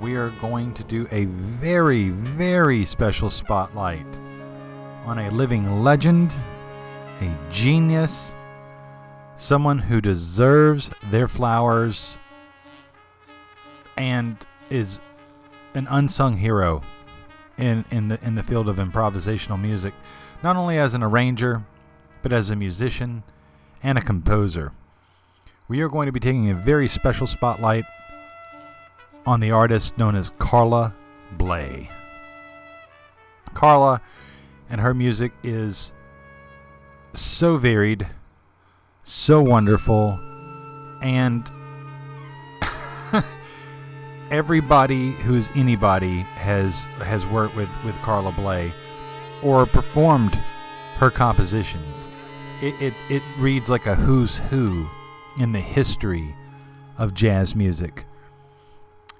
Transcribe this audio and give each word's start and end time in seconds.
we 0.00 0.14
are 0.14 0.30
going 0.40 0.72
to 0.74 0.84
do 0.84 1.08
a 1.10 1.24
very, 1.24 2.10
very 2.10 2.84
special 2.84 3.30
spotlight 3.30 4.06
on 5.04 5.18
a 5.18 5.30
living 5.30 5.82
legend, 5.82 6.36
a 7.20 7.36
genius, 7.50 8.34
someone 9.36 9.78
who 9.78 10.00
deserves 10.00 10.90
their 11.10 11.26
flowers 11.26 12.16
and 13.96 14.46
is 14.70 15.00
an 15.74 15.88
unsung 15.90 16.36
hero 16.36 16.82
in, 17.56 17.84
in 17.90 18.08
the 18.08 18.24
in 18.24 18.36
the 18.36 18.42
field 18.42 18.68
of 18.68 18.76
improvisational 18.76 19.60
music, 19.60 19.94
not 20.44 20.54
only 20.54 20.78
as 20.78 20.94
an 20.94 21.02
arranger, 21.02 21.64
but 22.22 22.32
as 22.32 22.50
a 22.50 22.56
musician 22.56 23.24
and 23.82 23.98
a 23.98 24.02
composer. 24.02 24.72
We 25.66 25.80
are 25.80 25.88
going 25.88 26.06
to 26.06 26.12
be 26.12 26.20
taking 26.20 26.50
a 26.50 26.54
very 26.54 26.86
special 26.86 27.26
spotlight 27.26 27.84
on 29.28 29.40
the 29.40 29.50
artist 29.50 29.98
known 29.98 30.16
as 30.16 30.32
Carla 30.38 30.94
Bley. 31.32 31.90
Carla 33.52 34.00
and 34.70 34.80
her 34.80 34.94
music 34.94 35.32
is 35.42 35.92
so 37.12 37.58
varied, 37.58 38.06
so 39.02 39.42
wonderful, 39.42 40.18
and 41.02 41.50
everybody 44.30 45.10
who's 45.12 45.50
anybody 45.54 46.20
has 46.20 46.84
has 47.00 47.26
worked 47.26 47.54
with 47.54 47.68
with 47.84 47.94
Carla 47.96 48.32
Bley 48.32 48.72
or 49.42 49.66
performed 49.66 50.36
her 50.96 51.10
compositions. 51.10 52.08
It, 52.62 52.74
it, 52.80 52.94
it 53.10 53.22
reads 53.38 53.68
like 53.68 53.84
a 53.84 53.94
who's 53.94 54.38
who 54.38 54.88
in 55.38 55.52
the 55.52 55.60
history 55.60 56.34
of 56.96 57.12
jazz 57.12 57.54
music. 57.54 58.06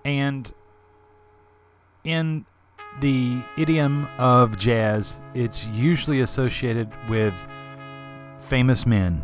And 0.05 0.53
in 2.05 2.47
the 3.01 3.43
idiom 3.57 4.09
of 4.19 4.57
jazz, 4.59 5.21
it's 5.35 5.65
usually 5.67 6.21
associated 6.21 6.91
with 7.09 7.35
famous 8.41 8.87
men. 8.87 9.23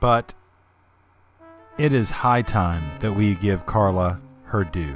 But 0.00 0.34
it 1.76 1.92
is 1.92 2.10
high 2.10 2.42
time 2.42 2.98
that 3.00 3.12
we 3.12 3.34
give 3.34 3.66
Carla 3.66 4.20
her 4.44 4.64
due. 4.64 4.94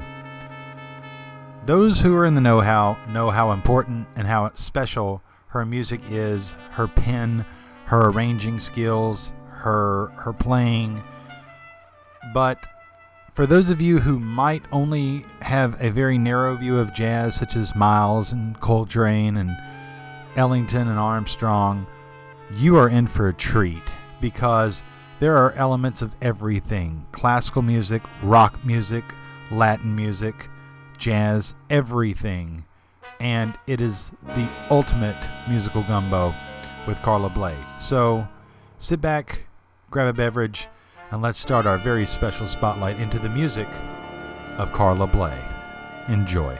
Those 1.66 2.00
who 2.00 2.14
are 2.14 2.24
in 2.24 2.34
the 2.34 2.40
know 2.40 2.60
how 2.60 2.96
know 3.08 3.30
how 3.30 3.52
important 3.52 4.06
and 4.16 4.26
how 4.26 4.50
special 4.54 5.22
her 5.48 5.66
music 5.66 6.00
is, 6.08 6.54
her 6.72 6.86
pen, 6.86 7.44
her 7.86 8.08
arranging 8.08 8.60
skills, 8.60 9.32
her 9.50 10.06
her 10.16 10.32
playing. 10.32 11.02
But 12.32 12.66
for 13.38 13.46
those 13.46 13.70
of 13.70 13.80
you 13.80 14.00
who 14.00 14.18
might 14.18 14.64
only 14.72 15.24
have 15.42 15.80
a 15.80 15.90
very 15.90 16.18
narrow 16.18 16.56
view 16.56 16.76
of 16.76 16.92
jazz, 16.92 17.36
such 17.36 17.54
as 17.54 17.72
Miles 17.72 18.32
and 18.32 18.58
Coltrane 18.58 19.36
and 19.36 19.56
Ellington 20.34 20.88
and 20.88 20.98
Armstrong, 20.98 21.86
you 22.54 22.76
are 22.76 22.88
in 22.88 23.06
for 23.06 23.28
a 23.28 23.32
treat 23.32 23.94
because 24.20 24.82
there 25.20 25.36
are 25.36 25.52
elements 25.52 26.02
of 26.02 26.16
everything 26.20 27.06
classical 27.12 27.62
music, 27.62 28.02
rock 28.24 28.58
music, 28.64 29.04
Latin 29.52 29.94
music, 29.94 30.48
jazz, 30.98 31.54
everything. 31.70 32.64
And 33.20 33.56
it 33.68 33.80
is 33.80 34.10
the 34.34 34.48
ultimate 34.68 35.28
musical 35.48 35.84
gumbo 35.84 36.34
with 36.88 37.00
Carla 37.02 37.28
Bley. 37.28 37.54
So 37.78 38.26
sit 38.78 39.00
back, 39.00 39.46
grab 39.92 40.08
a 40.08 40.12
beverage, 40.12 40.66
and 41.10 41.22
let's 41.22 41.38
start 41.38 41.66
our 41.66 41.78
very 41.78 42.06
special 42.06 42.46
spotlight 42.46 42.98
into 42.98 43.18
the 43.18 43.28
music 43.28 43.68
of 44.58 44.72
Carla 44.72 45.06
Bley. 45.06 45.38
Enjoy. 46.08 46.58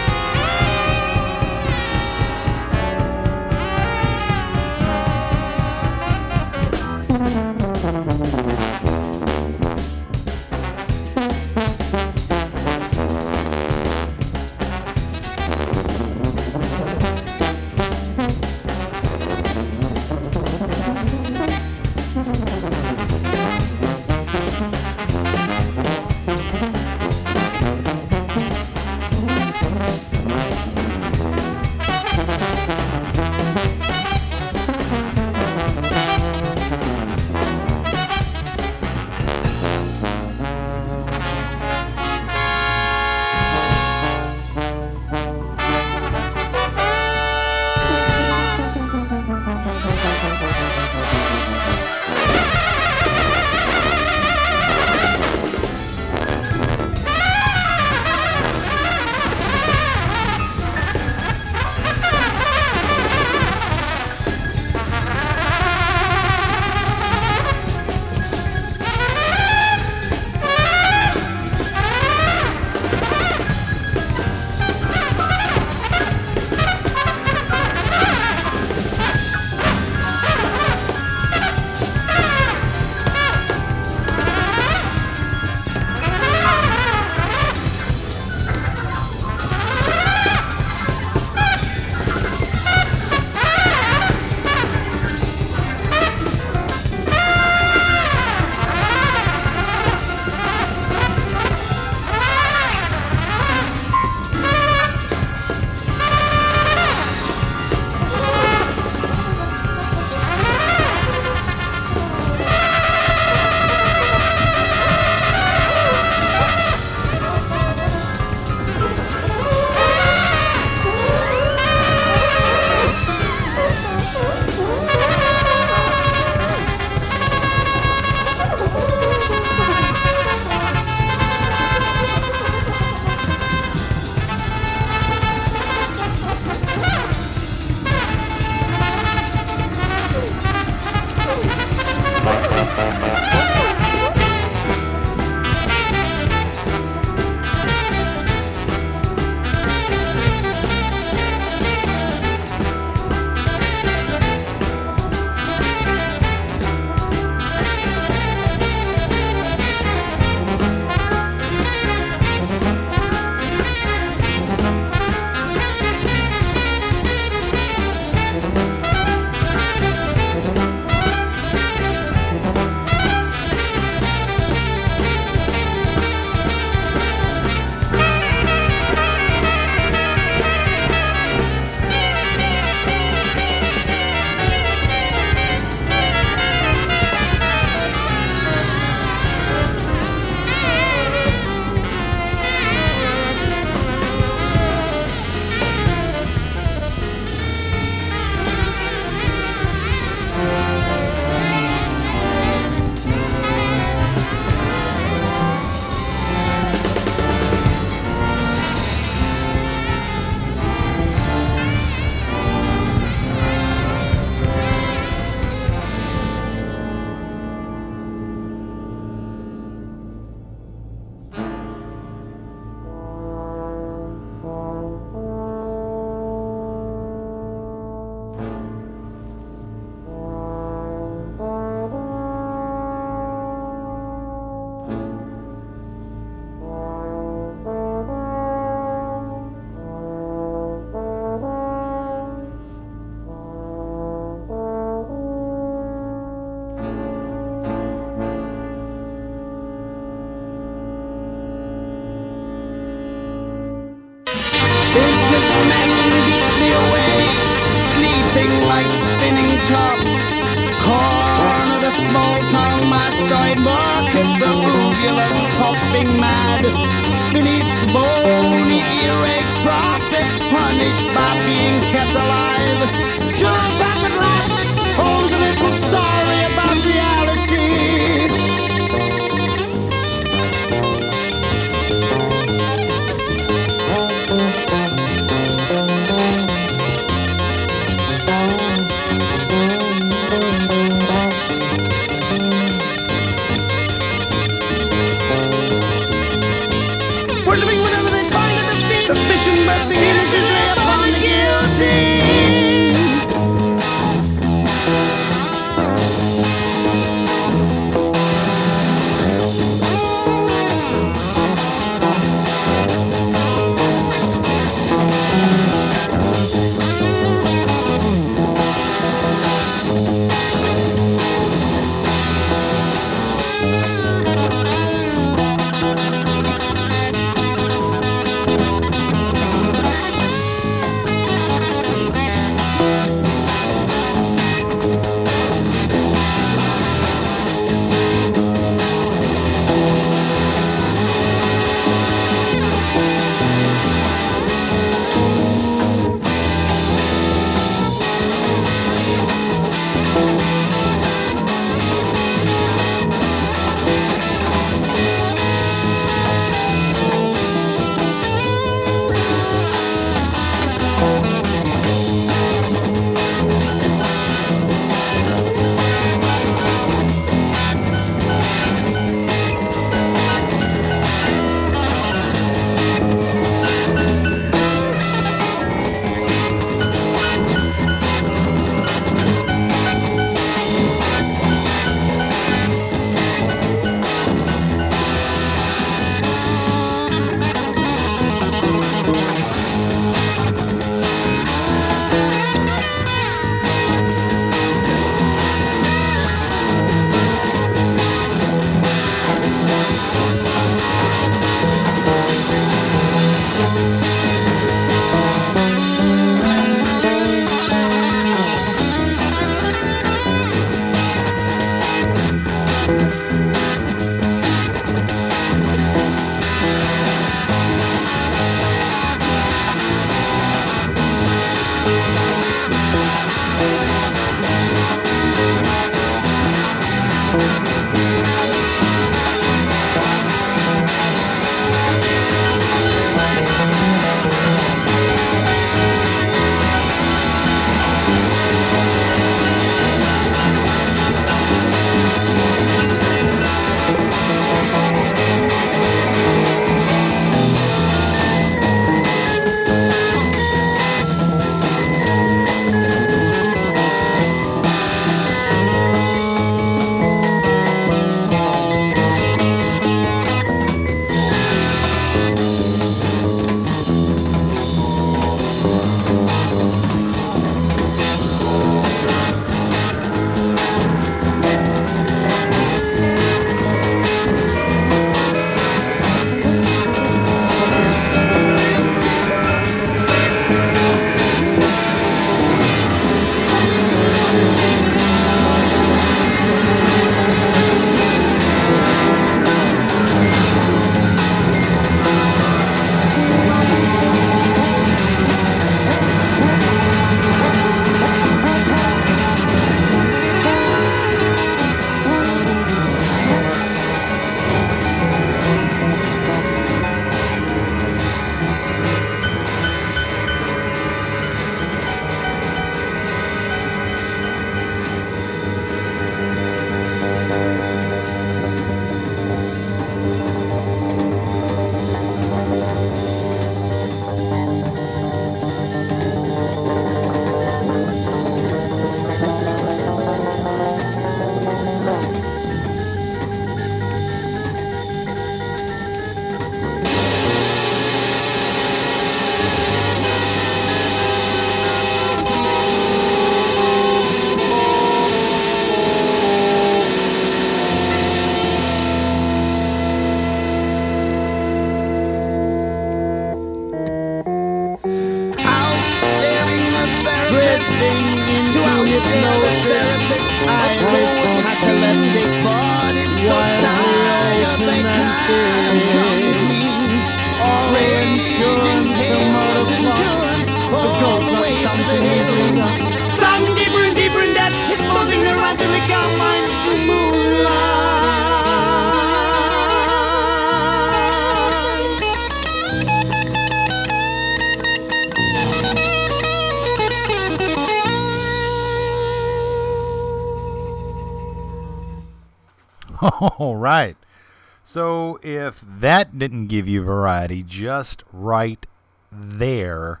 Give 596.56 596.66
you 596.66 596.82
variety 596.82 597.42
just 597.42 598.02
right 598.10 598.64
there 599.12 600.00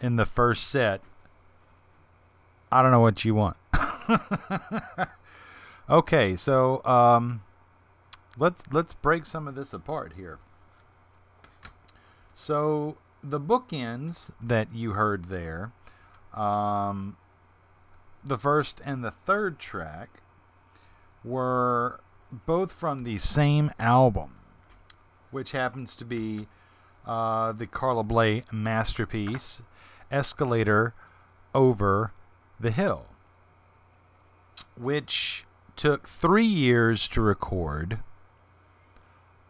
in 0.00 0.14
the 0.14 0.24
first 0.24 0.68
set, 0.68 1.00
I 2.70 2.82
don't 2.82 2.92
know 2.92 3.00
what 3.00 3.24
you 3.24 3.34
want. 3.34 3.56
okay, 5.90 6.36
so 6.36 6.84
um, 6.84 7.42
let's 8.38 8.62
let's 8.70 8.94
break 8.94 9.26
some 9.26 9.48
of 9.48 9.56
this 9.56 9.72
apart 9.72 10.12
here. 10.16 10.38
So 12.32 12.96
the 13.24 13.40
bookends 13.40 14.30
that 14.40 14.72
you 14.72 14.92
heard 14.92 15.24
there, 15.24 15.72
um, 16.32 17.16
the 18.22 18.38
first 18.38 18.80
and 18.84 19.02
the 19.02 19.10
third 19.10 19.58
track, 19.58 20.22
were 21.24 21.98
both 22.30 22.70
from 22.70 23.02
the 23.02 23.18
same 23.18 23.72
album, 23.80 24.36
which 25.32 25.50
happens 25.52 25.96
to 25.96 26.04
be 26.04 26.46
uh, 27.06 27.50
the 27.52 27.66
Carla 27.66 28.04
Bley 28.04 28.44
masterpiece, 28.52 29.62
Escalator 30.10 30.94
Over 31.54 32.12
the 32.60 32.70
Hill, 32.70 33.06
which 34.78 35.44
took 35.74 36.06
three 36.06 36.44
years 36.44 37.08
to 37.08 37.20
record. 37.20 37.98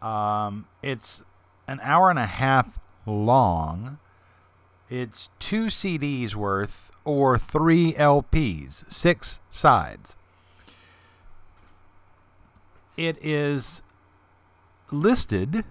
Um, 0.01 0.65
it's 0.81 1.21
an 1.67 1.79
hour 1.83 2.09
and 2.09 2.17
a 2.17 2.25
half 2.25 2.79
long. 3.05 3.99
It's 4.89 5.29
two 5.39 5.65
CDs 5.65 6.33
worth 6.35 6.91
or 7.05 7.37
three 7.37 7.93
LPs, 7.93 8.91
six 8.91 9.41
sides. 9.49 10.15
It 12.95 13.17
is 13.23 13.81
listed 14.93 15.65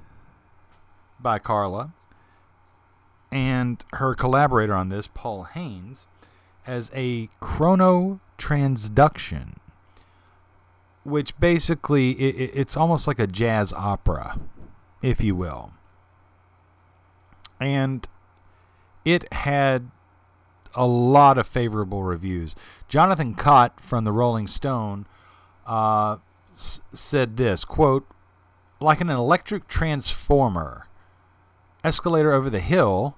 by 1.20 1.38
Carla 1.38 1.92
and 3.30 3.82
her 3.94 4.14
collaborator 4.14 4.74
on 4.74 4.88
this, 4.90 5.06
Paul 5.06 5.44
Haines, 5.44 6.06
as 6.66 6.90
a 6.94 7.28
chrono 7.40 8.20
transduction, 8.36 9.54
which 11.04 11.38
basically 11.40 12.10
it, 12.12 12.50
it's 12.54 12.76
almost 12.76 13.06
like 13.06 13.18
a 13.18 13.26
jazz 13.26 13.72
opera, 13.72 14.38
if 15.00 15.22
you 15.22 15.34
will. 15.34 15.72
And 17.58 18.06
it 19.04 19.32
had 19.32 19.90
a 20.74 20.86
lot 20.86 21.38
of 21.38 21.46
favorable 21.46 22.02
reviews. 22.02 22.54
Jonathan 22.88 23.34
Cott 23.34 23.80
from 23.80 24.04
the 24.04 24.12
Rolling 24.12 24.46
Stone 24.46 25.06
uh, 25.66 26.16
s- 26.54 26.80
said 26.92 27.36
this 27.36 27.64
quote, 27.64 28.06
like 28.82 29.00
an 29.00 29.10
electric 29.10 29.68
transformer, 29.68 30.88
Escalator 31.84 32.32
Over 32.32 32.50
the 32.50 32.60
Hill 32.60 33.16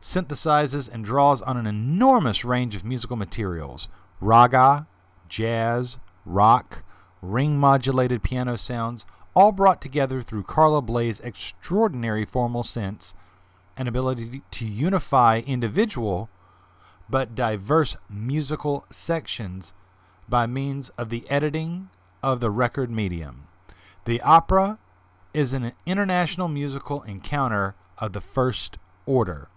synthesizes 0.00 0.88
and 0.92 1.04
draws 1.04 1.40
on 1.42 1.56
an 1.56 1.66
enormous 1.66 2.44
range 2.44 2.74
of 2.74 2.84
musical 2.84 3.16
materials 3.16 3.88
raga, 4.20 4.86
jazz, 5.28 5.98
rock, 6.24 6.84
ring 7.22 7.56
modulated 7.56 8.22
piano 8.22 8.56
sounds, 8.56 9.06
all 9.34 9.52
brought 9.52 9.80
together 9.80 10.22
through 10.22 10.42
Carla 10.42 10.80
Bley's 10.80 11.20
extraordinary 11.20 12.24
formal 12.24 12.62
sense 12.62 13.14
and 13.76 13.88
ability 13.88 14.42
to 14.50 14.64
unify 14.64 15.40
individual 15.46 16.28
but 17.08 17.34
diverse 17.34 17.96
musical 18.08 18.86
sections 18.90 19.74
by 20.28 20.46
means 20.46 20.90
of 20.90 21.10
the 21.10 21.28
editing 21.28 21.90
of 22.22 22.40
the 22.40 22.50
record 22.50 22.90
medium. 22.90 23.46
The 24.04 24.20
opera 24.22 24.78
is 25.34 25.52
an 25.52 25.72
international 25.84 26.48
musical 26.48 27.02
encounter 27.02 27.74
of 27.98 28.12
the 28.12 28.20
first 28.20 28.78
order. 29.04 29.48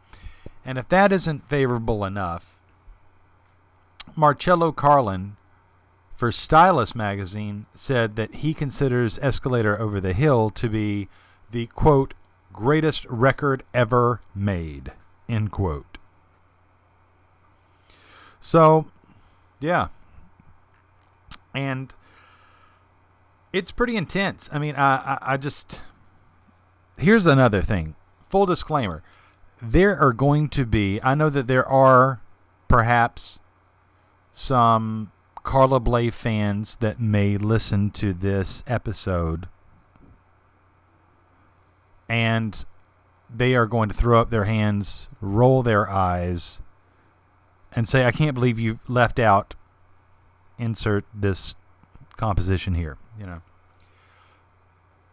And 0.66 0.78
if 0.78 0.90
that 0.90 1.14
isn't 1.14 1.48
favorable 1.48 2.04
enough, 2.04 2.58
Marcello 4.16 4.72
Carlin 4.72 5.38
for 6.18 6.32
Stylus 6.32 6.96
magazine 6.96 7.68
said 7.76 8.16
that 8.16 8.36
he 8.36 8.54
considers 8.54 9.20
Escalator 9.20 9.80
Over 9.80 10.02
the 10.02 10.14
Hill 10.14 10.50
to 10.50 10.68
be 10.68 11.08
the 11.52 11.68
quote 11.68 12.16
greatest 12.52 13.06
record 13.06 13.64
ever 13.74 14.22
made 14.34 14.92
end 15.30 15.52
quote. 15.52 15.98
So, 18.40 18.88
yeah. 19.60 19.90
And 21.54 21.94
it's 23.54 23.72
pretty 23.72 23.96
intense. 23.96 24.50
I 24.52 24.60
mean, 24.60 24.76
I, 24.76 24.96
I, 24.96 25.18
I 25.34 25.38
just 25.38 25.82
here's 26.98 27.26
another 27.26 27.62
thing. 27.62 27.96
Full 28.30 28.46
disclaimer: 28.46 29.04
there 29.62 29.98
are 29.98 30.14
going 30.14 30.50
to 30.50 30.66
be. 30.66 31.00
I 31.04 31.16
know 31.16 31.30
that 31.30 31.48
there 31.48 31.68
are 31.68 32.22
perhaps 32.68 33.40
some 34.32 35.12
Carla 35.44 35.80
Bley 35.80 36.10
fans 36.10 36.76
that 36.78 37.00
may 37.00 37.38
listen 37.38 37.90
to 37.92 38.14
this 38.14 38.64
episode 38.68 39.48
and 42.10 42.66
they 43.34 43.56
are 43.56 43.66
going 43.66 43.90
to 43.90 43.96
throw 43.96 44.20
up 44.20 44.30
their 44.30 44.46
hands, 44.46 45.10
roll 45.20 45.64
their 45.64 45.90
eyes, 45.90 46.62
and 47.74 47.88
say, 47.88 48.06
I 48.06 48.12
can't 48.12 48.34
believe 48.34 48.60
you 48.60 48.80
left 48.88 49.20
out 49.20 49.56
insert 50.58 51.06
this 51.14 51.56
composition 52.18 52.76
here. 52.76 52.98
You 53.20 53.26
know. 53.26 53.42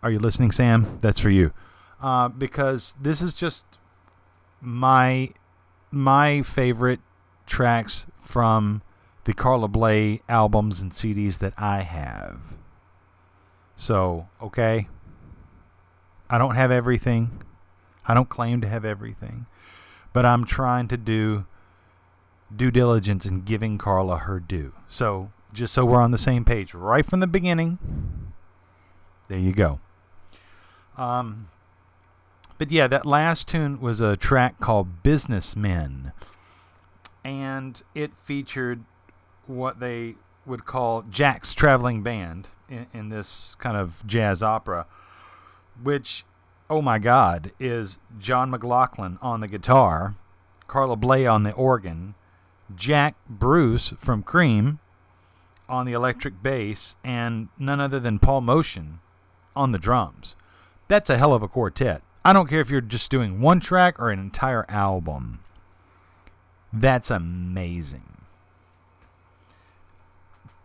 Are 0.03 0.11
you 0.11 0.19
listening, 0.19 0.53
Sam? 0.53 0.99
That's 1.01 1.21
for 1.21 1.31
you. 1.31 1.53
Uh, 2.01 2.29
because 2.29 2.95
this 3.01 3.23
is 3.23 3.35
just 3.35 3.65
my 4.61 5.31
my 5.91 6.43
favorite 6.43 7.01
tracks 7.47 8.07
from 8.21 8.83
the 9.25 9.33
Carla 9.33 9.69
Bley 9.69 10.21
albums 10.29 10.81
and 10.81 10.93
CDs 10.93 11.39
that 11.39 11.55
I 11.57 11.83
have. 11.83 12.41
So, 13.77 14.29
okay. 14.43 14.89
I 16.29 16.39
don't 16.39 16.55
have 16.55 16.71
everything. 16.71 17.43
I 18.07 18.15
don't 18.15 18.29
claim 18.29 18.61
to 18.61 18.69
have 18.69 18.85
everything. 18.85 19.47
But 20.13 20.27
I'm 20.27 20.45
trying 20.45 20.89
to 20.89 20.97
do 20.97 21.47
due 22.55 22.71
diligence 22.71 23.25
in 23.27 23.43
giving 23.43 23.79
Carla 23.79 24.19
her 24.19 24.41
due. 24.41 24.73
So, 24.89 25.33
just 25.55 25.73
so 25.73 25.85
we're 25.85 26.03
on 26.03 26.11
the 26.11 26.19
same 26.19 26.45
page 26.45 26.75
right 26.75 27.07
from 27.07 27.21
the 27.21 27.27
beginning, 27.27 27.79
there 29.29 29.39
you 29.39 29.53
go. 29.53 29.81
Um, 30.99 31.49
but 32.59 32.71
yeah, 32.71 32.87
that 32.89 33.07
last 33.07 33.49
tune 33.49 33.81
was 33.81 34.01
a 34.01 34.17
track 34.17 34.61
called 34.61 35.03
Businessmen. 35.03 36.13
And 37.25 37.83
it 37.95 38.13
featured 38.23 38.85
what 39.47 39.81
they 39.81 40.17
would 40.45 40.67
call 40.67 41.03
Jack's 41.03 41.55
Traveling 41.55 42.03
Band 42.03 42.49
in, 42.69 42.87
in 42.93 43.09
this 43.09 43.57
kind 43.59 43.77
of 43.77 44.07
jazz 44.07 44.43
opera, 44.43 44.87
which, 45.83 46.25
oh 46.69 46.83
my 46.83 46.99
God, 46.99 47.53
is 47.59 47.99
John 48.19 48.51
McLaughlin 48.51 49.19
on 49.23 49.41
the 49.41 49.49
guitar, 49.49 50.17
Carla 50.67 50.97
Bley 50.97 51.27
on 51.27 51.45
the 51.45 51.53
organ, 51.53 52.15
Jack 52.75 53.15
Bruce 53.29 53.95
from 53.99 54.23
Cream 54.23 54.81
on 55.69 55.87
the 55.87 55.93
electric 55.93 56.43
bass, 56.43 56.97
and 57.03 57.49
none 57.59 57.81
other 57.81 58.01
than 58.01 58.19
Paul 58.19 58.43
Motian 58.43 58.99
on 59.57 59.73
the 59.73 59.79
drums. 59.79 60.37
That's 60.89 61.11
a 61.11 61.19
hell 61.19 61.35
of 61.35 61.43
a 61.43 61.49
quartet. 61.49 62.03
I 62.25 62.33
don't 62.33 62.49
care 62.49 62.61
if 62.61 62.71
you're 62.71 62.81
just 62.81 63.11
doing 63.11 63.41
one 63.41 63.61
track 63.61 63.99
or 63.99 64.11
an 64.11 64.19
entire 64.19 64.65
album. 64.69 65.41
That's 66.73 67.11
amazing. 67.11 68.15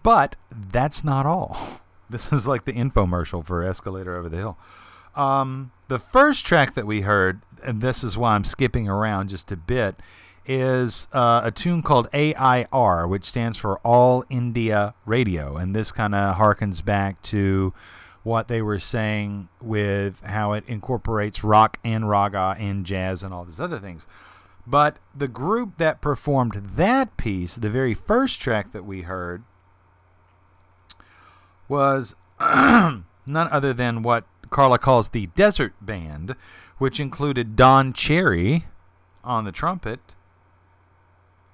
But 0.03 0.35
that's 0.51 1.03
not 1.03 1.25
all. 1.25 1.81
This 2.11 2.33
is 2.33 2.47
like 2.47 2.65
the 2.65 2.73
infomercial 2.73 3.45
for 3.45 3.61
Escalator 3.63 4.17
Over 4.17 4.29
the 4.29 4.37
Hill. 4.37 4.57
Um, 5.15 5.71
the 5.89 5.99
first 5.99 6.43
track 6.43 6.73
that 6.73 6.87
we 6.87 7.01
heard, 7.01 7.41
and 7.63 7.81
this 7.81 8.03
is 8.03 8.17
why 8.17 8.33
I'm 8.33 8.43
skipping 8.43 8.89
around 8.89 9.29
just 9.29 9.51
a 9.51 9.55
bit, 9.55 9.95
is 10.49 11.07
uh, 11.13 11.41
a 11.43 11.51
tune 11.51 11.83
called 11.83 12.09
AIR, 12.11 13.07
which 13.07 13.23
stands 13.23 13.55
for 13.55 13.77
All 13.79 14.25
India 14.31 14.95
Radio. 15.05 15.57
And 15.57 15.75
this 15.75 15.91
kind 15.91 16.15
of 16.15 16.37
harkens 16.37 16.83
back 16.83 17.21
to 17.23 17.71
what 18.23 18.47
they 18.47 18.59
were 18.59 18.79
saying 18.79 19.47
with 19.61 20.21
how 20.23 20.53
it 20.53 20.63
incorporates 20.65 21.43
rock 21.43 21.79
and 21.83 22.09
raga 22.09 22.55
and 22.57 22.83
jazz 22.83 23.21
and 23.21 23.31
all 23.31 23.45
these 23.45 23.59
other 23.59 23.77
things. 23.77 24.07
But 24.65 24.97
the 25.15 25.27
group 25.27 25.77
that 25.77 26.01
performed 26.01 26.71
that 26.75 27.15
piece, 27.15 27.55
the 27.55 27.69
very 27.69 27.93
first 27.93 28.41
track 28.41 28.71
that 28.71 28.85
we 28.85 29.03
heard, 29.03 29.43
was 31.67 32.15
none 32.39 33.05
other 33.27 33.71
than 33.71 34.01
what 34.01 34.25
Carla 34.49 34.79
calls 34.79 35.09
the 35.09 35.27
Desert 35.27 35.73
Band, 35.79 36.35
which 36.79 36.99
included 36.99 37.55
Don 37.55 37.93
Cherry 37.93 38.65
on 39.23 39.43
the 39.43 39.51
trumpet, 39.51 39.99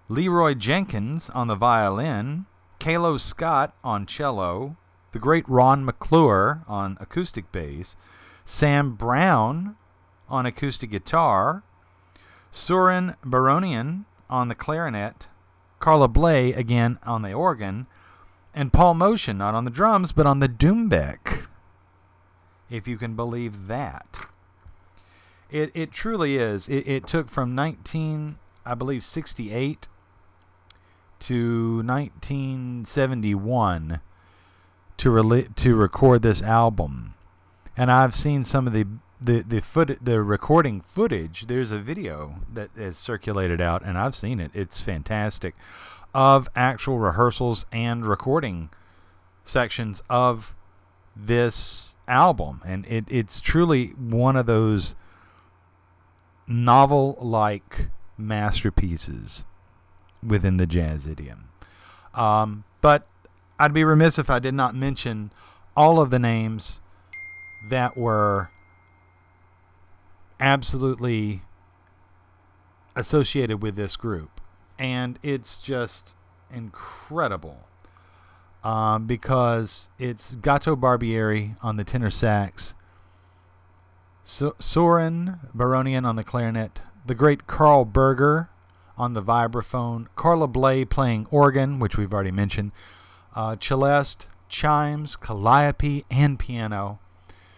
Leroy 0.08 0.54
Jenkins 0.54 1.32
on 1.32 1.48
the 1.48 1.56
violin, 1.56 2.46
Calo 2.80 3.20
Scott 3.20 3.76
on 3.84 4.06
cello, 4.06 4.78
the 5.14 5.20
great 5.20 5.48
Ron 5.50 5.84
McClure 5.84 6.62
on 6.68 6.96
acoustic 7.00 7.52
bass, 7.52 7.98
Sam 8.44 8.96
Brown 8.96 9.76
on 10.30 10.46
acoustic 10.46 10.92
guitar, 10.92 11.64
Souren 12.52 13.16
Baronian 13.26 14.06
on 14.30 14.48
the 14.48 14.54
clarinet, 14.54 15.28
Carla 15.80 16.08
Bley 16.08 16.54
again 16.54 17.00
on 17.02 17.24
the 17.24 17.34
organ, 17.34 17.88
and 18.54 18.72
Paul 18.72 18.94
Motian 18.94 19.38
not 19.38 19.56
on 19.56 19.66
the 19.66 19.72
drums 19.72 20.12
but 20.12 20.28
on 20.28 20.40
the 20.40 20.50
doumbek. 20.50 21.48
If 22.70 22.88
you 22.88 22.98
can 22.98 23.16
believe 23.16 23.66
that. 23.68 24.20
It, 25.50 25.72
it 25.74 25.92
truly 25.92 26.38
is. 26.38 26.70
It, 26.70 26.88
it 26.88 27.08
took 27.08 27.30
from 27.30 27.56
19, 27.56 28.38
I 28.66 28.76
believe, 28.76 29.04
68 29.04 29.88
to 31.20 31.78
1971 31.78 34.02
to 34.98 35.10
re- 35.10 35.48
to 35.56 35.76
record 35.76 36.22
this 36.22 36.42
album, 36.42 37.14
and 37.76 37.92
I've 37.92 38.16
seen 38.16 38.44
some 38.44 38.68
of 38.68 38.74
the 38.74 38.86
the 39.20 39.42
the 39.42 39.62
foot 39.62 39.98
the 40.02 40.22
recording 40.22 40.82
footage. 40.82 41.48
There's 41.48 41.72
a 41.72 41.80
video 41.80 42.36
that 42.54 42.70
is 42.76 42.98
circulated 42.98 43.62
out, 43.62 43.84
and 43.84 43.98
I've 43.98 44.16
seen 44.16 44.40
it. 44.40 44.52
It's 44.54 44.82
fantastic, 44.82 45.56
of 46.14 46.48
actual 46.56 47.00
rehearsals 47.00 47.66
and 47.72 48.06
recording 48.06 48.70
sections 49.44 50.02
of 50.10 50.56
this 51.16 51.96
album, 52.08 52.62
and 52.66 52.86
it 52.86 53.06
it's 53.10 53.42
truly 53.42 53.88
one 53.90 54.36
of 54.36 54.46
those 54.46 54.96
novel 56.48 57.18
like 57.20 57.90
masterpieces 58.18 59.44
within 60.26 60.58
the 60.58 60.66
jazz 60.66 61.08
idiom. 61.08 61.50
Um, 62.14 62.64
but 62.82 63.08
I'd 63.60 63.74
be 63.74 63.84
remiss 63.84 64.18
if 64.20 64.30
I 64.30 64.40
did 64.40 64.54
not 64.54 64.76
mention 64.76 65.32
all 65.76 66.00
of 66.00 66.10
the 66.10 66.20
names 66.20 66.82
that 67.70 67.98
were 67.98 68.50
absolutely 70.40 71.42
associated 72.96 73.62
with 73.62 73.76
this 73.76 73.96
group. 73.96 74.42
And 74.78 75.20
it's 75.24 75.62
just 75.62 76.16
incredible 76.54 77.68
um, 78.64 79.06
because 79.06 79.90
it's 80.00 80.36
Gato 80.36 80.76
Barbieri 80.76 81.56
on 81.62 81.78
the 81.78 81.84
tenor 81.84 82.10
sax, 82.10 82.74
so- 84.24 84.56
Souren 84.60 85.40
Baronian 85.56 86.06
on 86.06 86.16
the 86.16 86.24
clarinet, 86.24 86.82
the 87.06 87.16
great 87.16 87.48
Karl 87.48 87.86
Berger 87.86 88.50
on 88.98 89.14
the 89.14 89.24
vibraphone, 89.24 90.08
Carla 90.16 90.48
Bley 90.48 90.86
playing 90.86 91.28
organ, 91.32 91.80
which 91.80 91.98
we've 91.98 92.14
already 92.14 92.32
mentioned, 92.32 92.72
uh, 93.36 93.56
celeste, 93.60 94.28
chimes, 94.48 95.16
calliope, 95.16 96.06
and 96.10 96.40
piano, 96.40 97.00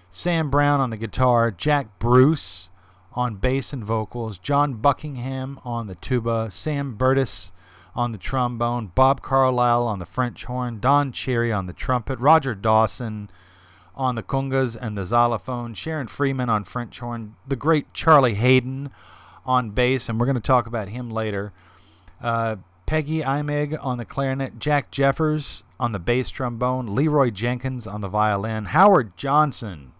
Sam 0.09 0.49
Brown 0.49 0.79
on 0.79 0.89
the 0.89 0.97
guitar, 0.97 1.51
Jack 1.51 1.99
Bruce 1.99 2.69
on 3.13 3.35
bass 3.35 3.73
and 3.73 3.83
vocals, 3.83 4.39
John 4.39 4.75
Buckingham 4.75 5.59
on 5.63 5.87
the 5.87 5.95
tuba, 5.95 6.49
Sam 6.49 6.95
Burtis 6.95 7.51
on 7.95 8.11
the 8.11 8.17
trombone, 8.17 8.91
Bob 8.93 9.21
Carlisle 9.21 9.87
on 9.87 9.99
the 9.99 10.05
French 10.05 10.45
horn, 10.45 10.79
Don 10.79 11.11
Cherry 11.11 11.51
on 11.51 11.65
the 11.65 11.73
trumpet, 11.73 12.19
Roger 12.19 12.53
Dawson 12.53 13.29
on 13.95 14.13
the 14.13 14.23
congas 14.23 14.77
and 14.79 14.95
the 14.95 15.05
xylophone, 15.05 15.73
Sharon 15.73 16.07
Freeman 16.07 16.49
on 16.49 16.63
French 16.63 16.99
horn, 16.99 17.35
the 17.47 17.55
great 17.55 17.91
Charlie 17.93 18.35
Haden 18.35 18.91
on 19.47 19.71
bass, 19.71 20.09
and 20.09 20.19
we're 20.19 20.25
going 20.25 20.35
to 20.35 20.41
talk 20.41 20.67
about 20.67 20.89
him 20.89 21.09
later. 21.09 21.53
Uh, 22.21 22.57
Peggy 22.85 23.21
Imig 23.21 23.77
on 23.83 23.97
the 23.97 24.05
clarinet, 24.05 24.59
Jack 24.59 24.91
Jeffers 24.91 25.63
on 25.79 25.91
the 25.91 25.99
bass 25.99 26.29
trombone, 26.29 26.93
Leroy 26.93 27.29
Jenkins 27.29 27.87
on 27.87 28.01
the 28.01 28.07
violin, 28.07 28.65
Howard 28.65 29.15
Johnson, 29.17 29.91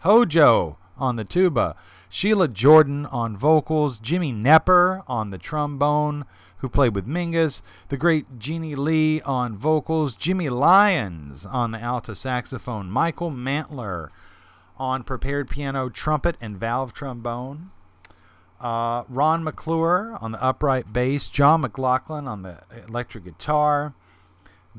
Hojo 0.00 0.78
on 0.96 1.16
the 1.16 1.24
tuba, 1.24 1.76
Sheila 2.08 2.48
Jordan 2.48 3.06
on 3.06 3.36
vocals, 3.36 3.98
Jimmy 3.98 4.32
Knepper 4.32 5.02
on 5.06 5.30
the 5.30 5.38
trombone, 5.38 6.24
who 6.58 6.68
played 6.68 6.94
with 6.94 7.06
Mingus, 7.06 7.62
the 7.88 7.96
great 7.96 8.38
Jeanne 8.38 8.82
Lee 8.82 9.20
on 9.22 9.58
vocals, 9.58 10.16
Jimmy 10.16 10.48
Lyons 10.48 11.44
on 11.44 11.72
the 11.72 11.80
alto 11.80 12.14
saxophone, 12.14 12.90
Michael 12.90 13.30
Mantler 13.30 14.08
on 14.78 15.02
prepared 15.02 15.48
piano, 15.48 15.88
trumpet, 15.88 16.36
and 16.40 16.58
valve 16.58 16.92
trombone, 16.92 17.70
uh, 18.60 19.04
Ron 19.08 19.44
McClure 19.44 20.16
on 20.20 20.32
the 20.32 20.42
upright 20.42 20.92
bass, 20.92 21.28
John 21.28 21.62
McLaughlin 21.62 22.26
on 22.26 22.42
the 22.42 22.62
electric 22.88 23.24
guitar, 23.24 23.94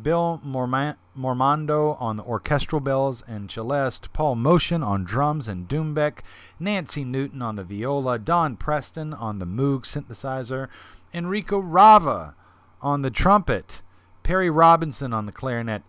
Bill 0.02 0.42
Morimando 0.46 2.00
on 2.00 2.18
the 2.18 2.24
orchestral 2.24 2.80
bells 2.80 3.24
and 3.28 3.50
celeste, 3.50 4.13
Paul 4.13 4.36
Motian 4.36 4.86
on 4.86 5.04
drums 5.04 5.48
and 5.48 5.68
doumbek, 5.68 6.20
Nancy 6.60 7.04
Newton 7.04 7.42
on 7.42 7.56
the 7.56 7.63
viola, 7.63 8.20
Don 8.20 8.56
Preston 8.58 9.13
on 9.13 9.40
the 9.40 9.46
Moog 9.46 9.82
synthesizer, 9.82 10.68
Enrico 11.13 11.60
Rava 11.60 12.36
on 12.82 13.02
the 13.02 13.12
trumpet, 13.12 13.82
Perry 14.24 14.50
Robinson 14.50 15.13
on 15.13 15.26
the 15.26 15.32
clarinet, 15.32 15.84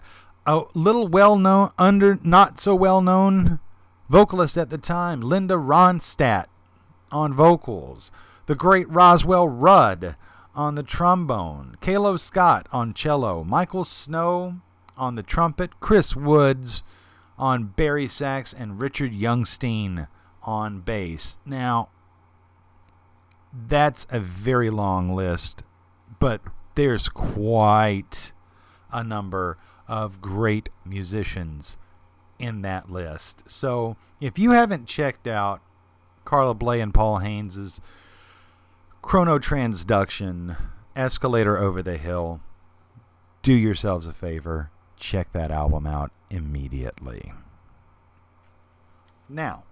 a 0.46 0.62
little 0.72 1.08
well 1.08 1.36
known, 1.36 1.70
under 1.78 2.18
not 2.22 2.58
so 2.58 2.74
well 2.74 3.02
known 3.02 3.60
vocalist 4.08 4.56
at 4.56 4.70
the 4.70 4.78
time, 4.78 5.20
Linda 5.20 5.54
Ronstadt 5.54 6.46
on 7.10 7.34
vocals, 7.34 8.10
the 8.46 8.54
great 8.54 8.88
Roswell 8.88 9.48
Rudd 9.48 10.16
on 10.54 10.74
the 10.74 10.82
trombone, 10.82 11.76
Calo 11.80 12.18
Scott 12.18 12.66
on 12.72 12.94
cello, 12.94 13.44
Michael 13.44 13.84
Snow 13.84 14.60
on 14.96 15.14
the 15.14 15.22
trumpet, 15.22 15.78
Chris 15.80 16.16
Woods 16.16 16.82
on 17.38 17.72
bari 17.76 18.08
sax, 18.08 18.52
and 18.52 18.80
Richard 18.80 19.12
Youngstein 19.12 20.08
on 20.42 20.80
bass. 20.80 21.38
Now, 21.46 21.90
that's 23.52 24.06
a 24.10 24.20
very 24.20 24.70
long 24.70 25.08
list, 25.08 25.62
but 26.18 26.40
there's 26.74 27.08
quite 27.08 28.32
a 28.92 29.04
number 29.04 29.58
of 29.86 30.20
great 30.20 30.68
musicians 30.84 31.76
in 32.38 32.62
that 32.62 32.90
list. 32.90 33.48
So 33.48 33.96
if 34.20 34.38
you 34.38 34.52
haven't 34.52 34.86
checked 34.86 35.26
out 35.26 35.60
Carla 36.28 36.52
Bley 36.52 36.82
and 36.82 36.92
Paul 36.92 37.20
Haines's 37.20 37.80
Chronotransduction 39.02 40.58
Escalator 40.94 41.56
Over 41.56 41.80
the 41.80 41.96
Hill, 41.96 42.42
do 43.40 43.54
yourselves 43.54 44.06
a 44.06 44.12
favor, 44.12 44.70
check 44.98 45.32
that 45.32 45.50
album 45.50 45.86
out 45.86 46.10
immediately. 46.28 47.32
Now, 49.26 49.62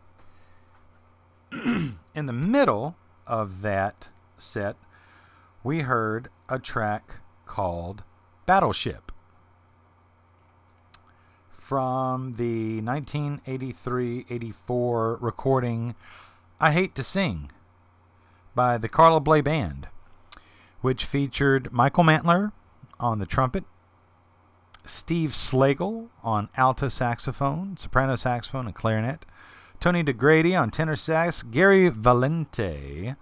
in 1.52 1.98
the 2.24 2.32
middle 2.32 2.96
of 3.26 3.60
that 3.60 4.08
set, 4.38 4.76
we 5.62 5.80
heard 5.80 6.30
a 6.48 6.58
track 6.58 7.16
called 7.44 8.02
Battleship 8.46 9.12
from 11.50 12.36
the 12.36 12.80
1983 12.80 14.24
84 14.30 15.18
recording 15.20 15.94
I 16.58 16.72
Hate 16.72 16.94
to 16.94 17.02
Sing 17.02 17.50
by 18.54 18.78
the 18.78 18.88
Carla 18.88 19.20
Bley 19.20 19.42
Band, 19.42 19.88
which 20.80 21.04
featured 21.04 21.70
Michael 21.70 22.02
Mantler 22.02 22.52
on 22.98 23.18
the 23.18 23.26
trumpet, 23.26 23.64
Steve 24.86 25.32
Slagle 25.32 26.08
on 26.22 26.48
alto 26.56 26.88
saxophone, 26.88 27.76
soprano 27.76 28.16
saxophone, 28.16 28.64
and 28.64 28.74
clarinet, 28.74 29.26
Tony 29.80 30.02
Dagradi 30.02 30.58
on 30.58 30.70
tenor 30.70 30.96
sax, 30.96 31.42
Gary 31.42 31.90
Valente 31.90 33.16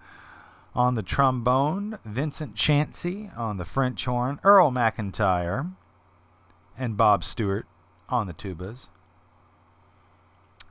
on 0.73 0.95
the 0.95 1.03
trombone, 1.03 1.99
Vincent 2.05 2.55
Chancey 2.55 3.29
on 3.35 3.57
the 3.57 3.65
French 3.65 4.05
horn, 4.05 4.39
Earl 4.45 4.71
McIntyre, 4.71 5.73
and 6.77 6.95
Bob 6.95 7.21
Stewart 7.21 7.65
on 8.07 8.27
the 8.27 8.33
tubas. 8.33 8.87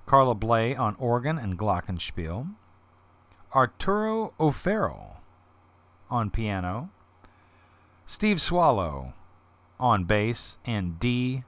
Carla 0.07 0.35
Bley 0.35 0.75
on 0.77 0.97
organ 0.99 1.39
and 1.39 1.59
glockenspiel, 1.59 2.55
Arturo 3.55 4.35
O'Farrell 4.39 5.21
on 6.11 6.31
piano, 6.31 6.91
Steve 8.07 8.41
Swallow 8.41 9.15
on 9.81 10.05
bass, 10.05 10.59
and 10.65 10.99
D 10.99 11.45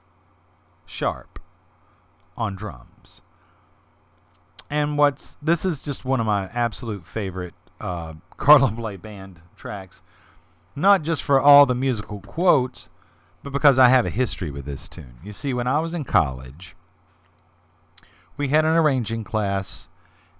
Sharpe 0.85 1.39
on 2.35 2.55
drums. 2.55 3.21
And 4.69 4.97
what's 4.97 5.37
this 5.41 5.63
is 5.63 5.83
just 5.83 6.05
one 6.05 6.19
of 6.19 6.25
my 6.25 6.45
absolute 6.53 7.05
favorite 7.05 7.53
uh, 7.79 8.15
Carla 8.37 8.71
Bley 8.71 8.97
band 8.97 9.41
tracks, 9.55 10.01
not 10.75 11.03
just 11.03 11.23
for 11.23 11.39
all 11.39 11.65
the 11.65 11.75
musical 11.75 12.21
quotes, 12.21 12.89
but 13.43 13.53
because 13.53 13.79
I 13.79 13.89
have 13.89 14.05
a 14.05 14.09
history 14.09 14.51
with 14.51 14.65
this 14.65 14.89
tune. 14.89 15.17
You 15.23 15.31
see, 15.31 15.53
when 15.53 15.67
I 15.67 15.79
was 15.79 15.93
in 15.93 16.03
college, 16.03 16.75
we 18.37 18.49
had 18.49 18.65
an 18.65 18.75
arranging 18.75 19.23
class, 19.23 19.89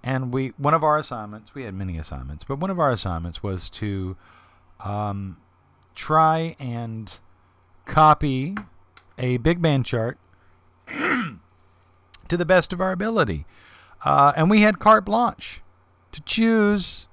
and 0.03 0.33
we 0.33 0.53
one 0.57 0.73
of 0.73 0.83
our 0.83 0.97
assignments 0.97 1.53
we 1.53 1.63
had 1.63 1.73
many 1.73 1.97
assignments, 1.97 2.43
but 2.43 2.59
one 2.59 2.69
of 2.69 2.79
our 2.79 2.91
assignments 2.91 3.43
was 3.43 3.69
to 3.71 4.15
um, 4.79 5.37
try 5.95 6.55
and 6.59 7.19
copy 7.85 8.55
a 9.17 9.37
big 9.37 9.61
band 9.61 9.85
chart 9.85 10.17
to 10.87 12.37
the 12.37 12.45
best 12.45 12.71
of 12.71 12.79
our 12.79 12.91
ability. 12.91 13.45
Uh, 14.05 14.31
and 14.35 14.49
we 14.49 14.61
had 14.61 14.79
carte 14.79 15.05
blanche 15.05 15.61
to 16.11 16.21
choose 16.21 17.07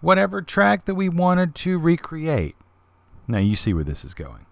whatever 0.00 0.40
track 0.40 0.84
that 0.84 0.94
we 0.94 1.08
wanted 1.08 1.54
to 1.54 1.78
recreate. 1.78 2.56
Now, 3.26 3.38
you 3.38 3.56
see 3.56 3.74
where 3.74 3.84
this 3.84 4.04
is 4.04 4.14
going. 4.14 4.46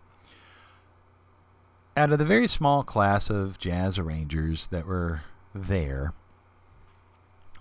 Out 1.99 2.13
of 2.13 2.19
the 2.19 2.25
very 2.25 2.47
small 2.47 2.83
class 2.83 3.29
of 3.29 3.59
jazz 3.59 3.99
arrangers 3.99 4.69
that 4.69 4.87
were 4.87 5.23
there, 5.55 6.15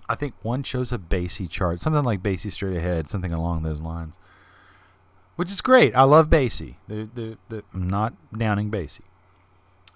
I 0.08 0.16
think 0.16 0.36
one 0.44 0.64
chose 0.64 0.92
a 0.92 0.98
Basie 0.98 1.50
chart, 1.50 1.80
something 1.80 2.04
like 2.04 2.22
Basie 2.22 2.52
Straight 2.52 2.78
Ahead, 2.78 3.10
something 3.10 3.34
along 3.34 3.64
those 3.64 3.82
lines 3.82 4.18
which 5.38 5.52
is 5.52 5.62
great. 5.62 5.96
I 5.96 6.04
love 6.04 6.30
Basie. 6.30 6.76
The, 6.88 7.38
the, 7.48 7.64
I'm 7.74 7.88
not 7.88 8.14
downing 8.36 8.70
Basie. 8.70 9.02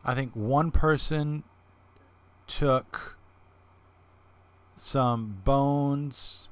I 0.05 0.15
think 0.15 0.33
one 0.33 0.71
person 0.71 1.43
took 2.47 3.17
some 4.77 5.41
bones 5.43 6.49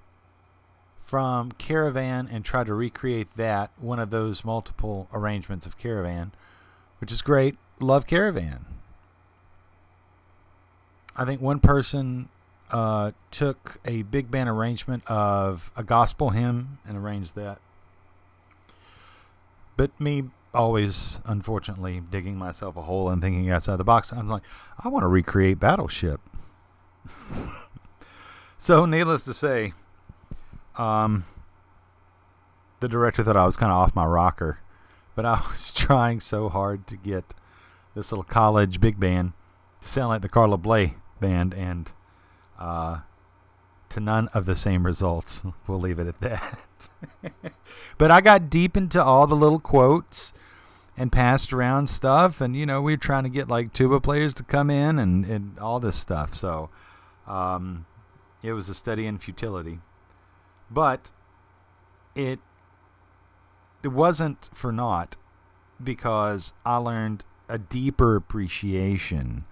from 0.97 1.51
Caravan 1.53 2.27
and 2.31 2.43
tried 2.43 2.65
to 2.65 2.73
recreate 2.73 3.35
that, 3.37 3.71
one 3.77 3.99
of 3.99 4.09
those 4.09 4.43
multiple 4.43 5.07
arrangements 5.13 5.65
of 5.67 5.77
Caravan, 5.77 6.31
which 6.99 7.11
is 7.11 7.21
great. 7.21 7.57
Love 7.79 8.05
Caravan. 8.05 8.65
I 11.15 11.25
think 11.25 11.41
one 11.41 11.59
person 11.59 12.29
uh, 12.71 13.11
took 13.31 13.79
a 13.85 14.03
big 14.03 14.29
band 14.29 14.49
arrangement 14.49 15.03
of 15.07 15.71
a 15.75 15.83
gospel 15.83 16.31
hymn 16.31 16.79
and 16.87 16.97
arranged 16.97 17.35
that. 17.35 17.59
But 19.77 19.97
me 19.99 20.25
always, 20.53 21.21
unfortunately, 21.25 22.01
digging 22.09 22.37
myself 22.37 22.75
a 22.75 22.81
hole 22.83 23.09
and 23.09 23.21
thinking 23.21 23.49
outside 23.49 23.77
the 23.77 23.83
box, 23.83 24.11
I'm 24.11 24.29
like, 24.29 24.43
I 24.77 24.89
want 24.89 25.03
to 25.03 25.07
recreate 25.07 25.59
Battleship. 25.59 26.19
so, 28.57 28.85
needless 28.85 29.23
to 29.23 29.33
say, 29.33 29.73
um, 30.77 31.25
the 32.79 32.87
director 32.87 33.23
thought 33.23 33.37
I 33.37 33.45
was 33.45 33.57
kind 33.57 33.71
of 33.71 33.77
off 33.77 33.95
my 33.95 34.05
rocker, 34.05 34.59
but 35.15 35.25
I 35.25 35.41
was 35.51 35.71
trying 35.71 36.19
so 36.19 36.49
hard 36.49 36.87
to 36.87 36.97
get 36.97 37.33
this 37.99 38.13
little 38.13 38.23
college 38.23 38.79
big 38.79 38.97
band 38.97 39.33
sound 39.81 40.07
like 40.07 40.21
the 40.21 40.29
Carla 40.29 40.57
Bley 40.57 40.95
band, 41.19 41.53
and 41.53 41.91
uh, 42.57 42.99
to 43.89 43.99
none 43.99 44.29
of 44.29 44.45
the 44.45 44.55
same 44.55 44.85
results. 44.85 45.43
We'll 45.67 45.81
leave 45.81 45.99
it 45.99 46.07
at 46.07 46.21
that. 46.21 46.89
but 47.97 48.09
I 48.09 48.21
got 48.21 48.49
deep 48.49 48.77
into 48.77 49.03
all 49.03 49.27
the 49.27 49.35
little 49.35 49.59
quotes 49.59 50.33
and 50.97 51.11
passed 51.11 51.51
around 51.51 51.89
stuff, 51.89 52.39
and 52.39 52.55
you 52.55 52.65
know 52.65 52.81
we 52.81 52.93
were 52.93 52.97
trying 52.97 53.23
to 53.23 53.29
get 53.29 53.49
like 53.49 53.73
tuba 53.73 53.99
players 53.99 54.33
to 54.35 54.43
come 54.43 54.69
in 54.69 54.97
and, 54.97 55.25
and 55.25 55.59
all 55.59 55.81
this 55.81 55.97
stuff. 55.97 56.33
So 56.33 56.69
um, 57.27 57.85
it 58.41 58.53
was 58.53 58.69
a 58.69 58.73
study 58.73 59.05
in 59.05 59.17
futility, 59.17 59.79
but 60.71 61.11
it 62.15 62.39
it 63.83 63.89
wasn't 63.89 64.49
for 64.53 64.71
naught 64.71 65.17
because 65.83 66.53
I 66.65 66.77
learned 66.77 67.23
a 67.49 67.57
deeper 67.57 68.15
appreciation 68.15 69.45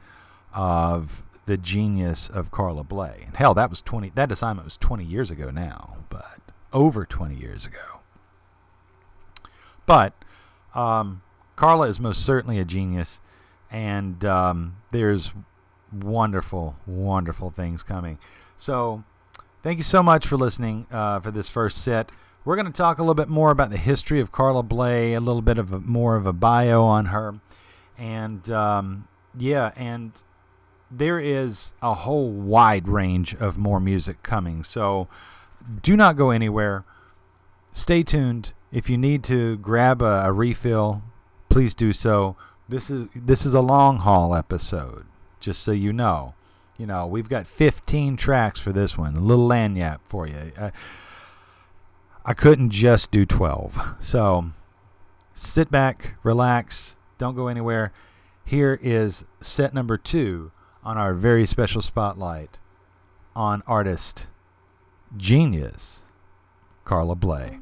of 0.53 1.23
the 1.45 1.57
genius 1.57 2.29
of 2.29 2.51
Carla 2.51 2.83
Bley. 2.83 3.23
And 3.25 3.37
hell, 3.37 3.53
that 3.53 3.69
was 3.69 3.81
20 3.81 4.11
that 4.15 4.31
assignment 4.31 4.65
was 4.65 4.77
20 4.77 5.03
years 5.03 5.31
ago 5.31 5.49
now, 5.49 5.97
but 6.09 6.39
over 6.71 7.05
20 7.05 7.35
years 7.35 7.65
ago. 7.65 8.01
But 9.85 10.13
um, 10.75 11.21
Carla 11.55 11.87
is 11.87 11.99
most 11.99 12.23
certainly 12.23 12.59
a 12.59 12.65
genius, 12.65 13.21
and 13.71 14.23
um, 14.25 14.77
there's 14.91 15.31
wonderful, 15.91 16.75
wonderful 16.85 17.49
things 17.49 17.83
coming. 17.83 18.19
So, 18.57 19.03
thank 19.63 19.77
you 19.77 19.83
so 19.83 20.03
much 20.03 20.27
for 20.27 20.35
listening 20.35 20.85
uh, 20.91 21.21
for 21.21 21.31
this 21.31 21.47
first 21.47 21.81
set. 21.81 22.11
We're 22.43 22.55
going 22.55 22.67
to 22.67 22.71
talk 22.71 22.97
a 22.97 23.01
little 23.01 23.15
bit 23.15 23.29
more 23.29 23.51
about 23.51 23.71
the 23.71 23.77
history 23.77 24.19
of 24.19 24.31
Carla 24.31 24.63
Bley, 24.63 25.13
a 25.13 25.19
little 25.19 25.41
bit 25.41 25.57
of 25.57 25.73
a, 25.73 25.79
more 25.79 26.15
of 26.15 26.25
a 26.25 26.33
bio 26.33 26.83
on 26.83 27.07
her, 27.07 27.39
and 27.97 28.49
um, 28.51 29.07
yeah, 29.37 29.71
and 29.75 30.21
there 30.89 31.19
is 31.19 31.73
a 31.81 31.93
whole 31.93 32.29
wide 32.29 32.87
range 32.87 33.35
of 33.35 33.57
more 33.57 33.79
music 33.79 34.23
coming. 34.23 34.63
So 34.63 35.07
do 35.81 35.95
not 35.95 36.15
go 36.15 36.29
anywhere. 36.31 36.85
Stay 37.71 38.03
tuned. 38.03 38.53
If 38.71 38.89
you 38.89 38.97
need 38.97 39.23
to 39.25 39.57
grab 39.57 40.01
a, 40.01 40.23
a 40.25 40.31
refill, 40.31 41.01
please 41.49 41.75
do 41.75 41.93
so. 41.93 42.35
This 42.69 42.89
is 42.89 43.07
this 43.15 43.45
is 43.45 43.53
a 43.53 43.61
long 43.61 43.99
haul 43.99 44.35
episode, 44.35 45.05
just 45.39 45.61
so 45.61 45.71
you 45.71 45.93
know. 45.93 46.33
You 46.77 46.85
know, 46.85 47.07
we've 47.07 47.29
got 47.29 47.47
15 47.47 48.17
tracks 48.17 48.59
for 48.59 48.71
this 48.71 48.97
one. 48.97 49.15
A 49.15 49.19
little 49.19 49.47
lanyap 49.47 49.99
for 50.07 50.27
you. 50.27 50.51
I, 50.59 50.71
I 52.23 52.33
couldn't 52.33 52.69
just 52.69 53.09
do 53.09 53.25
12. 53.25 53.95
So 53.99 54.51
sit 55.33 55.71
back, 55.71 56.15
relax, 56.23 56.96
don't 57.17 57.35
go 57.35 57.47
anywhere. 57.47 57.91
Here 58.45 58.79
is 58.81 59.25
set 59.41 59.73
number 59.73 59.97
two 59.97 60.51
on 60.83 60.97
our 60.97 61.13
very 61.13 61.45
special 61.45 61.81
spotlight 61.81 62.59
on 63.35 63.61
artist 63.67 64.27
genius 65.15 66.03
Carla 66.85 67.15
Bley. 67.15 67.59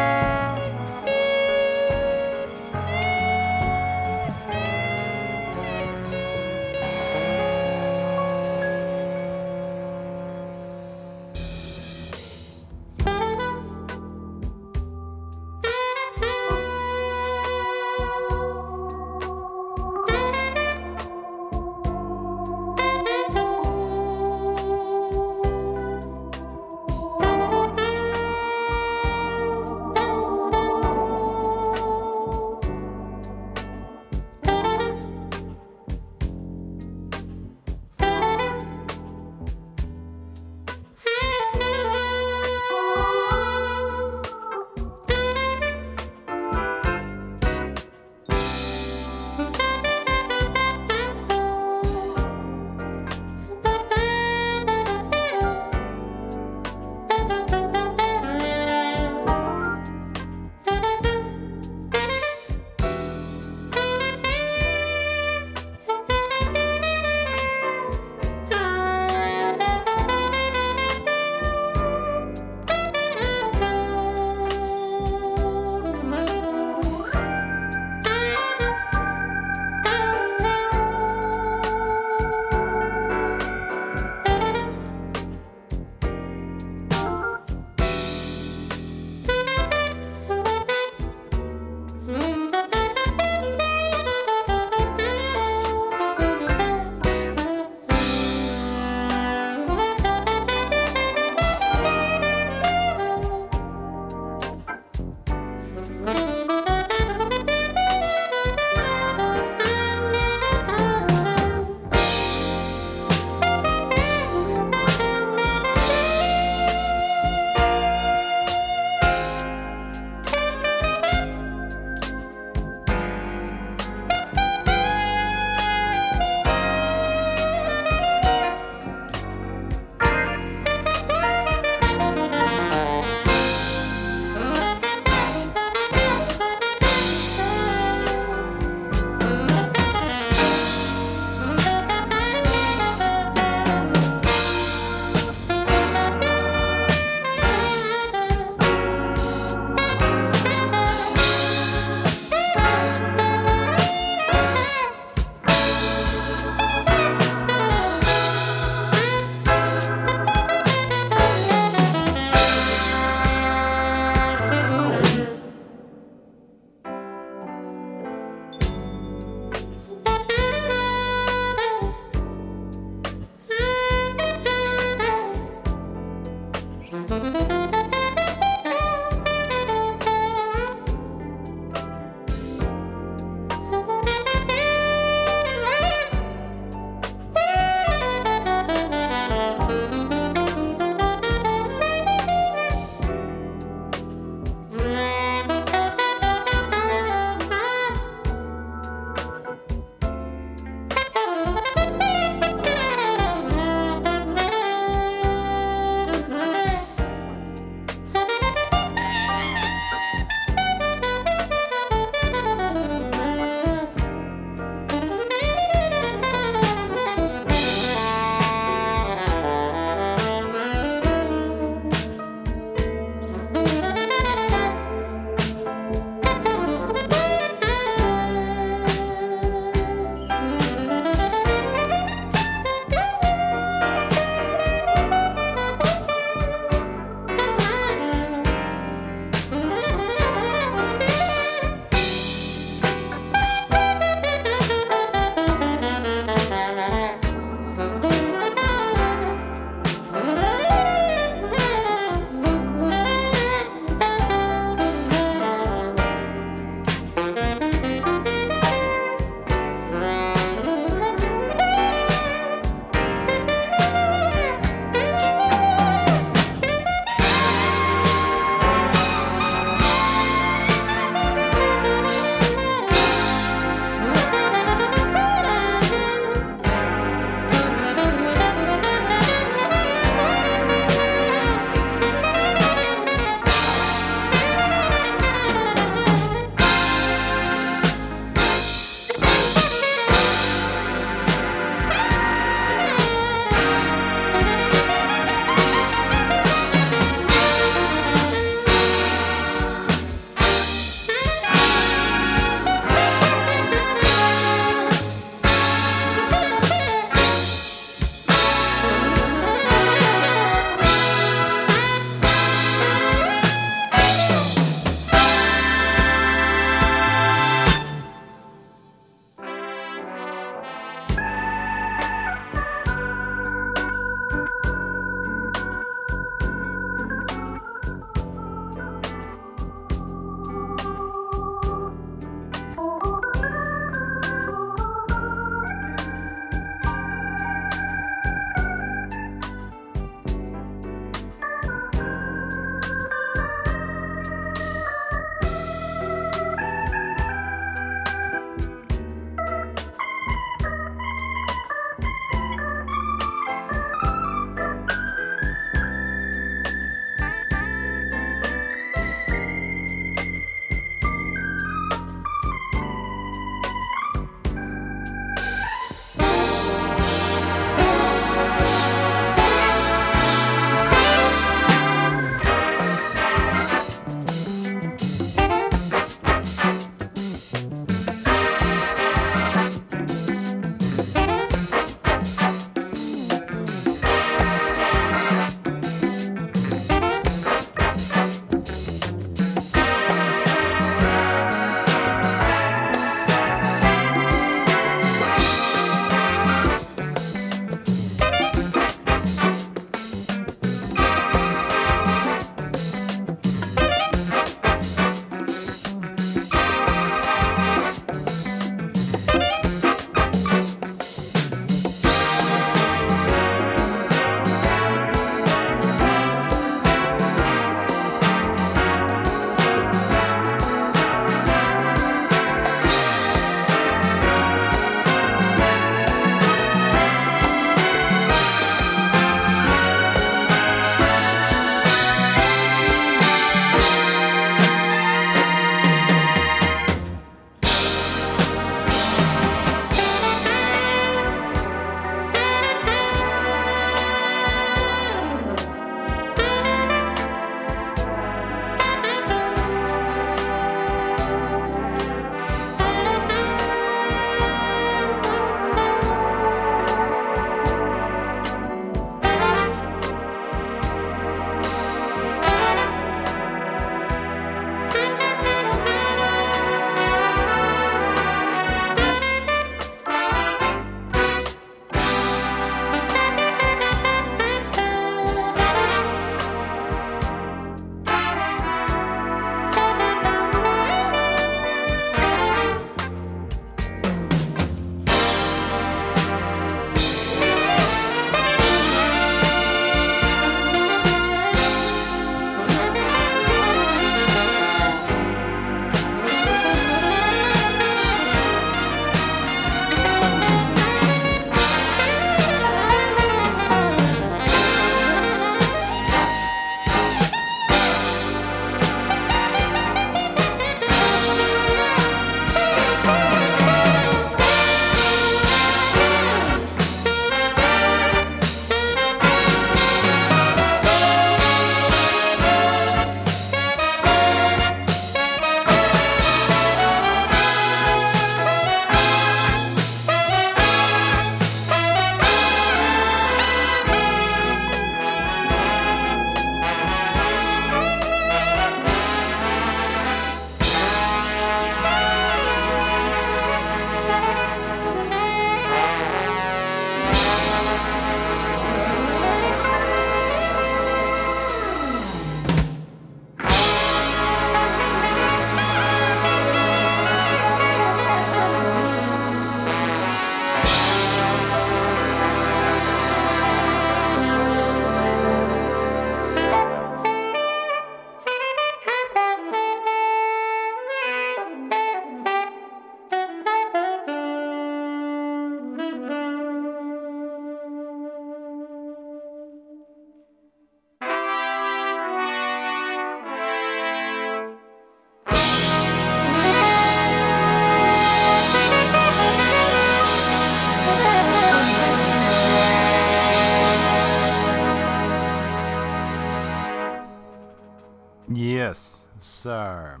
Sir. 599.22 600.00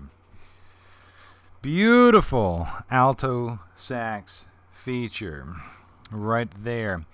Beautiful 1.60 2.66
alto 2.90 3.60
sax 3.76 4.48
feature 4.72 5.54
right 6.10 6.48
there. 6.62 7.04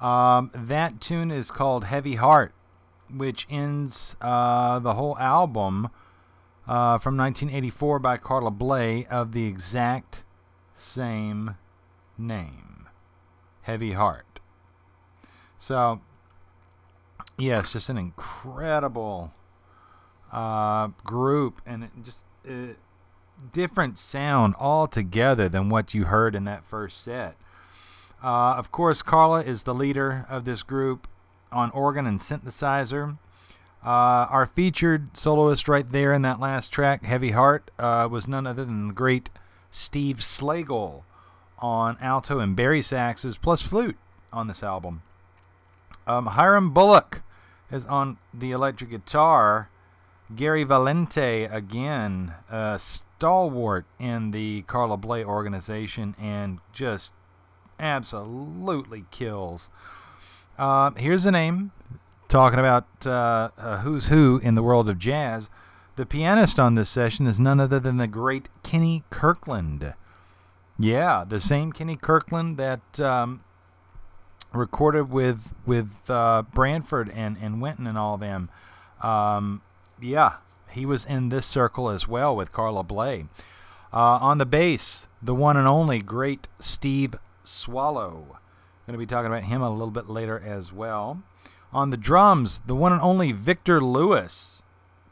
Um, 0.00 0.50
that 0.54 1.00
tune 1.00 1.30
is 1.30 1.50
called 1.50 1.84
Heavy 1.84 2.14
Heart, 2.14 2.54
which 3.14 3.46
ends 3.50 4.16
uh, 4.20 4.78
the 4.78 4.94
whole 4.94 5.18
album 5.18 5.90
uh, 6.66 6.96
from 6.98 7.16
1984 7.16 7.98
by 7.98 8.16
Carla 8.16 8.50
Bley 8.50 9.06
of 9.06 9.32
the 9.32 9.46
exact 9.46 10.24
same 10.74 11.56
name 12.16 12.88
Heavy 13.62 13.92
Heart. 13.92 14.40
So, 15.58 16.00
yes, 17.36 17.74
just 17.74 17.90
an 17.90 17.98
incredible 17.98 19.34
uh, 20.32 20.88
group 21.04 21.60
and 21.66 21.84
it 21.84 21.90
just 22.02 22.24
uh, 22.48 22.74
different 23.52 23.98
sound 23.98 24.54
altogether 24.58 25.48
than 25.48 25.68
what 25.68 25.94
you 25.94 26.04
heard 26.04 26.34
in 26.34 26.44
that 26.44 26.64
first 26.64 27.02
set. 27.02 27.36
Uh, 28.22 28.54
of 28.56 28.70
course, 28.70 29.02
Carla 29.02 29.42
is 29.42 29.62
the 29.62 29.74
leader 29.74 30.26
of 30.28 30.44
this 30.44 30.62
group 30.62 31.08
on 31.50 31.70
organ 31.70 32.06
and 32.06 32.18
synthesizer. 32.18 33.18
Uh, 33.82 34.26
our 34.30 34.44
featured 34.44 35.16
soloist 35.16 35.66
right 35.66 35.90
there 35.90 36.12
in 36.12 36.20
that 36.22 36.38
last 36.38 36.70
track, 36.70 37.04
Heavy 37.04 37.30
Heart, 37.30 37.70
uh, 37.78 38.06
was 38.10 38.28
none 38.28 38.46
other 38.46 38.64
than 38.64 38.88
the 38.88 38.94
great 38.94 39.30
Steve 39.70 40.16
Slagle 40.18 41.02
on 41.58 41.96
alto 42.00 42.38
and 42.38 42.54
bari 42.54 42.80
saxes 42.82 43.40
plus 43.40 43.62
flute 43.62 43.96
on 44.32 44.48
this 44.48 44.62
album. 44.62 45.02
Um, 46.06 46.26
Hiram 46.26 46.72
Bullock 46.72 47.22
is 47.70 47.86
on 47.86 48.18
the 48.34 48.50
electric 48.50 48.90
guitar. 48.90 49.70
Gary 50.34 50.64
Valente, 50.64 51.52
again, 51.52 52.34
a 52.48 52.78
stalwart 52.78 53.86
in 53.98 54.30
the 54.30 54.62
Carla 54.62 54.96
Bley 54.96 55.24
organization 55.24 56.14
and 56.20 56.58
just 56.72 57.14
absolutely 57.78 59.04
kills. 59.10 59.70
Uh, 60.58 60.90
here's 60.92 61.26
a 61.26 61.30
name 61.30 61.72
talking 62.28 62.58
about 62.58 62.86
uh, 63.04 63.50
uh, 63.58 63.78
who's 63.78 64.08
who 64.08 64.40
in 64.42 64.54
the 64.54 64.62
world 64.62 64.88
of 64.88 64.98
jazz. 64.98 65.50
The 65.96 66.06
pianist 66.06 66.60
on 66.60 66.76
this 66.76 66.88
session 66.88 67.26
is 67.26 67.40
none 67.40 67.60
other 67.60 67.80
than 67.80 67.96
the 67.96 68.06
great 68.06 68.48
Kenny 68.62 69.02
Kirkland. 69.10 69.94
Yeah, 70.78 71.24
the 71.28 71.40
same 71.40 71.72
Kenny 71.72 71.96
Kirkland 71.96 72.56
that 72.56 73.00
um, 73.00 73.42
recorded 74.54 75.10
with 75.10 75.52
with 75.66 76.08
uh, 76.08 76.44
Branford 76.54 77.10
and, 77.10 77.36
and 77.42 77.60
Wynton 77.60 77.86
and 77.86 77.98
all 77.98 78.16
them. 78.16 78.48
Um, 79.02 79.62
yeah, 80.00 80.36
he 80.70 80.86
was 80.86 81.04
in 81.04 81.28
this 81.28 81.46
circle 81.46 81.90
as 81.90 82.06
well 82.08 82.34
with 82.34 82.52
Carla 82.52 82.82
Bley. 82.82 83.26
Uh, 83.92 84.18
on 84.20 84.38
the 84.38 84.46
bass, 84.46 85.08
the 85.20 85.34
one 85.34 85.56
and 85.56 85.66
only 85.66 86.00
great 86.00 86.48
Steve 86.58 87.16
Swallow. 87.44 88.38
Going 88.86 88.92
to 88.92 88.98
be 88.98 89.06
talking 89.06 89.26
about 89.30 89.44
him 89.44 89.62
a 89.62 89.70
little 89.70 89.90
bit 89.90 90.08
later 90.08 90.40
as 90.44 90.72
well. 90.72 91.22
On 91.72 91.90
the 91.90 91.96
drums, 91.96 92.62
the 92.66 92.74
one 92.74 92.92
and 92.92 93.00
only 93.02 93.32
Victor 93.32 93.80
Lewis. 93.80 94.62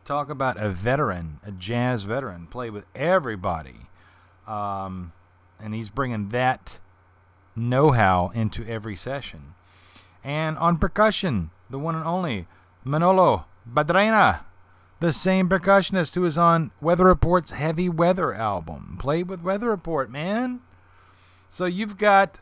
Talk 0.04 0.30
about 0.30 0.56
a 0.56 0.70
veteran, 0.70 1.38
a 1.44 1.52
jazz 1.52 2.04
veteran, 2.04 2.46
played 2.46 2.72
with 2.72 2.84
everybody. 2.94 3.88
Um, 4.46 5.12
and 5.60 5.74
he's 5.74 5.90
bringing 5.90 6.30
that 6.30 6.80
know 7.54 7.90
how 7.90 8.30
into 8.34 8.66
every 8.66 8.96
session. 8.96 9.54
And 10.24 10.56
on 10.58 10.78
percussion, 10.78 11.50
the 11.68 11.78
one 11.78 11.94
and 11.94 12.04
only 12.04 12.46
Manolo 12.84 13.44
Badrena, 13.70 14.40
the 15.00 15.12
same 15.12 15.48
percussionist 15.48 16.14
who 16.14 16.24
is 16.24 16.36
on 16.36 16.72
Weather 16.80 17.04
Report's 17.04 17.52
Heavy 17.52 17.88
Weather 17.88 18.34
album. 18.34 18.96
Played 19.00 19.28
with 19.28 19.42
Weather 19.42 19.68
Report, 19.68 20.10
man. 20.10 20.60
So 21.48 21.66
you've 21.66 21.96
got 21.96 22.40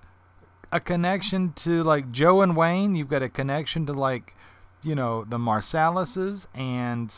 a 0.72 0.80
connection 0.80 1.52
to 1.52 1.82
like 1.82 2.10
Joe 2.10 2.40
and 2.40 2.56
Wayne. 2.56 2.96
You've 2.96 3.08
got 3.08 3.22
a 3.22 3.28
connection 3.28 3.86
to 3.86 3.92
like, 3.92 4.34
you 4.82 4.94
know, 4.94 5.24
the 5.24 5.38
Marsalises 5.38 6.46
and 6.54 7.14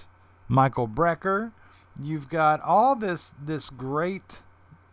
Michael 0.49 0.89
Brecker. 0.89 1.53
You've 2.01 2.29
got 2.29 2.61
all 2.61 2.95
this 2.97 3.35
this 3.43 3.71
great 3.71 4.43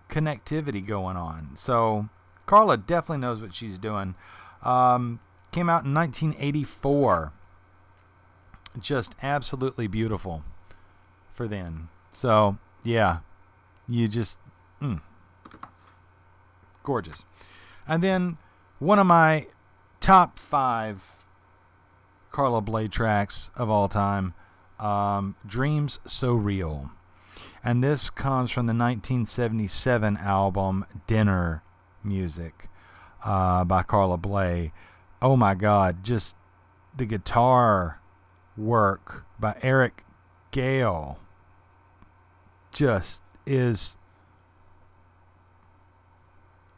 connectivity 0.10 0.86
going 0.86 1.18
on. 1.18 1.52
So 1.56 2.10
Carla 2.46 2.78
definitely 2.78 3.22
knows 3.22 3.42
what 3.42 3.54
she's 3.54 3.78
doing. 3.78 4.16
Um, 4.64 5.20
came 5.52 5.70
out 5.70 5.86
in 5.86 5.94
1984. 5.94 7.34
Just 8.80 9.16
absolutely 9.22 9.88
beautiful 9.88 10.44
for 11.34 11.48
then. 11.48 11.90
So 12.12 12.58
yeah, 12.84 13.20
you 13.88 14.08
just 14.08 14.40
mm, 14.82 15.02
gorgeous. 16.84 17.26
And 17.88 18.04
then 18.04 18.38
one 18.80 19.00
of 19.00 19.08
my 19.08 19.48
top 20.00 20.38
five 20.40 21.16
Carla 22.32 22.62
Bley 22.62 22.88
tracks 22.88 23.50
of 23.56 23.70
all 23.70 23.88
time, 23.88 24.34
um, 24.80 25.36
Dreams 25.46 26.00
So 26.06 26.34
Real. 26.34 26.92
And 27.64 27.84
this 27.84 28.10
comes 28.10 28.52
from 28.52 28.66
the 28.66 28.74
1977 28.74 30.18
album 30.18 30.86
Dinner 31.08 31.64
Music 32.04 32.70
uh, 33.24 33.64
by 33.64 33.84
Carla 33.84 34.18
Bley. 34.18 34.74
Oh 35.22 35.36
my 35.36 35.56
God, 35.56 36.04
just 36.04 36.36
the 36.96 37.06
guitar 37.06 38.00
work 38.58 39.26
by 39.40 39.58
Eric 39.62 40.04
Gale 40.52 41.20
just 42.72 43.22
is 43.46 43.98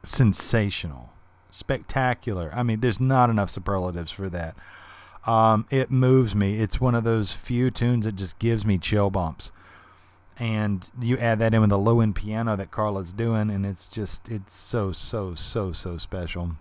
sensational, 0.03 1.09
spectacular. 1.49 2.51
I 2.53 2.63
mean, 2.63 2.79
there's 2.79 2.99
not 2.99 3.29
enough 3.29 3.49
superlatives 3.49 4.11
for 4.11 4.29
that. 4.29 4.55
Um, 5.25 5.65
it 5.69 5.91
moves 5.91 6.33
me. 6.35 6.59
It's 6.59 6.79
one 6.79 6.95
of 6.95 7.03
those 7.03 7.33
few 7.33 7.69
tunes 7.69 8.05
that 8.05 8.15
just 8.15 8.39
gives 8.39 8.65
me 8.65 8.77
chill 8.77 9.09
bumps. 9.09 9.51
And 10.39 10.89
you 11.01 11.17
add 11.17 11.39
that 11.39 11.53
in 11.53 11.61
with 11.61 11.71
the 11.71 11.79
low 11.79 11.99
end 11.99 12.15
piano 12.15 12.55
that 12.55 12.71
Carla's 12.71 13.11
doing, 13.11 13.49
and 13.49 13.65
it's 13.65 13.87
just, 13.87 14.29
it's 14.29 14.53
so, 14.53 14.91
so, 14.91 15.33
so, 15.33 15.71
so 15.71 15.97
special. 15.97 16.51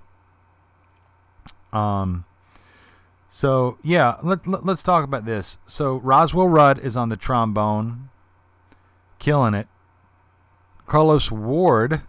Um, 1.73 2.25
so 3.37 3.77
yeah, 3.83 4.17
let, 4.23 4.47
let, 4.47 4.67
us 4.67 4.83
talk 4.83 5.05
about 5.05 5.27
this. 5.27 5.59
So 5.67 5.97
Roswell 5.97 6.49
Rudd 6.49 6.79
is 6.79 6.97
on 6.97 7.11
the 7.11 7.19
trombone, 7.19 8.09
killing 9.19 9.53
it. 9.53 9.69
Carlos 10.87 11.31
Ward 11.31 12.01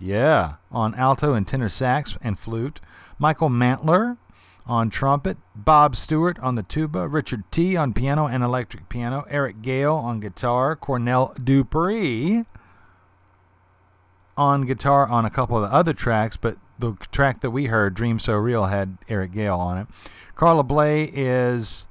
yeah, 0.00 0.54
on 0.72 0.92
alto 0.96 1.34
and 1.34 1.46
tenor 1.46 1.68
sax 1.68 2.18
and 2.20 2.36
flute. 2.36 2.80
Michael 3.16 3.48
Mantler 3.48 4.16
on 4.66 4.90
trumpet. 4.90 5.36
Bob 5.54 5.94
Stewart 5.94 6.36
on 6.40 6.56
the 6.56 6.64
tuba. 6.64 7.06
Richard 7.06 7.44
Tee. 7.52 7.76
on 7.76 7.92
piano 7.92 8.26
and 8.26 8.42
electric 8.42 8.88
piano. 8.88 9.24
Eric 9.30 9.62
Gale 9.62 9.94
on 9.94 10.18
guitar. 10.18 10.74
Cornell 10.74 11.32
Dupree 11.40 12.44
on 14.36 14.66
guitar 14.66 15.06
on 15.06 15.24
a 15.24 15.30
couple 15.30 15.56
of 15.56 15.62
the 15.62 15.72
other 15.72 15.92
tracks, 15.92 16.36
but 16.36 16.58
the 16.76 16.94
track 17.12 17.40
that 17.40 17.52
we 17.52 17.66
heard, 17.66 17.94
Dream 17.94 18.18
So 18.18 18.34
Real, 18.34 18.64
had 18.64 18.98
Eric 19.08 19.32
Gale 19.32 19.54
on 19.54 19.78
it. 19.78 19.86
Carla 20.36 20.62
Bley 20.62 21.04
is 21.14 21.88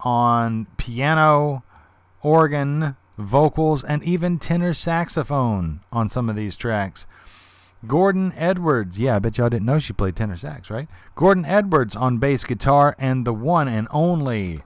on 0.00 0.66
piano, 0.76 1.64
organ, 2.22 2.94
vocals, 3.16 3.82
and 3.82 4.04
even 4.04 4.38
tenor 4.38 4.74
saxophone 4.74 5.80
on 5.90 6.08
some 6.08 6.28
of 6.28 6.36
these 6.36 6.56
tracks. 6.56 7.06
Gordon 7.86 8.34
Edwards. 8.36 9.00
Yeah, 9.00 9.16
I 9.16 9.18
bet 9.18 9.38
y'all 9.38 9.48
didn't 9.48 9.66
know 9.66 9.78
she 9.78 9.94
played 9.94 10.14
tenor 10.14 10.36
sax, 10.36 10.70
right? 10.70 10.88
Gordon 11.14 11.46
Edwards 11.46 11.96
on 11.96 12.18
bass 12.18 12.44
guitar 12.44 12.94
and 12.98 13.26
the 13.26 13.32
one 13.32 13.66
and 13.66 13.88
only 13.90 14.62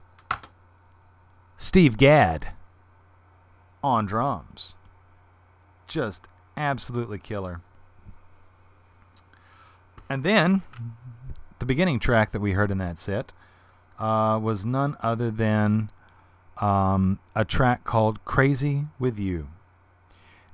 Steve 1.56 1.96
Gadd 1.96 2.48
on 3.82 4.06
drums. 4.06 4.74
Just 5.86 6.26
absolutely 6.56 7.18
killer. 7.18 7.60
And 10.08 10.24
then 10.24 10.62
the 11.60 11.66
beginning 11.66 12.00
track 12.00 12.32
that 12.32 12.40
we 12.40 12.52
heard 12.52 12.70
in 12.70 12.78
that 12.78 12.98
set 12.98 13.32
uh, 13.98 14.40
was 14.42 14.64
none 14.64 14.96
other 15.00 15.30
than 15.30 15.90
um, 16.60 17.20
a 17.36 17.44
track 17.44 17.84
called 17.84 18.24
Crazy 18.24 18.86
with 18.98 19.18
You. 19.18 19.48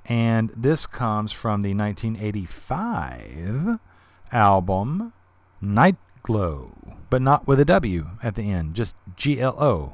And 0.05 0.51
this 0.55 0.85
comes 0.85 1.31
from 1.31 1.61
the 1.61 1.73
1985 1.73 3.79
album 4.31 5.13
Night 5.59 5.97
Glow, 6.23 6.73
but 7.09 7.21
not 7.21 7.47
with 7.47 7.59
a 7.59 7.65
W 7.65 8.09
at 8.21 8.35
the 8.35 8.51
end, 8.51 8.75
just 8.75 8.95
G 9.15 9.41
L 9.41 9.61
O. 9.61 9.93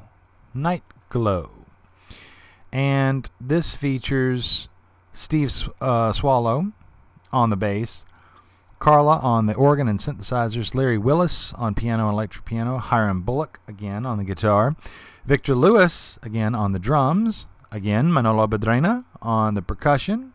Night 0.53 0.83
Glow. 1.09 1.51
And 2.71 3.29
this 3.39 3.75
features 3.75 4.69
Steve 5.13 5.69
uh, 5.79 6.11
Swallow 6.11 6.71
on 7.31 7.51
the 7.51 7.55
bass, 7.55 8.03
Carla 8.83 9.19
on 9.19 9.45
the 9.45 9.53
organ 9.53 9.87
and 9.87 9.97
synthesizers, 9.97 10.75
Larry 10.75 10.97
Willis 10.97 11.53
on 11.53 11.73
piano 11.73 12.09
and 12.09 12.15
electric 12.15 12.43
piano, 12.43 12.79
Hiram 12.79 13.21
Bullock 13.21 13.61
again 13.65 14.05
on 14.05 14.17
the 14.17 14.25
guitar, 14.25 14.75
Victor 15.23 15.55
Lewis 15.55 16.19
again 16.21 16.53
on 16.53 16.73
the 16.73 16.79
drums, 16.79 17.45
again, 17.71 18.11
Manolo 18.11 18.45
Badrena 18.45 19.05
on 19.21 19.53
the 19.53 19.61
percussion. 19.61 20.33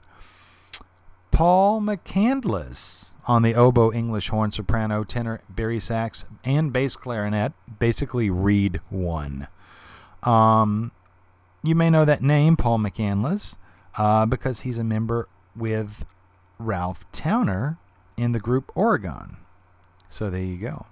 Paul 1.30 1.82
McCandless 1.82 3.12
on 3.26 3.42
the 3.42 3.54
oboe, 3.54 3.92
English 3.92 4.30
horn, 4.30 4.50
soprano, 4.50 5.04
tenor, 5.04 5.42
bari 5.50 5.78
sax, 5.78 6.24
and 6.42 6.72
bass 6.72 6.96
clarinet. 6.96 7.52
Basically, 7.78 8.30
Reed 8.30 8.80
one. 8.88 9.48
Um, 10.22 10.92
you 11.62 11.74
may 11.74 11.90
know 11.90 12.06
that 12.06 12.22
name, 12.22 12.56
Paul 12.56 12.78
McCandless, 12.78 13.58
uh, 13.98 14.24
because 14.24 14.60
he's 14.60 14.78
a 14.78 14.84
member 14.84 15.28
with 15.54 16.06
Ralph 16.58 17.04
Towner 17.12 17.76
in 18.18 18.32
the 18.32 18.40
group 18.40 18.70
Oregon. 18.74 19.38
So 20.08 20.28
there 20.28 20.40
you 20.40 20.56
go. 20.58 20.86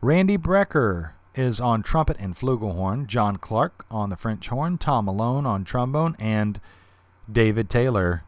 Randy 0.00 0.36
Brecker 0.36 1.12
is 1.34 1.60
on 1.60 1.82
trumpet 1.82 2.16
and 2.18 2.36
flugelhorn, 2.36 3.06
John 3.06 3.36
Clark 3.36 3.86
on 3.90 4.10
the 4.10 4.16
French 4.16 4.48
horn, 4.48 4.76
Tom 4.76 5.06
Malone 5.06 5.46
on 5.46 5.64
trombone, 5.64 6.16
and 6.18 6.60
David 7.30 7.70
Taylor 7.70 8.24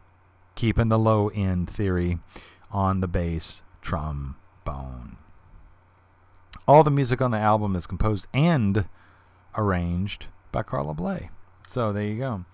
keeping 0.55 0.89
the 0.89 0.99
low 0.99 1.29
end 1.29 1.69
theory 1.69 2.19
on 2.71 3.01
the 3.01 3.07
bass 3.07 3.63
trombone. 3.81 5.17
All 6.67 6.83
the 6.83 6.91
music 6.91 7.21
on 7.21 7.31
the 7.31 7.37
album 7.37 7.75
is 7.75 7.87
composed 7.87 8.27
and 8.33 8.85
arranged 9.57 10.27
by 10.51 10.63
Carla 10.63 10.93
Bley. 10.93 11.29
So 11.67 11.91
there 11.91 12.03
you 12.03 12.17
go. 12.17 12.45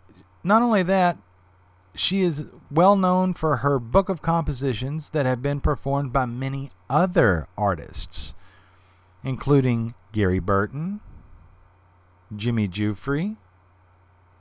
not 0.42 0.62
only 0.62 0.82
that, 0.84 1.18
she 1.94 2.22
is 2.22 2.46
well 2.70 2.96
known 2.96 3.34
for 3.34 3.58
her 3.58 3.78
book 3.78 4.08
of 4.08 4.22
compositions 4.22 5.10
that 5.10 5.26
have 5.26 5.42
been 5.42 5.60
performed 5.60 6.12
by 6.12 6.26
many 6.26 6.70
other 6.88 7.48
artists, 7.58 8.34
including 9.22 9.94
Gary 10.12 10.38
Burton, 10.38 11.00
Jimmy 12.34 12.68
Giuffre, 12.68 13.36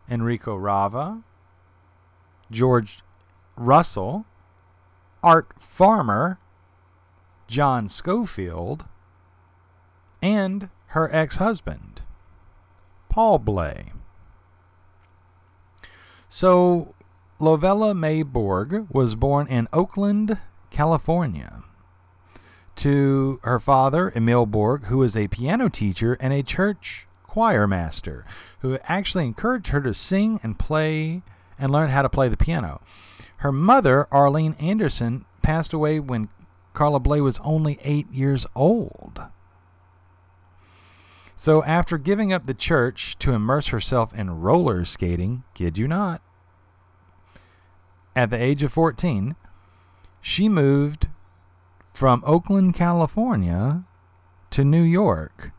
Enrico 0.09 0.55
Rava, 0.55 1.23
George 2.51 2.99
Russell, 3.55 4.25
Art 5.23 5.47
Farmer, 5.59 6.39
John 7.47 7.89
Scofield, 7.89 8.85
and 10.21 10.69
her 10.87 11.09
ex 11.13 11.37
husband, 11.37 12.03
Paul 13.09 13.39
Bley. 13.39 13.91
So, 16.29 16.93
Lovella 17.39 17.93
May 17.93 18.23
Borg 18.23 18.87
was 18.89 19.15
born 19.15 19.47
in 19.47 19.67
Oakland, 19.71 20.39
California, 20.69 21.63
to 22.77 23.39
her 23.43 23.59
father, 23.59 24.11
Emil 24.15 24.45
Borg, 24.45 24.85
who 24.85 24.99
was 24.99 25.15
a 25.15 25.27
piano 25.27 25.69
teacher 25.69 26.17
and 26.19 26.33
a 26.33 26.43
church 26.43 27.07
choir 27.23 27.67
master, 27.67 28.25
who 28.59 28.77
actually 28.83 29.25
encouraged 29.25 29.67
her 29.67 29.81
to 29.81 29.93
sing 29.93 30.39
and 30.43 30.59
play 30.59 31.21
and 31.59 31.71
learn 31.71 31.89
how 31.89 32.01
to 32.01 32.09
play 32.09 32.29
the 32.29 32.37
piano. 32.37 32.81
Her 33.37 33.51
mother, 33.51 34.07
Arlene 34.11 34.55
Anderson, 34.59 35.25
passed 35.41 35.73
away 35.73 35.99
when 35.99 36.29
Carla 36.73 36.99
Bley 36.99 37.21
was 37.21 37.39
only 37.43 37.79
eight 37.83 38.11
years 38.11 38.45
old. 38.55 39.21
So, 41.35 41.63
after 41.63 41.97
giving 41.97 42.31
up 42.31 42.45
the 42.45 42.53
church 42.53 43.17
to 43.19 43.33
immerse 43.33 43.67
herself 43.67 44.13
in 44.13 44.39
roller 44.39 44.85
skating, 44.85 45.43
kid 45.53 45.77
you 45.77 45.87
not, 45.87 46.21
at 48.15 48.29
the 48.29 48.41
age 48.41 48.63
of 48.63 48.71
14, 48.71 49.35
she 50.21 50.47
moved 50.47 51.09
from 51.95 52.23
Oakland, 52.25 52.73
California 52.73 53.83
to 54.49 54.63
New 54.65 54.83
York 54.83 55.51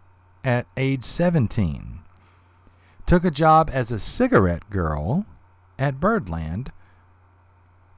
at 0.44 0.66
age 0.76 1.02
17. 1.02 2.00
Took 3.06 3.24
a 3.24 3.30
job 3.30 3.70
as 3.72 3.90
a 3.90 3.98
cigarette 3.98 4.68
girl 4.68 5.26
at 5.78 5.98
Birdland. 5.98 6.72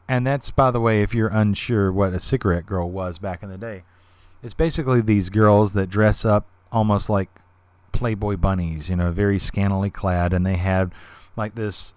And 0.08 0.26
that's, 0.26 0.50
by 0.50 0.70
the 0.70 0.80
way, 0.80 1.02
if 1.02 1.14
you're 1.14 1.28
unsure 1.28 1.92
what 1.92 2.14
a 2.14 2.20
cigarette 2.20 2.64
girl 2.64 2.90
was 2.90 3.18
back 3.18 3.42
in 3.42 3.50
the 3.50 3.58
day, 3.58 3.82
it's 4.42 4.54
basically 4.54 5.00
these 5.00 5.30
girls 5.30 5.72
that 5.72 5.90
dress 5.90 6.24
up 6.24 6.46
almost 6.70 7.10
like 7.10 7.28
Playboy 7.92 8.36
bunnies, 8.36 8.88
you 8.88 8.96
know, 8.96 9.10
very 9.10 9.38
scantily 9.38 9.90
clad, 9.90 10.32
and 10.32 10.46
they 10.46 10.56
have 10.56 10.92
like 11.36 11.56
this 11.56 11.92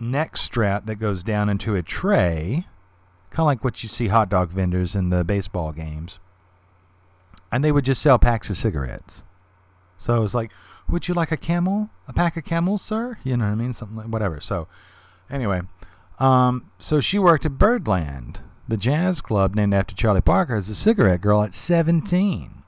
neck 0.00 0.36
strap 0.36 0.86
that 0.86 0.96
goes 0.96 1.22
down 1.22 1.48
into 1.48 1.76
a 1.76 1.82
tray, 1.82 2.66
kind 3.30 3.40
of 3.40 3.46
like 3.46 3.64
what 3.64 3.82
you 3.82 3.88
see 3.88 4.08
hot 4.08 4.28
dog 4.28 4.50
vendors 4.50 4.94
in 4.94 5.10
the 5.10 5.24
baseball 5.24 5.72
games. 5.72 6.18
And 7.52 7.64
they 7.64 7.72
would 7.72 7.84
just 7.84 8.02
sell 8.02 8.18
packs 8.18 8.50
of 8.50 8.56
cigarettes. 8.56 9.24
So 9.96 10.14
it 10.14 10.20
was 10.20 10.34
like, 10.34 10.52
would 10.88 11.08
you 11.08 11.14
like 11.14 11.32
a 11.32 11.36
camel? 11.36 11.90
A 12.08 12.12
pack 12.12 12.36
of 12.36 12.44
camels, 12.44 12.82
sir? 12.82 13.18
You 13.22 13.36
know 13.36 13.44
what 13.44 13.52
I 13.52 13.56
mean? 13.56 13.72
Something 13.72 13.96
like 13.96 14.06
whatever. 14.06 14.40
So 14.40 14.66
anyway, 15.30 15.62
um, 16.18 16.70
so 16.78 17.00
she 17.00 17.18
worked 17.18 17.46
at 17.46 17.58
Birdland, 17.58 18.40
the 18.68 18.76
jazz 18.76 19.20
club 19.20 19.54
named 19.54 19.74
after 19.74 19.94
Charlie 19.94 20.20
Parker, 20.20 20.56
as 20.56 20.68
a 20.68 20.74
cigarette 20.74 21.20
girl 21.20 21.42
at 21.42 21.54
17. 21.54 22.62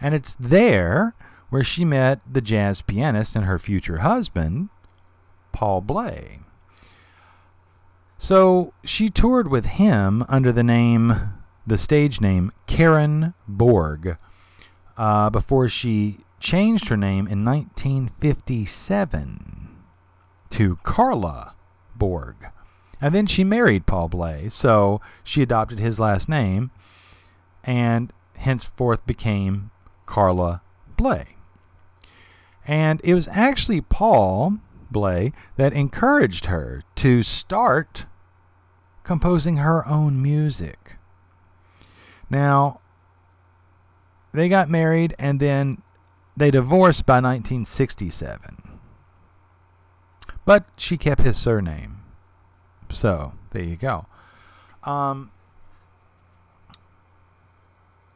And 0.00 0.14
it's 0.14 0.34
there 0.34 1.14
where 1.50 1.64
she 1.64 1.84
met 1.84 2.20
the 2.30 2.40
jazz 2.40 2.82
pianist 2.82 3.36
and 3.36 3.44
her 3.44 3.58
future 3.58 3.98
husband, 3.98 4.68
Paul 5.52 5.80
Bley. 5.80 6.41
So 8.22 8.72
she 8.84 9.10
toured 9.10 9.48
with 9.48 9.66
him 9.66 10.24
under 10.28 10.52
the 10.52 10.62
name, 10.62 11.32
the 11.66 11.76
stage 11.76 12.20
name, 12.20 12.52
Karen 12.68 13.34
Borg, 13.48 14.16
uh, 14.96 15.28
before 15.28 15.68
she 15.68 16.18
changed 16.38 16.86
her 16.86 16.96
name 16.96 17.26
in 17.26 17.44
1957 17.44 19.76
to 20.50 20.76
Carla 20.84 21.56
Borg. 21.96 22.36
And 23.00 23.12
then 23.12 23.26
she 23.26 23.42
married 23.42 23.86
Paul 23.86 24.06
Bley, 24.06 24.48
so 24.48 25.00
she 25.24 25.42
adopted 25.42 25.80
his 25.80 25.98
last 25.98 26.28
name 26.28 26.70
and 27.64 28.12
henceforth 28.36 29.04
became 29.04 29.72
Carla 30.06 30.62
Bley. 30.96 31.38
And 32.68 33.00
it 33.02 33.14
was 33.14 33.26
actually 33.32 33.80
Paul 33.80 34.58
Bley 34.92 35.32
that 35.56 35.72
encouraged 35.72 36.46
her 36.46 36.84
to 36.94 37.24
start 37.24 38.06
composing 39.04 39.56
her 39.56 39.86
own 39.86 40.22
music. 40.22 40.96
Now, 42.30 42.80
they 44.32 44.48
got 44.48 44.70
married 44.70 45.14
and 45.18 45.40
then 45.40 45.82
they 46.36 46.50
divorced 46.50 47.04
by 47.04 47.16
1967. 47.16 48.78
But 50.44 50.64
she 50.76 50.96
kept 50.96 51.22
his 51.22 51.36
surname. 51.36 51.98
So, 52.90 53.34
there 53.50 53.62
you 53.62 53.76
go. 53.76 54.06
Um, 54.84 55.30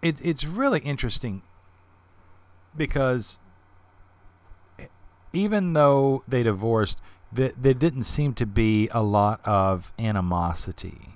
it, 0.03 0.21
it's 0.25 0.45
really 0.45 0.81
interesting 0.81 1.43
because 2.77 3.39
even 5.33 5.75
though 5.75 6.23
they 6.27 6.43
divorced, 6.43 7.01
th- 7.37 7.55
there 7.57 7.75
didn't 7.75 8.05
seem 8.05 8.35
to 8.35 8.47
be 8.47 8.89
a 8.93 9.03
lot 9.03 9.41
of 9.45 9.93
animosity 9.99 11.11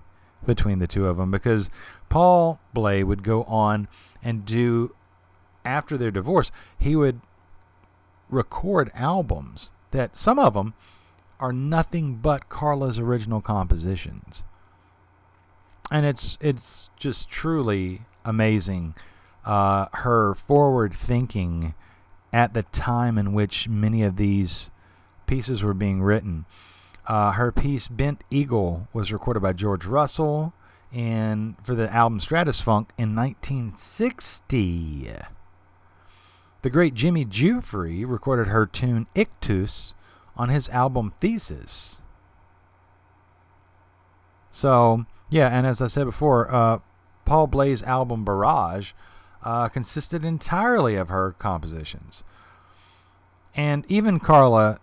between 0.44 0.78
the 0.78 0.86
two 0.86 1.06
of 1.06 1.16
them 1.16 1.30
because 1.30 1.70
Paul 2.08 2.60
Bley 2.72 3.02
would 3.02 3.22
go 3.22 3.44
on 3.44 3.88
and 4.22 4.44
do, 4.44 4.94
after 5.64 5.96
their 5.96 6.10
divorce, 6.10 6.50
he 6.78 6.96
would 6.96 7.20
record 8.28 8.90
albums 8.94 9.72
that 9.90 10.16
some 10.16 10.38
of 10.38 10.54
them 10.54 10.74
are 11.38 11.52
nothing 11.52 12.16
but 12.16 12.48
Carla's 12.48 12.98
original 12.98 13.40
compositions. 13.40 14.44
And 15.90 16.06
it's 16.06 16.38
it's 16.40 16.90
just 16.96 17.28
truly 17.28 18.02
amazing. 18.24 18.94
Uh, 19.44 19.86
her 19.92 20.34
forward 20.34 20.94
thinking 20.94 21.74
at 22.32 22.54
the 22.54 22.62
time 22.64 23.18
in 23.18 23.32
which 23.32 23.68
many 23.68 24.02
of 24.02 24.16
these 24.16 24.70
pieces 25.30 25.62
were 25.62 25.72
being 25.72 26.02
written. 26.02 26.44
Uh, 27.06 27.30
her 27.32 27.52
piece 27.52 27.86
Bent 27.86 28.24
Eagle 28.30 28.88
was 28.92 29.12
recorded 29.12 29.38
by 29.40 29.52
George 29.52 29.86
Russell 29.86 30.52
and 30.92 31.54
for 31.62 31.76
the 31.76 31.88
album 31.94 32.18
Stratusphunk 32.18 32.88
in 32.98 33.14
1960. 33.14 35.12
The 36.62 36.70
great 36.70 36.94
Jimmy 36.94 37.24
Giuffre 37.24 38.04
recorded 38.04 38.48
her 38.48 38.66
tune 38.66 39.06
Ictus 39.14 39.94
on 40.36 40.48
his 40.48 40.68
album 40.70 41.14
Thesis. 41.20 42.02
So, 44.50 45.06
yeah, 45.30 45.56
and 45.56 45.64
as 45.64 45.80
I 45.80 45.86
said 45.86 46.06
before, 46.06 46.52
uh, 46.52 46.80
Paul 47.24 47.46
Bley's 47.46 47.84
album 47.84 48.24
Barrage 48.24 48.94
uh, 49.44 49.68
consisted 49.68 50.24
entirely 50.24 50.96
of 50.96 51.08
her 51.08 51.36
compositions. 51.38 52.24
And 53.54 53.84
even 53.88 54.18
Carla, 54.18 54.80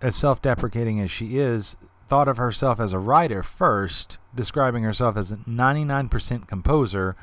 as 0.00 0.16
self 0.16 0.40
deprecating 0.40 1.00
as 1.00 1.10
she 1.10 1.38
is, 1.38 1.76
thought 2.08 2.28
of 2.28 2.36
herself 2.36 2.80
as 2.80 2.92
a 2.92 2.98
writer 2.98 3.42
first, 3.42 4.18
describing 4.34 4.82
herself 4.82 5.16
as 5.16 5.30
a 5.30 5.36
99% 5.36 6.48
composer 6.48 7.16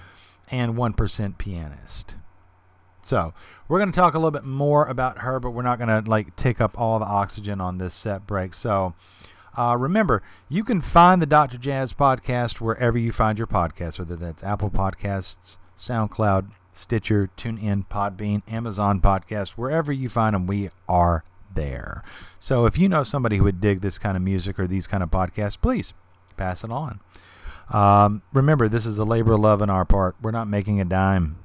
and 0.52 0.76
1% 0.76 1.38
pianist. 1.38 2.16
So 3.02 3.34
we're 3.68 3.80
going 3.80 3.92
to 3.92 3.96
talk 3.96 4.14
a 4.14 4.18
little 4.18 4.32
bit 4.32 4.44
more 4.44 4.86
about 4.86 5.20
her, 5.20 5.40
but 5.40 5.52
we're 5.52 5.62
not 5.62 5.78
going 5.78 6.04
to 6.04 6.10
like 6.10 6.36
take 6.36 6.60
up 6.60 6.80
all 6.80 7.00
the 7.00 7.06
oxygen 7.06 7.62
on 7.62 7.78
this 7.78 7.94
set 7.94 8.26
break. 8.26 8.54
So 8.54 8.96
uh, 9.58 9.78
remember, 9.80 10.22
you 10.50 10.64
can 10.64 10.82
find 10.82 11.22
the 11.22 11.28
Dr. 11.28 11.58
Jazz 11.58 11.94
podcast 11.94 12.60
wherever 12.60 12.98
you 12.98 13.12
find 13.12 13.38
your 13.38 13.48
podcasts, 13.48 14.00
whether 14.00 14.16
that's 14.16 14.44
Apple 14.44 14.70
Podcasts, 14.70 15.58
SoundCloud, 15.78 16.52
Stitcher, 16.74 17.30
TuneIn, 17.38 17.88
Podbean, 17.88 18.42
Amazon 18.48 19.00
Podcast, 19.00 19.52
wherever 19.52 19.94
you 19.94 20.10
find 20.10 20.34
them, 20.34 20.46
we 20.46 20.70
are 20.90 21.24
there. 21.56 22.03
So 22.39 22.66
if 22.66 22.78
you 22.78 22.88
know 22.88 23.03
somebody 23.03 23.38
who 23.38 23.43
would 23.45 23.60
dig 23.60 23.82
this 23.82 23.97
kind 23.97 24.16
of 24.16 24.24
music 24.24 24.60
or 24.60 24.68
these 24.68 24.88
kind 24.88 25.01
of 25.01 25.10
podcasts, 25.10 25.60
please 25.60 25.93
pass 26.38 26.64
it 26.64 26.72
on. 26.72 26.99
Um, 27.72 28.22
remember, 28.32 28.70
this 28.70 28.86
is 28.86 28.97
a 28.97 29.06
labor 29.06 29.34
of 29.34 29.41
love 29.41 29.62
on 29.62 29.70
our 29.70 29.86
part. 29.86 30.16
We're 30.22 30.32
not 30.32 30.47
making 30.47 30.80
a 30.80 30.86
dime 30.86 31.38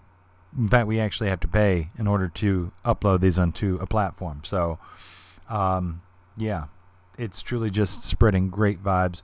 in 0.57 0.69
fact, 0.69 0.87
we 0.87 0.99
actually 0.99 1.29
have 1.29 1.41
to 1.41 1.49
pay 1.49 1.91
in 1.99 2.07
order 2.07 2.29
to 2.29 2.73
upload 2.85 3.21
these 3.21 3.39
onto 3.39 3.79
a 3.81 3.87
platform. 3.87 4.43
So, 4.45 4.79
um, 5.49 6.03
yeah, 6.37 6.65
it's 7.19 7.43
truly 7.43 7.71
just 7.71 8.03
spreading 8.03 8.51
great 8.51 8.83
vibes 8.83 9.23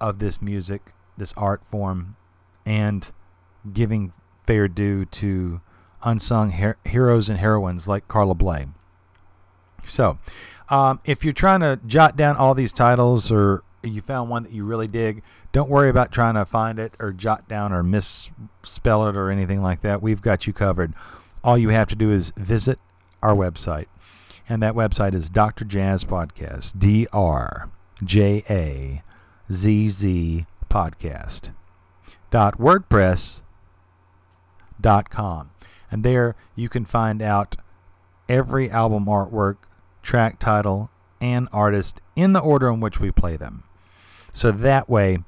of 0.00 0.18
this 0.18 0.40
music, 0.40 0.92
this 1.16 1.34
art 1.36 1.62
form, 1.64 2.16
and 2.64 3.10
giving 3.72 4.12
fair 4.46 4.68
due 4.68 5.04
to 5.06 5.60
unsung 6.02 6.52
her- 6.52 6.78
heroes 6.84 7.28
and 7.28 7.38
heroines 7.38 7.88
like 7.88 8.08
Carla 8.08 8.34
Bley. 8.34 8.68
So, 9.86 10.18
um, 10.68 11.00
if 11.04 11.24
you're 11.24 11.32
trying 11.32 11.60
to 11.60 11.78
jot 11.86 12.16
down 12.16 12.36
all 12.36 12.54
these 12.54 12.72
titles 12.72 13.30
or 13.32 13.62
you 13.82 14.00
found 14.00 14.30
one 14.30 14.42
that 14.44 14.52
you 14.52 14.64
really 14.64 14.86
dig, 14.86 15.22
don't 15.52 15.70
worry 15.70 15.90
about 15.90 16.12
trying 16.12 16.34
to 16.34 16.44
find 16.44 16.78
it 16.78 16.94
or 17.00 17.12
jot 17.12 17.48
down 17.48 17.72
or 17.72 17.82
misspell 17.82 19.08
it 19.08 19.16
or 19.16 19.30
anything 19.30 19.62
like 19.62 19.80
that. 19.80 20.00
We've 20.00 20.22
got 20.22 20.46
you 20.46 20.52
covered. 20.52 20.92
All 21.42 21.58
you 21.58 21.70
have 21.70 21.88
to 21.88 21.96
do 21.96 22.12
is 22.12 22.32
visit 22.36 22.78
our 23.22 23.34
website. 23.34 23.86
And 24.48 24.62
that 24.62 24.74
website 24.74 25.14
is 25.14 25.30
Dr. 25.30 25.64
Jazz 25.64 26.04
Podcast, 26.04 26.78
D 26.78 27.06
R 27.12 27.70
J 28.02 28.44
A 28.50 29.02
Z 29.50 29.88
Z 29.88 30.46
Podcast. 30.68 31.52
Dot 32.30 32.58
WordPress 32.58 33.42
dot 34.80 35.10
com. 35.10 35.50
And 35.90 36.04
there 36.04 36.36
you 36.54 36.68
can 36.68 36.84
find 36.84 37.22
out 37.22 37.56
every 38.28 38.70
album 38.70 39.06
artwork, 39.06 39.56
track 40.02 40.38
title, 40.38 40.90
and 41.20 41.48
artist 41.52 42.00
in 42.16 42.32
the 42.32 42.40
order 42.40 42.68
in 42.68 42.80
which 42.80 43.00
we 43.00 43.10
play 43.10 43.36
them. 43.36 43.64
So 44.32 44.50
that 44.52 44.88
way 44.88 45.18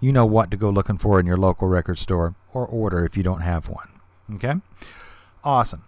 you 0.00 0.12
know 0.12 0.26
what 0.26 0.50
to 0.50 0.56
go 0.56 0.70
looking 0.70 0.98
for 0.98 1.18
in 1.18 1.26
your 1.26 1.36
local 1.36 1.68
record 1.68 1.98
store 1.98 2.34
or 2.52 2.66
order 2.66 3.04
if 3.04 3.16
you 3.16 3.22
don't 3.22 3.40
have 3.40 3.68
one. 3.68 3.88
Okay? 4.34 4.54
Awesome. 5.42 5.84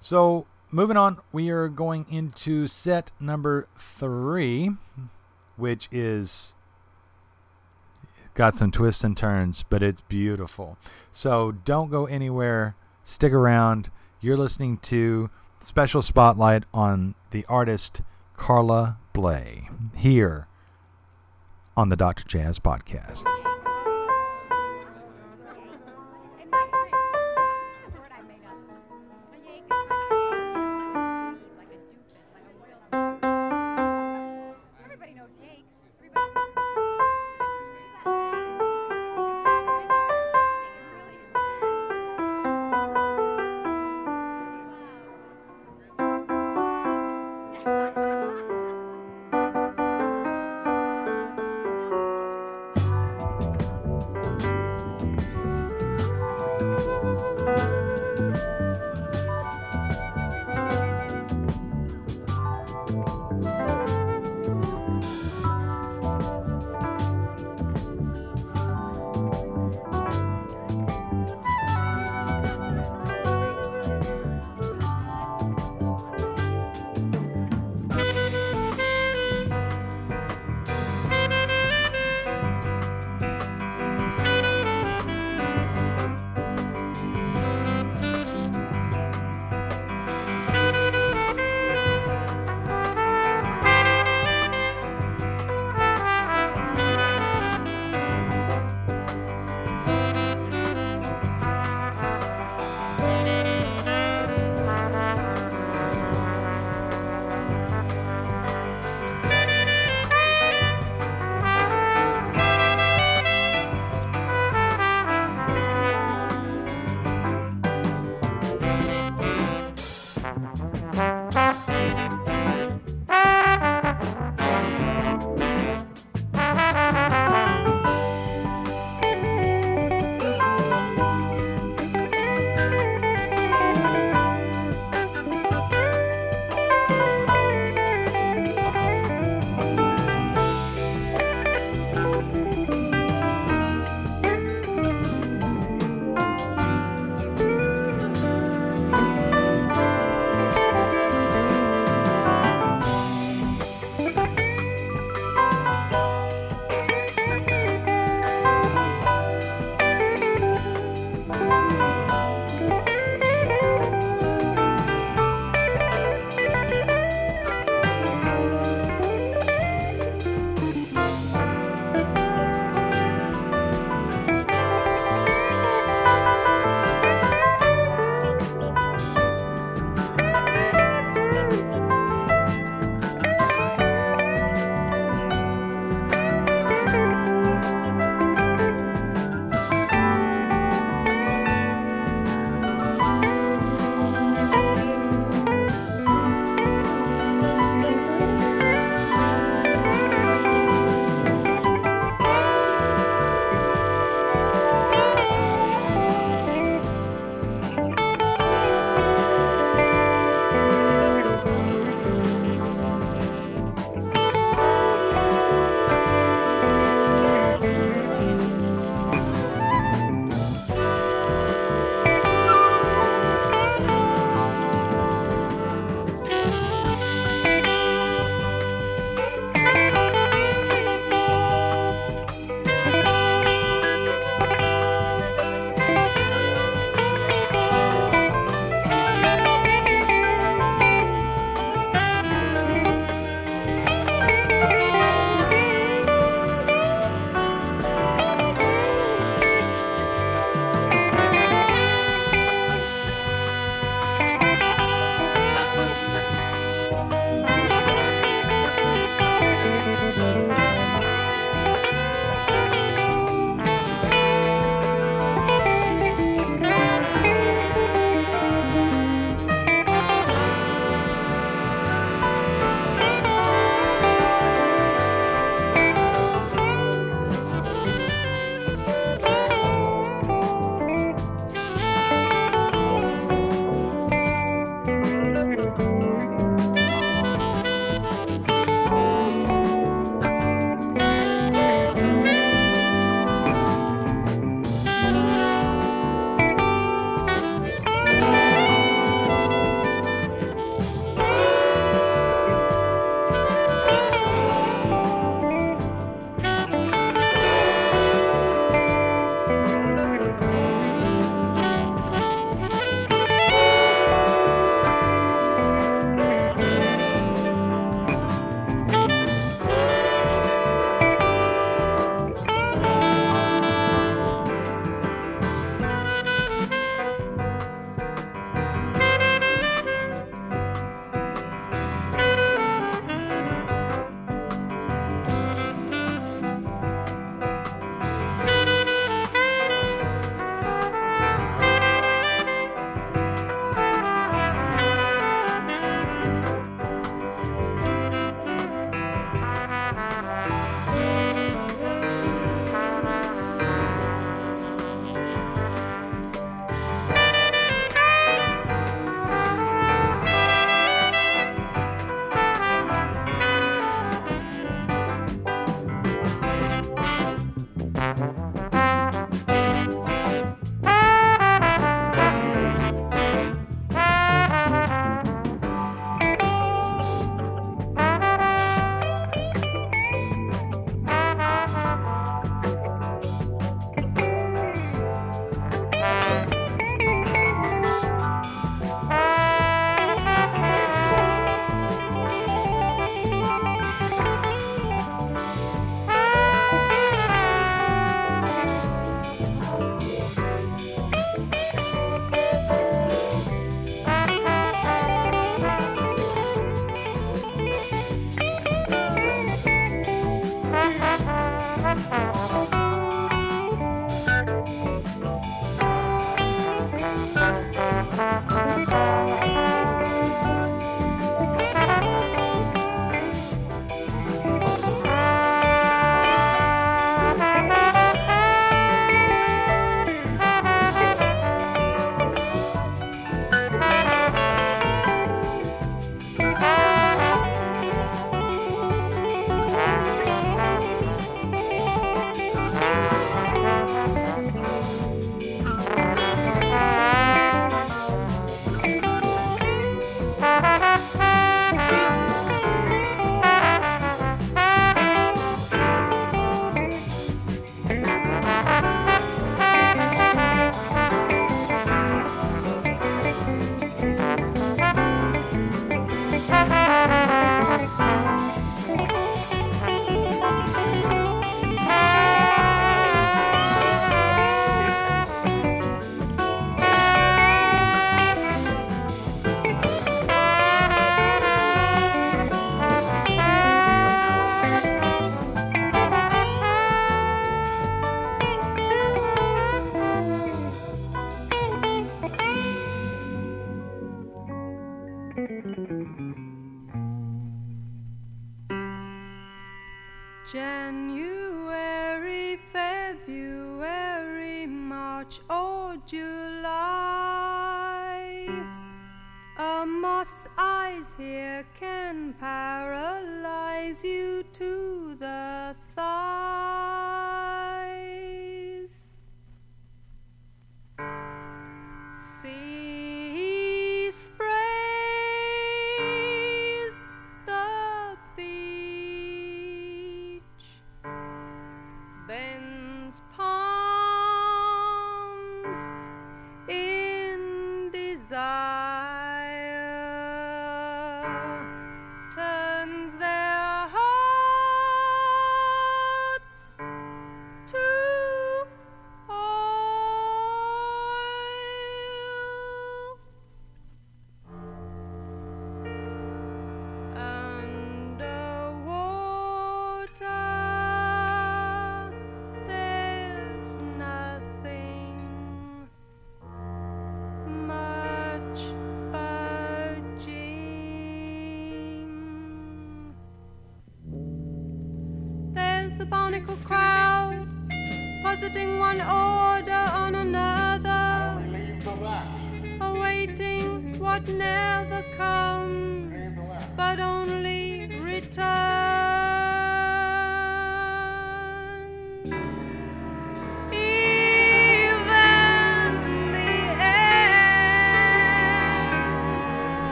So, 0.00 0.46
moving 0.70 0.96
on, 0.96 1.18
we 1.32 1.50
are 1.50 1.68
going 1.68 2.06
into 2.10 2.66
set 2.66 3.12
number 3.20 3.68
three, 3.76 4.70
which 5.56 5.88
is 5.92 6.54
got 8.34 8.56
some 8.56 8.70
twists 8.70 9.04
and 9.04 9.16
turns, 9.16 9.62
but 9.62 9.82
it's 9.82 10.00
beautiful. 10.02 10.76
So, 11.12 11.52
don't 11.52 11.90
go 11.90 12.06
anywhere. 12.06 12.74
Stick 13.04 13.32
around. 13.32 13.90
You're 14.20 14.36
listening 14.36 14.78
to 14.78 15.30
special 15.60 16.02
spotlight 16.02 16.64
on 16.72 17.14
the 17.30 17.44
artist 17.48 18.02
Carla 18.36 18.98
Bley 19.12 19.68
here 19.96 20.46
on 21.76 21.88
the 21.88 21.96
Dr. 21.96 22.24
Jazz 22.24 22.58
Podcast. 22.58 23.24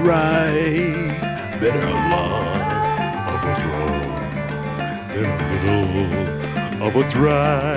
right. 0.00 1.60
Better 1.60 1.86
love 2.10 2.56
of 3.32 3.38
what's 3.44 3.62
wrong 3.70 4.08
than 5.12 5.28
little 5.52 6.86
of 6.86 6.94
what's 6.94 7.14
right. 7.14 7.67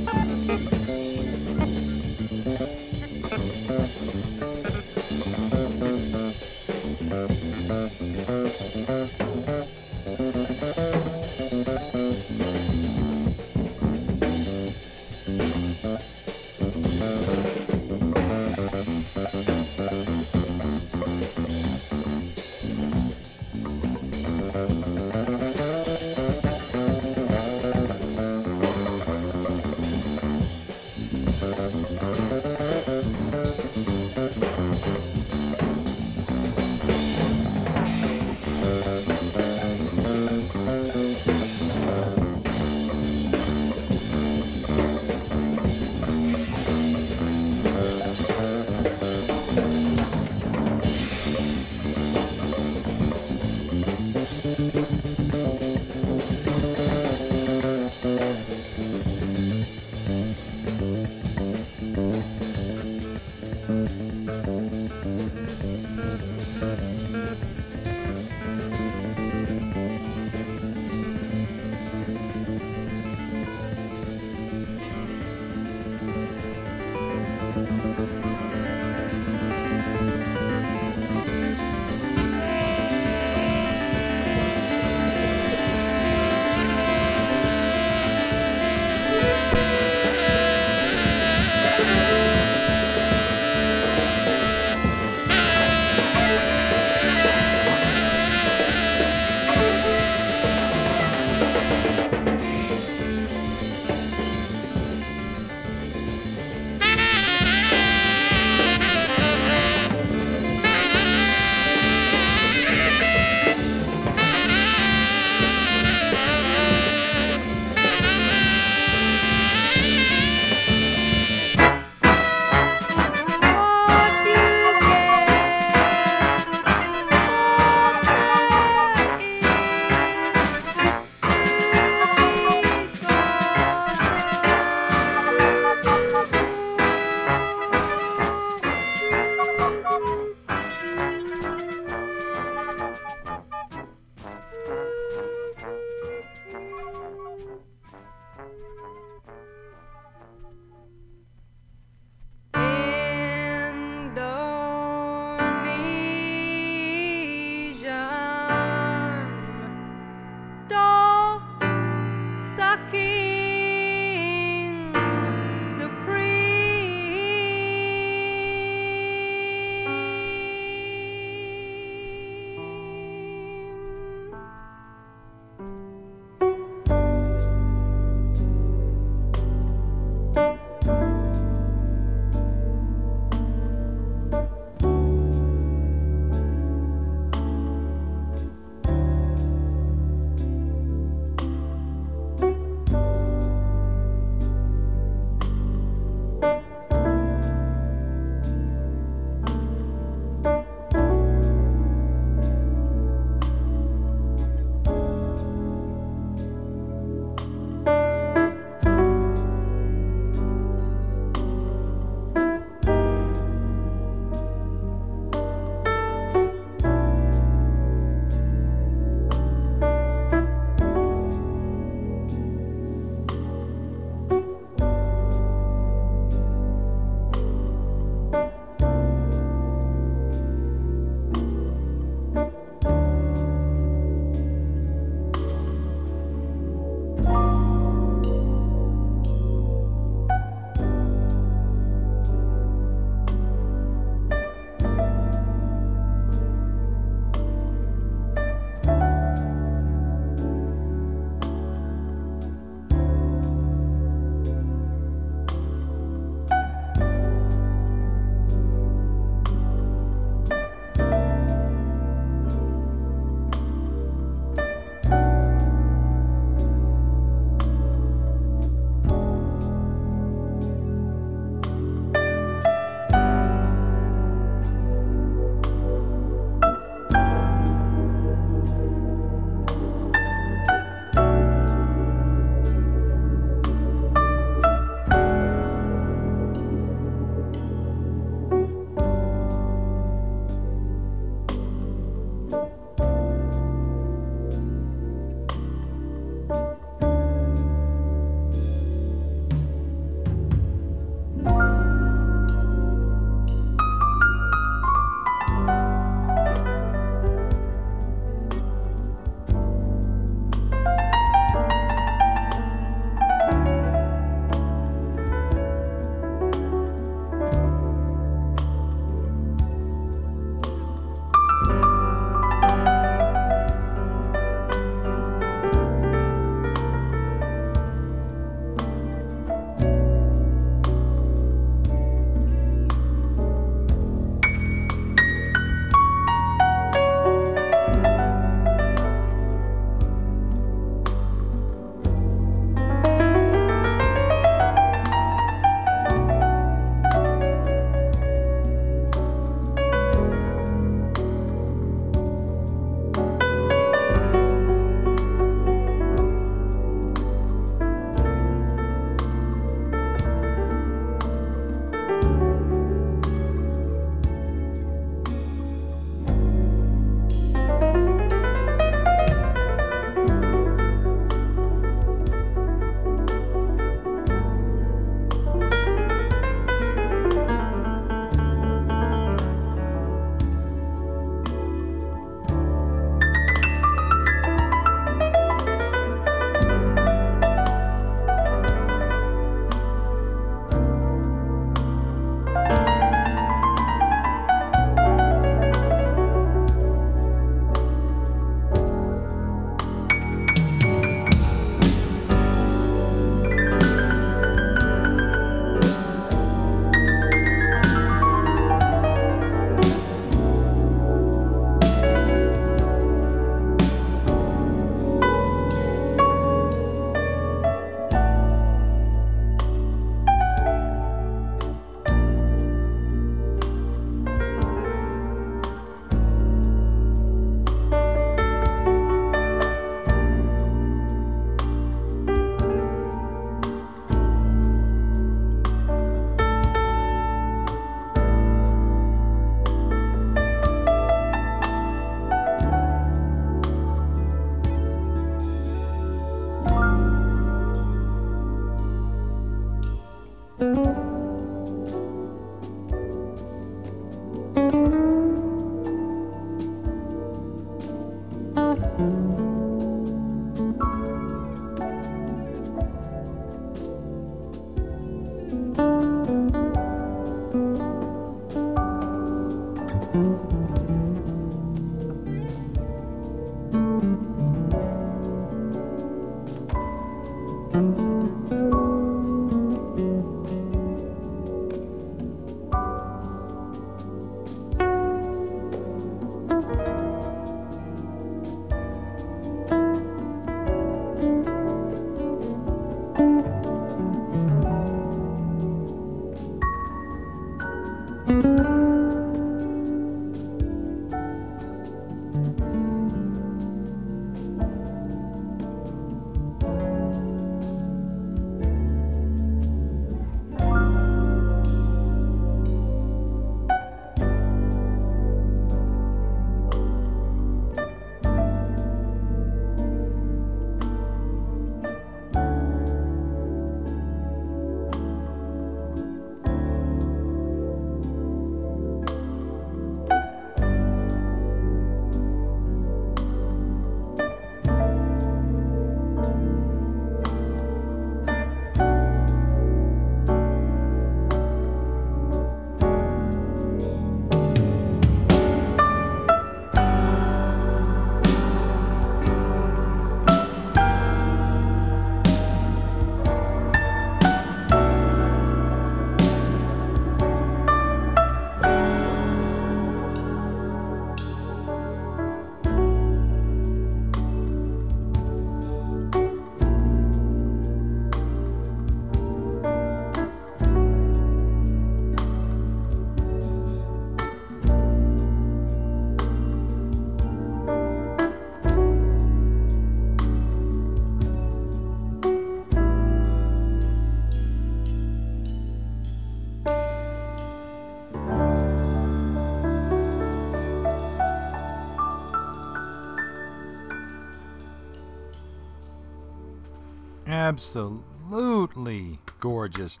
Absolutely 597.54 599.20
gorgeous. 599.38 600.00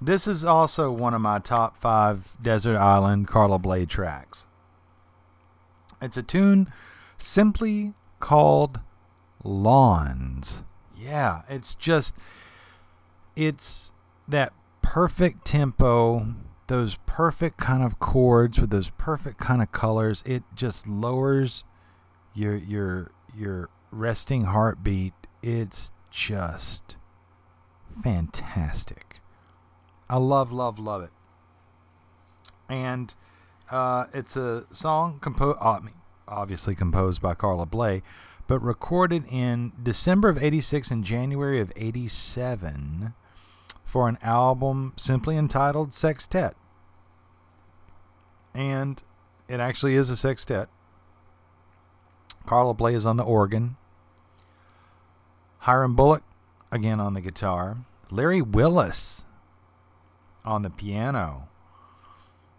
This 0.00 0.28
is 0.28 0.44
also 0.44 0.92
one 0.92 1.12
of 1.12 1.20
my 1.20 1.40
top 1.40 1.76
five 1.80 2.40
Desert 2.40 2.76
Island 2.76 3.26
Carla 3.26 3.58
Bley 3.58 3.84
tracks. 3.84 4.46
It's 6.00 6.16
a 6.16 6.22
tune 6.22 6.72
simply 7.18 7.94
called 8.20 8.78
Lawns. 9.42 10.62
Yeah, 10.96 11.42
it's 11.48 11.74
just, 11.74 12.14
it's 13.34 13.90
that 14.28 14.52
perfect 14.80 15.44
tempo, 15.44 16.28
those 16.68 16.96
perfect 17.06 17.56
kind 17.56 17.82
of 17.82 17.98
chords 17.98 18.60
with 18.60 18.70
those 18.70 18.90
perfect 18.90 19.38
kind 19.38 19.60
of 19.60 19.72
colors. 19.72 20.22
It 20.24 20.44
just 20.54 20.86
lowers 20.86 21.64
your 22.34 22.54
your 22.54 23.10
your 23.36 23.68
resting 23.90 24.44
heartbeat. 24.44 25.14
It's 25.42 25.90
just 26.14 26.96
fantastic. 28.02 29.20
I 30.08 30.16
love, 30.16 30.52
love, 30.52 30.78
love 30.78 31.02
it. 31.02 31.10
And 32.68 33.12
uh, 33.70 34.06
it's 34.14 34.36
a 34.36 34.66
song 34.72 35.18
composed, 35.20 35.58
obviously 36.28 36.76
composed 36.76 37.20
by 37.20 37.34
Carla 37.34 37.66
Bley, 37.66 38.02
but 38.46 38.60
recorded 38.60 39.24
in 39.28 39.72
December 39.82 40.28
of 40.28 40.42
86 40.42 40.90
and 40.92 41.02
January 41.02 41.60
of 41.60 41.72
87 41.74 43.12
for 43.84 44.08
an 44.08 44.18
album 44.22 44.92
simply 44.96 45.36
entitled 45.36 45.92
Sextet. 45.92 46.54
And 48.54 49.02
it 49.48 49.58
actually 49.58 49.96
is 49.96 50.10
a 50.10 50.16
sextet. 50.16 50.68
Carla 52.46 52.72
Bley 52.72 52.94
is 52.94 53.04
on 53.04 53.16
the 53.16 53.24
organ. 53.24 53.76
Hiram 55.64 55.96
Bullock 55.96 56.22
again 56.70 57.00
on 57.00 57.14
the 57.14 57.22
guitar. 57.22 57.78
Larry 58.10 58.42
Willis 58.42 59.24
on 60.44 60.60
the 60.60 60.68
piano. 60.68 61.48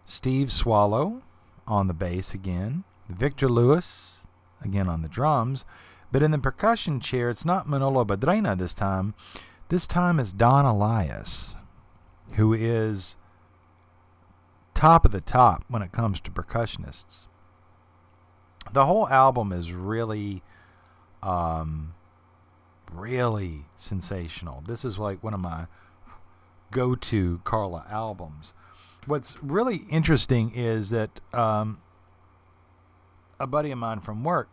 Steve 0.04 0.50
Swallow 0.50 1.22
on 1.68 1.86
the 1.86 1.94
bass 1.94 2.34
again. 2.34 2.82
Victor 3.08 3.48
Lewis 3.48 4.26
again 4.60 4.88
on 4.88 5.02
the 5.02 5.08
drums. 5.08 5.64
But 6.10 6.24
in 6.24 6.32
the 6.32 6.38
percussion 6.40 6.98
chair, 6.98 7.30
it's 7.30 7.44
not 7.44 7.68
Manolo 7.68 8.04
Badrena 8.04 8.58
this 8.58 8.74
time. 8.74 9.14
This 9.68 9.86
time 9.86 10.18
is 10.18 10.32
Don 10.32 10.66
Alias, 10.66 11.54
who 12.32 12.52
is 12.54 13.16
top 14.74 15.04
of 15.04 15.12
the 15.12 15.20
top 15.20 15.64
when 15.68 15.82
it 15.82 15.92
comes 15.92 16.20
to 16.22 16.30
percussionists. 16.32 17.28
The 18.72 18.86
whole 18.86 19.08
album 19.08 19.52
is 19.52 19.72
really 19.72 20.42
um, 21.22 21.94
really 22.98 23.66
sensational. 23.76 24.62
This 24.66 24.84
is 24.84 24.98
like 24.98 25.22
one 25.22 25.34
of 25.34 25.40
my 25.40 25.66
go 26.70 26.94
to 26.94 27.40
Carla 27.44 27.86
albums. 27.90 28.54
What's 29.06 29.40
really 29.42 29.84
interesting 29.88 30.52
is 30.54 30.90
that 30.90 31.20
um, 31.32 31.78
a 33.38 33.46
buddy 33.46 33.70
of 33.70 33.78
mine 33.78 34.00
from 34.00 34.24
work 34.24 34.48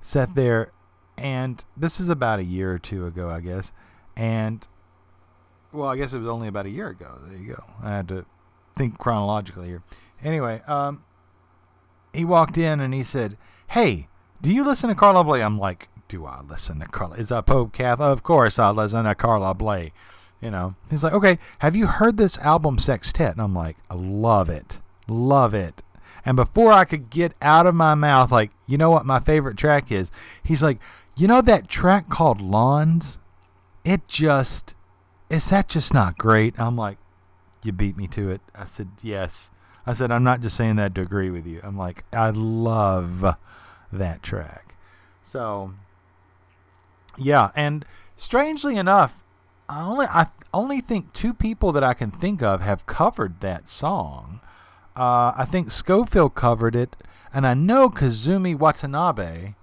sat 0.00 0.34
there, 0.34 0.72
and 1.18 1.64
this 1.76 1.98
is 1.98 2.08
about 2.08 2.38
a 2.38 2.44
year 2.44 2.72
or 2.72 2.78
two 2.78 3.06
ago, 3.06 3.28
I 3.28 3.40
guess. 3.40 3.72
And, 4.16 4.66
well, 5.72 5.88
I 5.88 5.96
guess 5.96 6.14
it 6.14 6.18
was 6.18 6.28
only 6.28 6.48
about 6.48 6.66
a 6.66 6.70
year 6.70 6.88
ago. 6.88 7.18
There 7.26 7.38
you 7.38 7.54
go. 7.54 7.64
I 7.82 7.90
had 7.90 8.08
to 8.08 8.24
think 8.76 8.98
chronologically 8.98 9.68
here. 9.68 9.82
Anyway, 10.22 10.62
um, 10.66 11.04
he 12.12 12.24
walked 12.24 12.56
in 12.56 12.80
and 12.80 12.94
he 12.94 13.02
said, 13.02 13.36
Hey, 13.68 14.08
do 14.40 14.52
you 14.52 14.64
listen 14.64 14.88
to 14.88 14.94
Carla 14.94 15.24
Bley? 15.24 15.42
I'm 15.42 15.58
like, 15.58 15.88
do 16.08 16.26
I 16.26 16.40
listen 16.42 16.80
to 16.80 16.86
Carla? 16.86 17.16
Is 17.16 17.28
that 17.30 17.46
Pope 17.46 17.72
Catholic? 17.72 18.08
Of 18.08 18.22
course 18.22 18.58
I 18.58 18.70
listen 18.70 19.04
to 19.04 19.14
Carla 19.14 19.54
Bley. 19.54 19.92
You 20.40 20.50
know, 20.50 20.74
he's 20.90 21.02
like, 21.02 21.14
okay, 21.14 21.38
have 21.60 21.74
you 21.74 21.86
heard 21.86 22.18
this 22.18 22.38
album 22.38 22.78
Sextet? 22.78 23.32
And 23.32 23.40
I'm 23.40 23.54
like, 23.54 23.76
I 23.90 23.94
love 23.94 24.50
it, 24.50 24.80
love 25.08 25.54
it. 25.54 25.82
And 26.26 26.36
before 26.36 26.72
I 26.72 26.84
could 26.84 27.08
get 27.08 27.32
out 27.40 27.66
of 27.66 27.74
my 27.74 27.94
mouth, 27.94 28.30
like, 28.30 28.50
you 28.66 28.76
know 28.76 28.90
what 28.90 29.06
my 29.06 29.18
favorite 29.18 29.56
track 29.56 29.90
is? 29.90 30.10
He's 30.42 30.62
like, 30.62 30.78
you 31.16 31.26
know 31.26 31.40
that 31.40 31.68
track 31.68 32.08
called 32.10 32.40
Lawns? 32.40 33.18
It 33.84 34.08
just, 34.08 34.74
is 35.30 35.48
that 35.50 35.68
just 35.68 35.94
not 35.94 36.18
great? 36.18 36.58
I'm 36.58 36.76
like, 36.76 36.98
you 37.62 37.72
beat 37.72 37.96
me 37.96 38.06
to 38.08 38.30
it. 38.30 38.40
I 38.54 38.66
said, 38.66 38.88
yes. 39.02 39.50
I 39.86 39.94
said, 39.94 40.10
I'm 40.10 40.24
not 40.24 40.40
just 40.40 40.56
saying 40.56 40.76
that 40.76 40.94
to 40.96 41.00
agree 41.00 41.30
with 41.30 41.46
you. 41.46 41.60
I'm 41.62 41.78
like, 41.78 42.04
I 42.12 42.30
love 42.30 43.36
that 43.92 44.22
track. 44.22 44.74
So 45.22 45.72
yeah, 47.16 47.50
and 47.54 47.84
strangely 48.14 48.76
enough, 48.76 49.22
I 49.68 49.82
only 49.82 50.06
I 50.06 50.26
only 50.54 50.80
think 50.80 51.12
two 51.12 51.34
people 51.34 51.72
that 51.72 51.84
I 51.84 51.94
can 51.94 52.10
think 52.10 52.42
of 52.42 52.60
have 52.60 52.86
covered 52.86 53.40
that 53.40 53.68
song. 53.68 54.40
Uh, 54.94 55.32
I 55.36 55.44
think 55.44 55.70
Scofield 55.70 56.34
covered 56.34 56.74
it, 56.74 56.96
and 57.32 57.46
I 57.46 57.54
know 57.54 57.90
Kazumi 57.90 58.56
Watanabe 58.56 59.54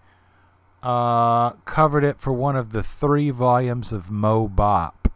uh, 0.83 1.51
covered 1.65 2.03
it 2.03 2.19
for 2.19 2.33
one 2.33 2.55
of 2.55 2.71
the 2.71 2.83
three 2.83 3.29
volumes 3.29 3.91
of 3.91 4.11
Mo 4.11 4.47
Bop. 4.47 5.07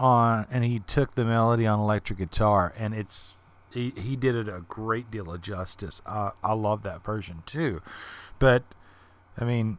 On 0.00 0.46
and 0.50 0.64
he 0.64 0.80
took 0.80 1.14
the 1.14 1.24
melody 1.24 1.66
on 1.66 1.80
electric 1.80 2.18
guitar, 2.18 2.72
and 2.76 2.94
it's 2.94 3.36
he, 3.72 3.92
he 3.96 4.16
did 4.16 4.34
it 4.34 4.48
a 4.48 4.60
great 4.60 5.10
deal 5.10 5.32
of 5.32 5.40
justice. 5.40 6.02
Uh, 6.06 6.30
I 6.42 6.52
love 6.52 6.82
that 6.82 7.04
version 7.04 7.42
too, 7.46 7.82
but 8.38 8.62
I 9.36 9.44
mean 9.44 9.78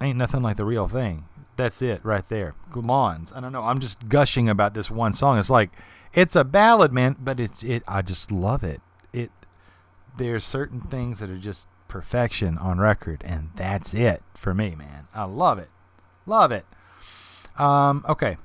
ain't 0.00 0.18
nothing 0.18 0.42
like 0.42 0.56
the 0.56 0.64
real 0.64 0.88
thing. 0.88 1.26
That's 1.56 1.80
it 1.80 2.04
right 2.04 2.28
there. 2.28 2.54
Lawns. 2.74 3.32
I 3.34 3.40
don't 3.40 3.52
know. 3.52 3.62
I'm 3.62 3.80
just 3.80 4.08
gushing 4.08 4.48
about 4.48 4.74
this 4.74 4.90
one 4.90 5.12
song. 5.12 5.38
It's 5.38 5.50
like 5.50 5.70
it's 6.12 6.36
a 6.36 6.44
ballad, 6.44 6.92
man, 6.92 7.16
but 7.18 7.40
it's 7.40 7.62
it. 7.62 7.82
I 7.88 8.02
just 8.02 8.30
love 8.30 8.62
it. 8.62 8.80
It. 9.12 9.30
There's 10.16 10.44
certain 10.44 10.82
things 10.82 11.18
that 11.20 11.30
are 11.30 11.38
just 11.38 11.68
perfection 11.88 12.58
on 12.58 12.78
record, 12.78 13.22
and 13.24 13.50
that's 13.54 13.94
it 13.94 14.22
for 14.34 14.54
me, 14.54 14.74
man. 14.74 15.08
I 15.14 15.24
love 15.24 15.58
it. 15.58 15.70
Love 16.26 16.52
it. 16.52 16.66
Um. 17.58 18.04
Okay. 18.08 18.36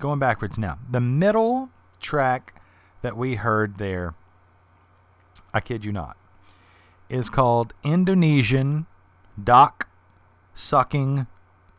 Going 0.00 0.18
backwards 0.18 0.58
now. 0.58 0.78
The 0.90 1.00
middle 1.00 1.70
track 2.00 2.60
that 3.02 3.16
we 3.16 3.36
heard 3.36 3.78
there. 3.78 4.14
I 5.52 5.60
kid 5.60 5.84
you 5.84 5.92
not. 5.92 6.16
Is 7.08 7.30
called 7.30 7.74
Indonesian 7.84 8.86
Dock 9.42 9.88
Sucking 10.54 11.26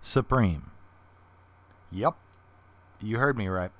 Supreme. 0.01 0.71
Yep. 1.91 2.15
You 3.01 3.17
heard 3.17 3.37
me 3.37 3.47
right. 3.47 3.71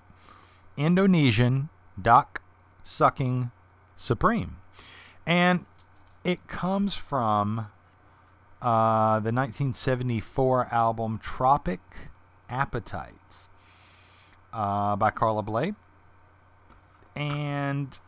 Indonesian 0.78 1.70
Dock 2.02 2.42
Sucking 2.84 3.52
Supreme. 3.96 4.58
And 5.26 5.66
it 6.24 6.48
comes 6.48 6.96
from 6.96 7.68
uh, 8.62 9.20
the 9.20 9.32
1974 9.32 10.70
album 10.72 11.18
Tropic 11.18 11.82
Appetites 12.50 13.50
uh, 14.54 14.96
by 14.96 15.12
Carla 15.12 15.44
Bley. 15.44 15.74
And 17.16 18.00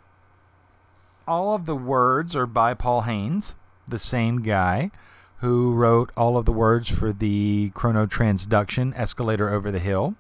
all 1.28 1.54
of 1.54 1.66
the 1.66 1.76
words 1.76 2.36
are 2.36 2.46
by 2.46 2.74
Paul 2.74 3.02
Haines, 3.02 3.56
the 3.88 4.00
same 4.00 4.42
guy 4.42 4.92
who 5.40 5.74
wrote 5.74 6.12
all 6.18 6.38
of 6.38 6.46
the 6.46 6.52
words 6.52 6.90
for 6.90 7.14
the 7.14 7.72
Chronotransduction 7.76 8.98
Escalator 8.98 9.50
Over 9.50 9.72
the 9.72 9.80
Hill. 9.80 10.16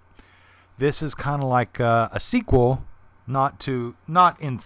This 0.77 1.01
is 1.01 1.15
kind 1.15 1.41
of 1.41 1.49
like 1.49 1.79
uh, 1.79 2.09
a 2.11 2.19
sequel, 2.19 2.85
not 3.25 3.59
to 3.61 3.95
not 4.07 4.39
in 4.39 4.59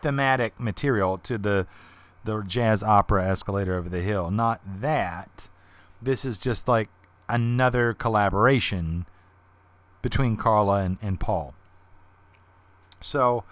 thematic 0.00 0.58
material 0.58 1.18
to 1.18 1.36
the 1.36 1.66
the 2.24 2.42
jazz 2.42 2.82
opera 2.82 3.26
Escalator 3.26 3.74
Over 3.74 3.88
the 3.88 4.00
Hill. 4.00 4.30
Not 4.30 4.60
that. 4.80 5.48
This 6.00 6.24
is 6.24 6.38
just 6.38 6.66
like 6.66 6.88
another 7.28 7.92
collaboration 7.92 9.06
between 10.02 10.36
Carla 10.36 10.82
and, 10.82 10.98
and 11.02 11.20
Paul. 11.20 11.54
So, 13.02 13.44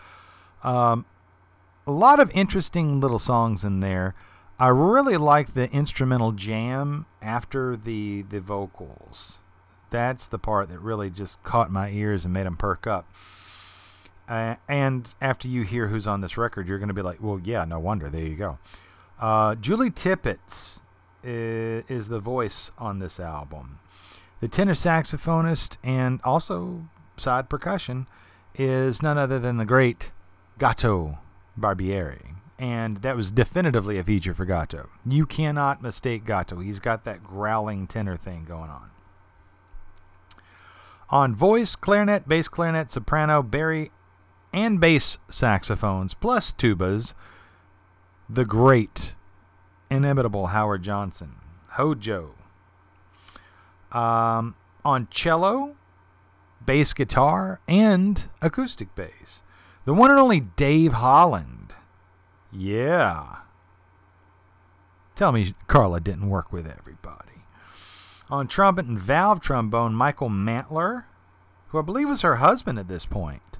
um, 0.62 1.04
a 1.86 1.92
lot 1.92 2.20
of 2.20 2.30
interesting 2.32 3.00
little 3.00 3.18
songs 3.18 3.64
in 3.64 3.80
there. 3.80 4.14
I 4.60 4.68
really 4.68 5.16
like 5.16 5.54
the 5.54 5.70
instrumental 5.70 6.32
jam 6.32 7.06
after 7.22 7.76
the 7.76 8.22
the 8.22 8.40
vocals. 8.40 9.38
That's 9.90 10.26
the 10.26 10.38
part 10.38 10.68
that 10.68 10.80
really 10.80 11.10
just 11.10 11.42
caught 11.44 11.70
my 11.70 11.90
ears 11.90 12.24
and 12.24 12.34
made 12.34 12.46
them 12.46 12.56
perk 12.56 12.86
up. 12.86 13.08
Uh, 14.28 14.56
and 14.68 15.14
after 15.20 15.48
you 15.48 15.62
hear 15.62 15.86
who's 15.86 16.06
on 16.06 16.20
this 16.20 16.36
record, 16.36 16.68
you're 16.68 16.78
going 16.78 16.88
to 16.88 16.94
be 16.94 17.00
like, 17.00 17.22
well, 17.22 17.40
yeah, 17.42 17.64
no 17.64 17.78
wonder. 17.78 18.10
There 18.10 18.20
you 18.20 18.36
go. 18.36 18.58
Uh, 19.18 19.54
Julie 19.54 19.90
Tippett 19.90 20.80
is, 21.24 21.84
is 21.88 22.08
the 22.08 22.20
voice 22.20 22.70
on 22.76 22.98
this 22.98 23.18
album. 23.18 23.78
The 24.40 24.48
tenor 24.48 24.74
saxophonist 24.74 25.78
and 25.82 26.20
also 26.22 26.88
side 27.16 27.48
percussion 27.48 28.06
is 28.54 29.02
none 29.02 29.16
other 29.16 29.38
than 29.38 29.56
the 29.56 29.64
great 29.64 30.12
Gato 30.58 31.18
Barbieri. 31.58 32.34
And 32.58 32.98
that 32.98 33.16
was 33.16 33.30
definitively 33.30 33.98
a 33.98 34.04
feature 34.04 34.34
for 34.34 34.44
Gato. 34.44 34.88
You 35.06 35.26
cannot 35.26 35.80
mistake 35.80 36.24
Gato. 36.24 36.58
He's 36.58 36.80
got 36.80 37.04
that 37.04 37.22
growling 37.22 37.86
tenor 37.86 38.16
thing 38.16 38.44
going 38.44 38.70
on. 38.70 38.90
On 41.10 41.34
voice, 41.34 41.76
clarinet, 41.76 42.28
bass 42.28 42.48
clarinet, 42.48 42.90
soprano, 42.90 43.42
bari, 43.42 43.92
and 44.52 44.80
bass 44.80 45.18
saxophones, 45.30 46.14
plus 46.14 46.52
tubas, 46.52 47.14
the 48.28 48.44
great, 48.44 49.14
inimitable 49.90 50.48
Howard 50.48 50.82
Johnson, 50.82 51.36
Hojo. 51.70 52.34
Um, 53.92 54.54
on 54.84 55.08
cello, 55.10 55.76
bass 56.64 56.92
guitar, 56.92 57.60
and 57.66 58.28
acoustic 58.42 58.94
bass, 58.94 59.42
the 59.86 59.94
one 59.94 60.10
and 60.10 60.20
only 60.20 60.40
Dave 60.40 60.94
Holland. 60.94 61.67
Yeah. 62.52 63.36
Tell 65.14 65.32
me 65.32 65.54
Carla 65.66 66.00
didn't 66.00 66.28
work 66.28 66.52
with 66.52 66.66
everybody. 66.66 67.44
On 68.30 68.46
trumpet 68.46 68.86
and 68.86 68.98
valve 68.98 69.40
trombone, 69.40 69.94
Michael 69.94 70.28
Mantler, 70.28 71.04
who 71.68 71.78
I 71.78 71.82
believe 71.82 72.08
was 72.08 72.22
her 72.22 72.36
husband 72.36 72.78
at 72.78 72.88
this 72.88 73.06
point. 73.06 73.58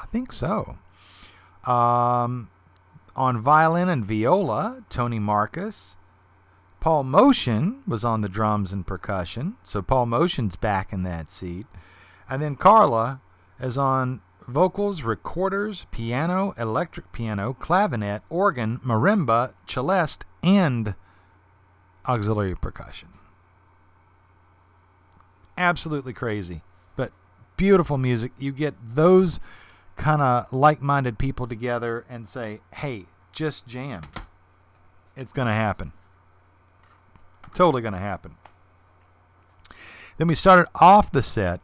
I 0.00 0.06
think 0.06 0.32
so. 0.32 0.78
Um, 1.64 2.50
on 3.14 3.40
violin 3.40 3.88
and 3.88 4.04
viola, 4.04 4.84
Toni 4.88 5.18
Marcus. 5.18 5.96
Paul 6.80 7.04
Motian 7.04 7.86
was 7.88 8.04
on 8.04 8.20
the 8.20 8.28
drums 8.28 8.72
and 8.72 8.86
percussion, 8.86 9.56
so 9.62 9.82
Paul 9.82 10.06
Motian's 10.06 10.54
back 10.54 10.92
in 10.92 11.02
that 11.02 11.30
seat. 11.30 11.66
And 12.28 12.40
then 12.40 12.54
Carla 12.54 13.20
is 13.58 13.78
on 13.78 14.20
vocals, 14.46 15.02
recorders, 15.02 15.86
piano, 15.90 16.54
electric 16.56 17.12
piano, 17.12 17.56
clavinet, 17.58 18.22
organ, 18.30 18.78
marimba, 18.84 19.52
celeste, 19.66 20.24
and 20.42 20.94
auxiliary 22.06 22.56
percussion. 22.56 23.08
Absolutely 25.58 26.12
crazy, 26.12 26.62
but 26.96 27.12
beautiful 27.56 27.98
music. 27.98 28.32
You 28.38 28.52
get 28.52 28.74
those 28.94 29.40
kind 29.96 30.20
of 30.20 30.52
like 30.52 30.82
minded 30.82 31.18
people 31.18 31.46
together 31.46 32.04
and 32.08 32.28
say, 32.28 32.60
hey, 32.74 33.06
just 33.32 33.66
jam. 33.66 34.02
It's 35.16 35.32
going 35.32 35.48
to 35.48 35.54
happen. 35.54 35.92
Totally 37.54 37.80
going 37.80 37.94
to 37.94 37.98
happen. 37.98 38.36
Then 40.18 40.28
we 40.28 40.34
started 40.34 40.68
off 40.74 41.10
the 41.10 41.22
set 41.22 41.60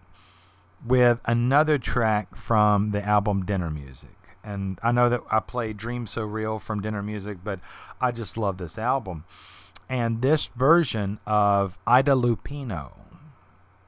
with 0.84 1.20
another 1.24 1.78
track 1.78 2.36
from 2.36 2.90
the 2.90 3.04
album 3.04 3.44
Dinner 3.44 3.70
Music. 3.70 4.10
And 4.44 4.78
I 4.82 4.90
know 4.90 5.09
that 5.09 5.22
I 5.30 5.40
played 5.40 5.76
Dream 5.76 6.06
So 6.06 6.24
Real 6.24 6.59
from 6.59 6.80
Dinner 6.80 7.02
Music, 7.02 7.38
but 7.44 7.60
I 8.00 8.10
just 8.10 8.36
love 8.36 8.59
this 8.59 8.76
album. 8.76 9.24
And 9.88 10.22
this 10.22 10.48
version 10.48 11.20
of 11.26 11.78
Ida 11.86 12.12
Lupino, 12.12 12.92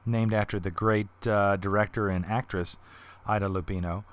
named 0.05 0.33
after 0.33 0.59
the 0.59 0.71
great 0.71 1.07
uh, 1.27 1.57
director 1.57 2.07
and 2.07 2.25
actress 2.25 2.77
Ida 3.25 3.47
Lupino, 3.47 4.05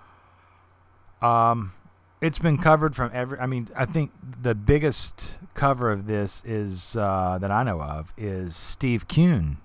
um, 1.20 1.74
it's 2.20 2.38
been 2.38 2.58
covered 2.58 2.96
from 2.96 3.10
every. 3.12 3.38
I 3.38 3.46
mean, 3.46 3.68
I 3.76 3.84
think 3.84 4.12
the 4.22 4.54
biggest 4.54 5.38
cover 5.54 5.90
of 5.90 6.06
this 6.06 6.42
is 6.44 6.96
uh, 6.96 7.38
that 7.40 7.50
I 7.50 7.62
know 7.62 7.82
of 7.82 8.12
is 8.16 8.56
Steve 8.56 9.06
Kuhn, 9.06 9.58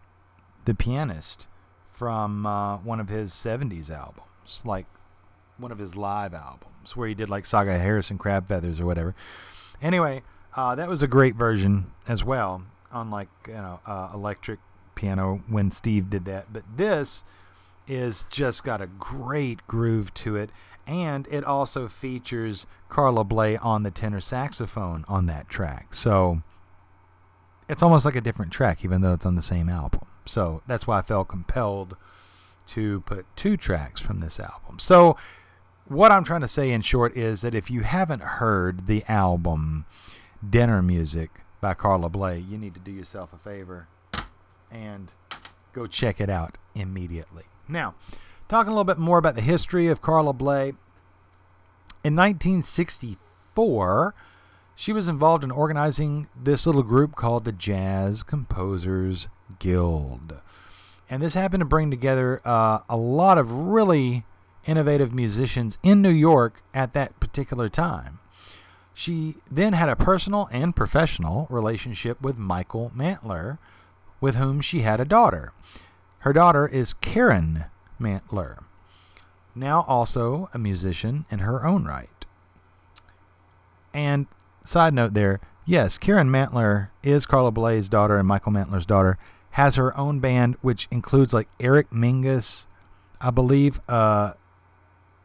the 0.66 0.76
pianist, 0.76 1.48
from 1.98 2.46
uh, 2.46 2.78
one 2.78 3.00
of 3.00 3.10
his 3.10 3.32
'70s 3.32 3.90
albums, 3.90 4.62
like 4.66 4.86
one 5.58 5.72
of 5.72 5.80
his 5.80 5.96
live 5.96 6.34
albums, 6.34 6.96
where 6.96 7.08
he 7.08 7.16
did 7.16 7.30
like 7.30 7.46
Saga 7.46 7.78
Harrison 7.78 8.18
Crabfeathers 8.18 8.80
or 8.80 8.86
whatever. 8.86 9.16
Anyway, 9.82 10.22
uh, 10.56 10.76
that 10.76 10.88
was 10.88 11.02
a 11.02 11.08
great 11.08 11.36
version 11.36 11.92
as 12.08 12.24
well, 12.24 12.64
on 12.92 13.10
like 13.10 13.30
you 13.48 13.54
know 13.54 13.80
uh, 13.86 14.10
electric 14.14 14.60
piano 14.96 15.42
when 15.48 15.72
Steve 15.72 16.10
did 16.10 16.26
that. 16.26 16.54
But 16.54 16.64
this 16.76 17.24
is 17.88 18.28
just 18.30 18.64
got 18.64 18.82
a 18.82 18.88
great 18.88 19.66
groove 19.66 20.14
to 20.14 20.36
it 20.36 20.52
and 20.88 21.28
it 21.30 21.44
also 21.44 21.88
features 21.88 22.66
Carla 22.88 23.26
Bley 23.26 23.58
on 23.58 23.84
the 23.84 23.92
tenor 23.92 24.22
saxophone 24.22 25.04
on 25.08 25.26
that 25.26 25.50
track. 25.50 25.94
So 25.94 26.42
it's 27.68 27.84
almost 27.84 28.06
like 28.06 28.16
a 28.16 28.22
different 28.22 28.54
track, 28.54 28.86
even 28.86 29.02
though 29.02 29.14
it's 29.14 29.26
on 29.26 29.36
the 29.36 29.42
same 29.42 29.68
album. 29.68 30.08
So 30.28 30.62
that's 30.68 30.86
why 30.86 31.00
I 31.00 31.02
felt 31.02 31.28
compelled 31.28 31.96
to 32.68 33.02
put 33.02 33.26
two 33.36 33.58
tracks 33.58 34.02
from 34.02 34.20
this 34.20 34.40
album. 34.40 34.80
So 34.80 35.18
what 35.86 36.12
I'm 36.12 36.24
trying 36.24 36.42
to 36.42 36.48
say 36.48 36.72
in 36.72 36.82
short 36.82 37.16
is 37.16 37.42
that 37.42 37.56
if 37.56 37.72
you 37.72 37.82
haven't 37.82 38.22
heard 38.22 38.88
the 38.88 39.04
album 39.08 39.86
Dinner 40.48 40.82
Music 40.82 41.30
by 41.62 41.74
Carla 41.74 42.10
Bley, 42.10 42.40
you 42.40 42.58
need 42.58 42.74
to 42.74 42.80
do 42.80 42.92
yourself 42.92 43.32
a 43.34 43.38
favor 43.38 43.88
and 44.70 45.14
go 45.74 45.88
check 45.88 46.20
it 46.20 46.30
out 46.30 46.58
immediately. 46.76 47.44
Now, 47.70 47.96
Talking 48.48 48.70
a 48.70 48.72
little 48.72 48.86
bit 48.86 48.98
more 48.98 49.18
about 49.18 49.36
the 49.36 49.42
history 49.42 49.88
of 49.88 50.02
Carla 50.02 50.32
Bley. 50.32 50.70
In 52.04 52.16
1964, 52.16 54.16
she 54.80 54.94
was 54.94 55.08
involved 55.08 55.44
in 55.44 55.50
organizing 55.50 56.28
this 56.40 56.68
little 56.68 56.84
group 56.84 57.16
called 57.16 57.46
the 57.46 57.52
Jazz 57.52 58.22
Composers 58.22 59.28
Guild. 59.58 60.40
And 61.10 61.20
this 61.20 61.34
happened 61.34 61.62
to 61.62 61.66
bring 61.66 61.90
together 61.90 62.42
uh, 62.46 62.82
a 62.88 62.96
lot 62.96 63.40
of 63.40 63.52
really 63.52 64.24
innovative 64.68 65.12
musicians 65.12 65.80
in 65.82 66.04
New 66.04 66.12
York 66.12 66.62
at 66.76 66.94
that 66.94 67.20
particular 67.20 67.70
time. 67.70 68.20
She 68.94 69.38
then 69.50 69.74
had 69.74 69.90
a 69.90 69.96
personal 69.96 70.48
and 70.52 70.76
professional 70.76 71.48
relationship 71.50 72.22
with 72.22 72.38
Michael 72.38 72.92
Mantler, 72.96 73.58
with 74.22 74.36
whom 74.36 74.62
she 74.62 74.82
had 74.82 75.00
a 75.00 75.06
daughter. 75.06 75.54
Her 76.20 76.34
daughter 76.34 76.68
is 76.68 76.94
Karen 76.94 77.66
Mantler, 78.00 78.60
now 79.56 79.86
also 79.88 80.52
a 80.54 80.60
musician 80.60 81.26
in 81.32 81.40
her 81.40 81.66
own 81.66 81.86
right. 81.86 82.26
And 83.92 84.28
side 84.68 84.94
note 84.94 85.14
there, 85.14 85.40
yes, 85.66 85.98
Karen 85.98 86.30
Mantler 86.30 86.90
is 87.04 87.26
Carla 87.26 87.52
Bley's 87.52 87.90
daughter 87.90 88.18
and 88.18 88.28
Michael 88.28 88.52
Mantler's 88.52 88.86
daughter, 88.86 89.18
has 89.52 89.76
her 89.76 89.98
own 89.98 90.20
band, 90.20 90.56
which 90.62 90.88
includes 90.92 91.34
like 91.34 91.48
Eric 91.60 91.90
Mingus, 91.92 92.68
I 93.20 93.32
believe, 93.32 93.80
uh, 93.88 94.34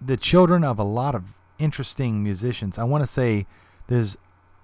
the 0.01 0.17
children 0.17 0.65
of 0.65 0.79
a 0.79 0.85
lot 0.85 1.15
of 1.15 1.35
interesting 1.59 2.23
musicians. 2.23 2.79
I 2.79 2.85
want 2.85 3.03
to 3.03 3.11
say 3.11 3.47
there's, 3.89 4.17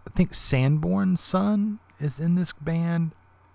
I 0.07 0.11
think 0.17 0.35
Sanborn's 0.35 1.21
son 1.21 1.79
is 2.01 2.19
in 2.19 2.35
this 2.35 2.53
band, 2.53 3.13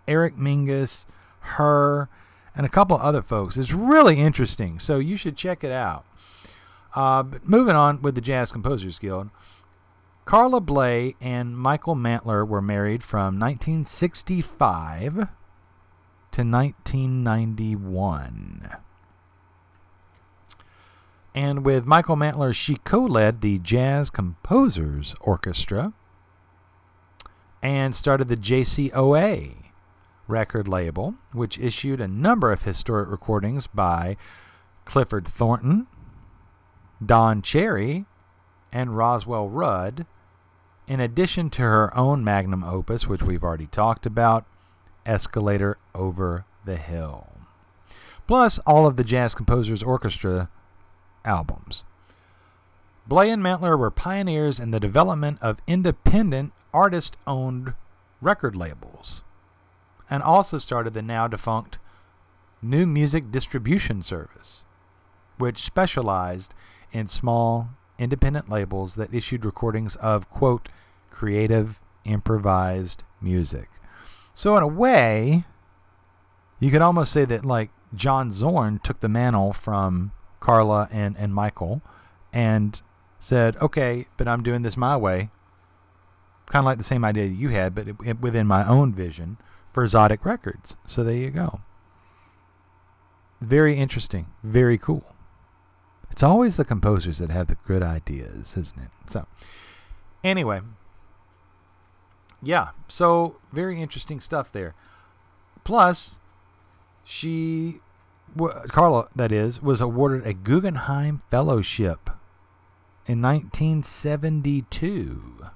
Eric 0.07 0.37
Mingus, 0.37 1.05
her, 1.39 2.09
and 2.55 2.65
a 2.65 2.69
couple 2.69 2.97
other 2.97 3.21
folks. 3.21 3.57
It's 3.57 3.73
really 3.73 4.19
interesting, 4.19 4.79
so 4.79 4.99
you 4.99 5.17
should 5.17 5.35
check 5.35 5.63
it 5.63 5.71
out. 5.71 6.05
Uh, 6.95 7.23
but 7.23 7.47
moving 7.47 7.75
on 7.75 8.01
with 8.01 8.15
the 8.15 8.21
Jazz 8.21 8.51
Composers 8.51 8.99
Guild, 8.99 9.29
Carla 10.25 10.59
Bley 10.61 11.15
and 11.19 11.57
Michael 11.57 11.95
Mantler 11.95 12.47
were 12.47 12.61
married 12.61 13.03
from 13.03 13.39
1965 13.39 15.13
to 15.13 15.27
1991. 16.41 18.69
And 21.35 21.65
with 21.65 21.85
Michael 21.85 22.15
Mantler, 22.15 22.53
she 22.53 22.77
co 22.77 22.99
led 22.99 23.41
the 23.41 23.59
Jazz 23.59 24.09
Composers 24.09 25.13
Orchestra 25.19 25.91
and 27.61 27.93
started 27.95 28.29
the 28.29 28.37
JCOA 28.37 29.55
record 30.27 30.67
label, 30.67 31.15
which 31.33 31.59
issued 31.59 31.99
a 31.99 32.07
number 32.07 32.51
of 32.51 32.63
historic 32.63 33.09
recordings 33.09 33.67
by 33.67 34.15
Clifford 34.85 35.27
Thornton, 35.27 35.87
Don 37.03 37.41
Cherry, 37.41 38.05
and 38.73 38.97
Roswell 38.97 39.47
Rudd, 39.47 40.05
in 40.87 40.99
addition 40.99 41.49
to 41.51 41.61
her 41.61 41.95
own 41.95 42.23
magnum 42.23 42.63
opus, 42.63 43.07
which 43.07 43.21
we've 43.21 43.43
already 43.43 43.67
talked 43.67 44.05
about, 44.05 44.45
Escalator 45.05 45.77
Over 45.93 46.45
the 46.65 46.77
Hill. 46.77 47.27
Plus, 48.25 48.57
all 48.59 48.87
of 48.87 48.97
the 48.97 49.03
Jazz 49.03 49.35
Composers 49.35 49.83
Orchestra 49.83 50.49
albums. 51.23 51.85
Bley 53.05 53.29
and 53.29 53.43
Mantler 53.43 53.77
were 53.77 53.91
pioneers 53.91 54.59
in 54.59 54.71
the 54.71 54.79
development 54.79 55.37
of 55.41 55.59
independent 55.67 56.53
artist 56.73 57.17
owned 57.27 57.73
record 58.21 58.55
labels 58.55 59.23
and 60.09 60.23
also 60.23 60.57
started 60.57 60.93
the 60.93 61.01
now 61.01 61.27
defunct 61.27 61.79
New 62.61 62.85
Music 62.85 63.29
Distribution 63.29 64.01
Service, 64.01 64.63
which 65.37 65.59
specialized 65.59 66.53
in 66.93 67.07
small 67.07 67.69
independent 67.99 68.49
labels 68.49 68.95
that 68.95 69.13
issued 69.13 69.45
recordings 69.45 69.95
of, 69.97 70.29
quote, 70.29 70.69
creative, 71.11 71.79
improvised 72.05 73.03
music. 73.21 73.69
So, 74.33 74.57
in 74.57 74.63
a 74.63 74.67
way, 74.67 75.45
you 76.59 76.71
could 76.71 76.81
almost 76.81 77.11
say 77.11 77.25
that, 77.25 77.45
like, 77.45 77.69
John 77.93 78.31
Zorn 78.31 78.79
took 78.79 78.99
the 78.99 79.09
mantle 79.09 79.53
from 79.53 80.11
Carla 80.39 80.89
and, 80.91 81.15
and 81.17 81.33
Michael 81.33 81.81
and 82.31 82.81
said, 83.19 83.55
okay, 83.57 84.07
but 84.17 84.27
I'm 84.27 84.43
doing 84.43 84.63
this 84.63 84.75
my 84.75 84.97
way. 84.97 85.29
Kind 86.47 86.63
of 86.63 86.65
like 86.65 86.77
the 86.77 86.83
same 86.83 87.05
idea 87.05 87.25
you 87.25 87.49
had, 87.49 87.73
but 87.73 87.87
it, 87.87 87.95
it, 88.03 88.19
within 88.19 88.47
my 88.47 88.67
own 88.67 88.93
vision 88.93 89.37
for 89.71 89.85
Tzadik 89.85 90.25
Records. 90.25 90.75
So 90.85 91.03
there 91.03 91.15
you 91.15 91.29
go. 91.29 91.61
Very 93.39 93.77
interesting. 93.77 94.27
Very 94.43 94.77
cool. 94.77 95.05
It's 96.13 96.21
always 96.21 96.57
the 96.57 96.63
composers 96.63 97.17
that 97.17 97.31
have 97.31 97.47
the 97.47 97.57
good 97.65 97.81
ideas, 97.81 98.55
isn't 98.55 98.79
it? 98.79 98.91
So, 99.07 99.25
anyway, 100.23 100.61
yeah, 102.39 102.69
so 102.87 103.37
very 103.51 103.81
interesting 103.81 104.19
stuff 104.19 104.51
there. 104.51 104.75
Plus, 105.63 106.19
she, 107.03 107.79
Carla, 108.67 109.07
that 109.15 109.31
is, 109.31 109.63
was 109.63 109.81
awarded 109.81 110.27
a 110.27 110.35
Guggenheim 110.35 111.23
Fellowship 111.31 112.11
in 113.07 113.19
1972, 113.19 115.47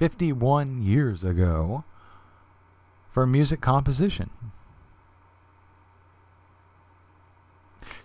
51 0.00 0.82
years 0.82 1.22
ago, 1.22 1.84
for 3.12 3.24
music 3.24 3.60
composition. 3.60 4.30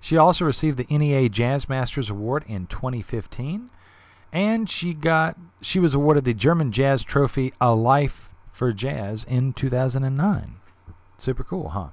She 0.06 0.18
also 0.18 0.45
received 0.45 0.77
the 0.77 0.86
NEA 0.95 1.30
Jazz 1.30 1.68
Masters 1.68 2.11
Award 2.11 2.45
in 2.48 2.68
2015, 2.68 3.72
and 4.32 4.69
she 4.69 4.94
got 4.94 5.36
she 5.61 5.80
was 5.80 5.95
awarded 5.95 6.26
the 6.26 6.34
German 6.36 6.72
Jazz 6.72 7.03
Trophy 7.03 7.53
A 7.60 7.73
Life 7.73 8.30
for 8.52 8.72
Jazz 8.72 9.23
in 9.23 9.52
2009. 9.52 10.57
Super 11.18 11.44
cool, 11.44 11.69
huh? 11.69 11.88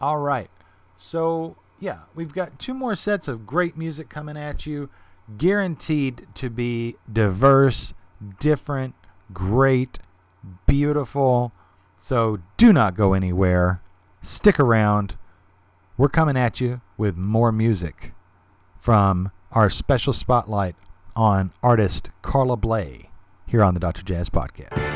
All 0.00 0.16
right. 0.20 0.50
So, 0.96 1.58
yeah, 1.80 1.98
we've 2.14 2.32
got 2.32 2.58
two 2.58 2.72
more 2.72 2.94
sets 2.94 3.28
of 3.28 3.46
great 3.46 3.76
music 3.76 4.08
coming 4.08 4.38
at 4.38 4.64
you, 4.64 4.88
guaranteed 5.36 6.28
to 6.36 6.48
be 6.48 6.96
diverse, 7.12 7.92
different, 8.38 8.94
great, 9.34 9.98
beautiful. 10.66 11.52
So, 11.98 12.38
do 12.56 12.72
not 12.72 12.96
go 12.96 13.12
anywhere. 13.12 13.82
Stick 14.22 14.58
around. 14.58 15.16
We're 16.00 16.08
coming 16.08 16.34
at 16.38 16.62
you 16.62 16.80
with 16.96 17.18
more 17.18 17.52
music 17.52 18.14
from 18.78 19.32
our 19.52 19.68
special 19.68 20.14
spotlight 20.14 20.74
on 21.14 21.52
artist 21.62 22.08
Carla 22.22 22.56
Bley 22.56 23.10
here 23.46 23.62
on 23.62 23.74
the 23.74 23.80
Dr. 23.80 24.02
Jazz 24.02 24.30
Podcast. 24.30 24.89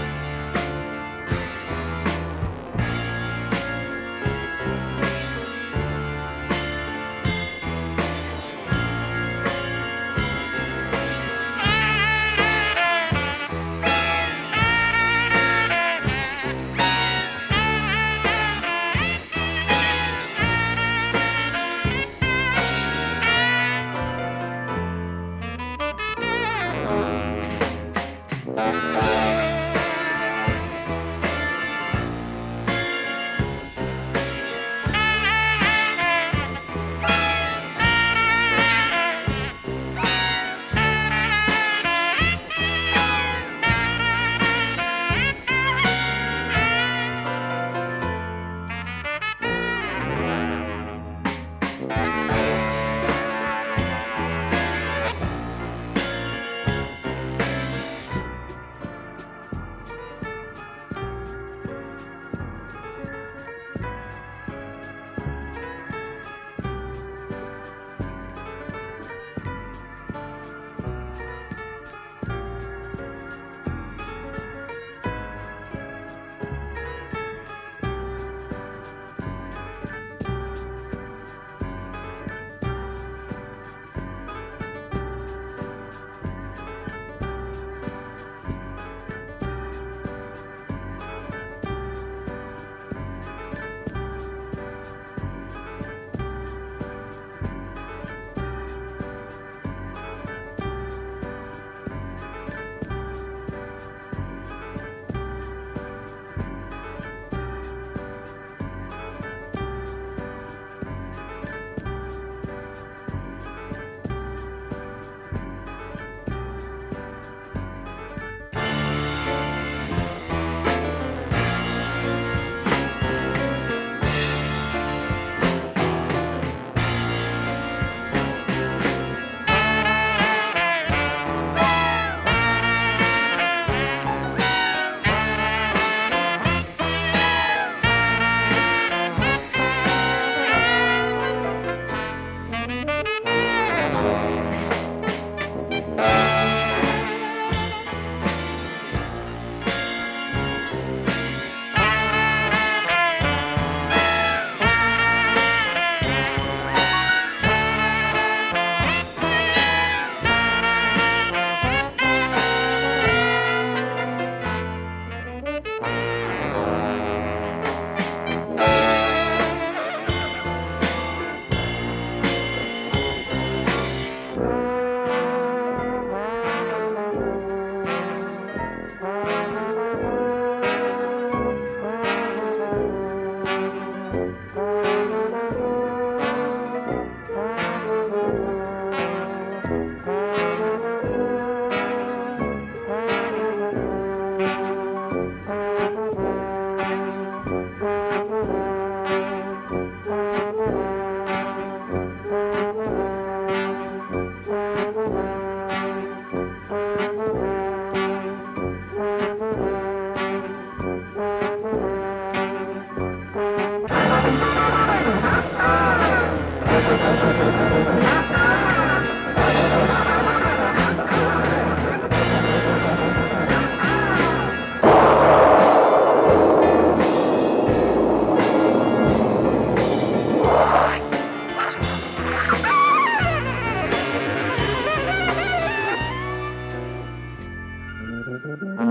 Mm-hmm. 238.44 238.83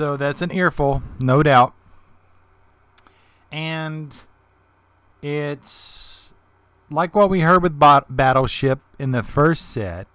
So 0.00 0.16
that's 0.16 0.40
an 0.40 0.50
earful, 0.50 1.02
no 1.18 1.42
doubt. 1.42 1.74
And 3.52 4.18
it's 5.20 6.32
like 6.88 7.14
what 7.14 7.28
we 7.28 7.40
heard 7.40 7.62
with 7.62 7.78
Bot- 7.78 8.16
Battleship 8.16 8.80
in 8.98 9.10
the 9.10 9.22
first 9.22 9.70
set. 9.70 10.06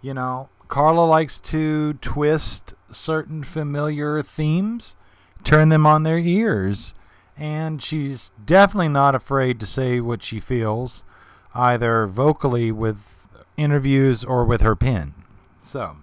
You 0.00 0.14
know, 0.14 0.48
Carla 0.68 1.00
likes 1.00 1.40
to 1.40 1.94
twist 1.94 2.74
certain 2.88 3.42
familiar 3.42 4.22
themes, 4.22 4.94
turn 5.42 5.70
them 5.70 5.86
on 5.86 6.04
their 6.04 6.18
ears, 6.18 6.94
and 7.36 7.82
she's 7.82 8.30
definitely 8.44 8.90
not 8.90 9.16
afraid 9.16 9.58
to 9.58 9.66
say 9.66 9.98
what 9.98 10.22
she 10.22 10.38
feels, 10.38 11.02
either 11.52 12.06
vocally 12.06 12.70
with 12.70 13.26
interviews 13.56 14.22
or 14.22 14.44
with 14.44 14.60
her 14.60 14.76
pen. 14.76 15.14
So, 15.62 15.96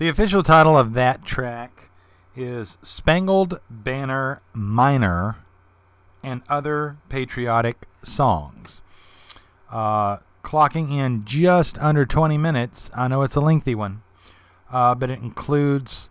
the 0.00 0.08
official 0.08 0.42
title 0.42 0.78
of 0.78 0.94
that 0.94 1.26
track 1.26 1.90
is 2.34 2.78
Spangled 2.82 3.60
Banner 3.68 4.40
Minor 4.54 5.36
and 6.22 6.40
Other 6.48 6.96
Patriotic 7.10 7.86
Songs. 8.02 8.80
Uh, 9.70 10.16
clocking 10.42 10.90
in 10.90 11.26
just 11.26 11.78
under 11.80 12.06
20 12.06 12.38
minutes. 12.38 12.90
I 12.94 13.08
know 13.08 13.20
it's 13.20 13.36
a 13.36 13.42
lengthy 13.42 13.74
one, 13.74 14.00
uh, 14.72 14.94
but 14.94 15.10
it 15.10 15.18
includes 15.18 16.08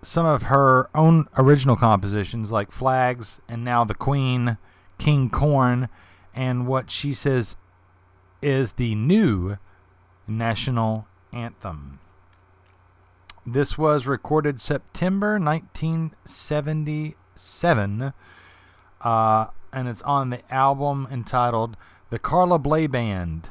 some 0.00 0.24
of 0.24 0.44
her 0.44 0.88
own 0.94 1.28
original 1.36 1.76
compositions 1.76 2.50
like 2.50 2.72
Flags 2.72 3.38
and 3.50 3.62
Now 3.62 3.84
the 3.84 3.94
Queen, 3.94 4.56
King 4.96 5.28
Corn, 5.28 5.90
and 6.34 6.66
what 6.66 6.90
she 6.90 7.12
says 7.12 7.56
is 8.40 8.72
the 8.72 8.94
new 8.94 9.58
national 10.26 11.06
anthem. 11.30 12.00
This 13.46 13.76
was 13.76 14.06
recorded 14.06 14.58
September 14.58 15.38
1977, 15.38 18.14
uh, 19.02 19.46
and 19.70 19.88
it's 19.88 20.00
on 20.00 20.30
the 20.30 20.40
album 20.50 21.06
entitled 21.10 21.76
The 22.08 22.18
Carla 22.18 22.58
Bley 22.58 22.86
Band 22.86 23.50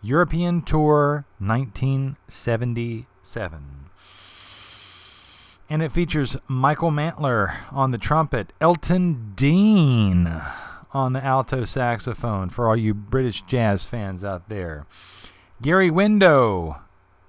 European 0.00 0.62
Tour 0.62 1.26
1977. 1.38 3.90
And 5.68 5.82
it 5.82 5.92
features 5.92 6.38
Michael 6.48 6.90
Mantler 6.90 7.54
on 7.70 7.90
the 7.90 7.98
trumpet, 7.98 8.54
Elton 8.62 9.34
Dean 9.36 10.40
on 10.94 11.12
the 11.12 11.22
alto 11.22 11.64
saxophone 11.64 12.48
for 12.48 12.66
all 12.66 12.76
you 12.76 12.94
British 12.94 13.42
jazz 13.42 13.84
fans 13.84 14.24
out 14.24 14.48
there. 14.48 14.86
Gary 15.60 15.90
Windo 15.90 16.80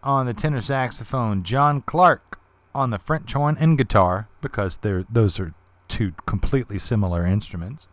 on 0.07 0.25
the 0.25 0.33
tenor 0.33 0.61
saxophone, 0.61 1.43
John 1.43 1.81
Clark 1.81 2.39
on 2.73 2.91
the 2.91 2.97
French 2.97 3.33
horn 3.33 3.57
and 3.59 3.77
guitar, 3.77 4.29
because 4.41 4.77
they're, 4.77 5.05
those 5.11 5.37
are 5.37 5.53
two 5.89 6.13
completely 6.25 6.79
similar 6.79 7.25
instruments. 7.25 7.89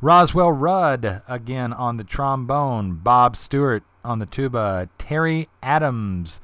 Roswell 0.00 0.52
Rudd 0.52 1.22
again 1.28 1.72
on 1.72 1.96
the 1.96 2.04
trombone, 2.04 2.94
Bob 2.94 3.36
Stewart 3.36 3.82
on 4.04 4.20
the 4.20 4.26
tuba, 4.26 4.88
Terry 4.98 5.48
Adams 5.62 6.40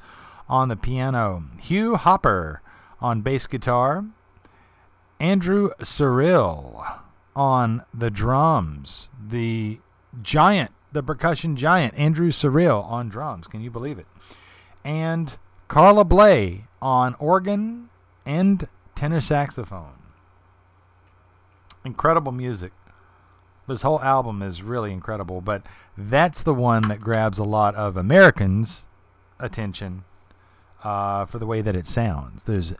on 0.49 0.67
the 0.67 0.75
piano, 0.75 1.45
Hugh 1.59 1.95
Hopper 1.95 2.61
on 2.99 3.21
bass 3.21 3.47
guitar, 3.47 4.03
Andrew 5.19 5.69
Cyrille 5.81 7.01
on 7.35 7.83
the 7.93 8.09
drums, 8.09 9.11
the 9.29 9.79
giant, 10.21 10.71
the 10.91 11.03
percussion 11.03 11.55
giant, 11.55 11.93
Andrew 11.95 12.31
Cyrille 12.31 12.83
on 12.83 13.07
drums. 13.07 13.47
Can 13.47 13.61
you 13.61 13.71
believe 13.71 13.97
it? 13.97 14.07
And 14.89 15.37
Carla 15.67 16.03
Bley 16.03 16.65
on 16.81 17.13
organ 17.19 17.91
and 18.25 18.67
tenor 18.95 19.21
saxophone. 19.21 19.99
Incredible 21.85 22.31
music. 22.31 22.71
This 23.67 23.83
whole 23.83 24.01
album 24.01 24.41
is 24.41 24.63
really 24.63 24.91
incredible, 24.91 25.41
but 25.41 25.61
that's 25.95 26.41
the 26.41 26.55
one 26.55 26.87
that 26.87 27.01
grabs 27.01 27.37
a 27.37 27.43
lot 27.43 27.75
of 27.75 27.97
Americans' 27.97 28.87
attention 29.39 30.05
uh, 30.83 31.27
for 31.27 31.37
the 31.37 31.45
way 31.45 31.61
that 31.61 31.75
it 31.75 31.85
sounds. 31.85 32.45
There's 32.45 32.73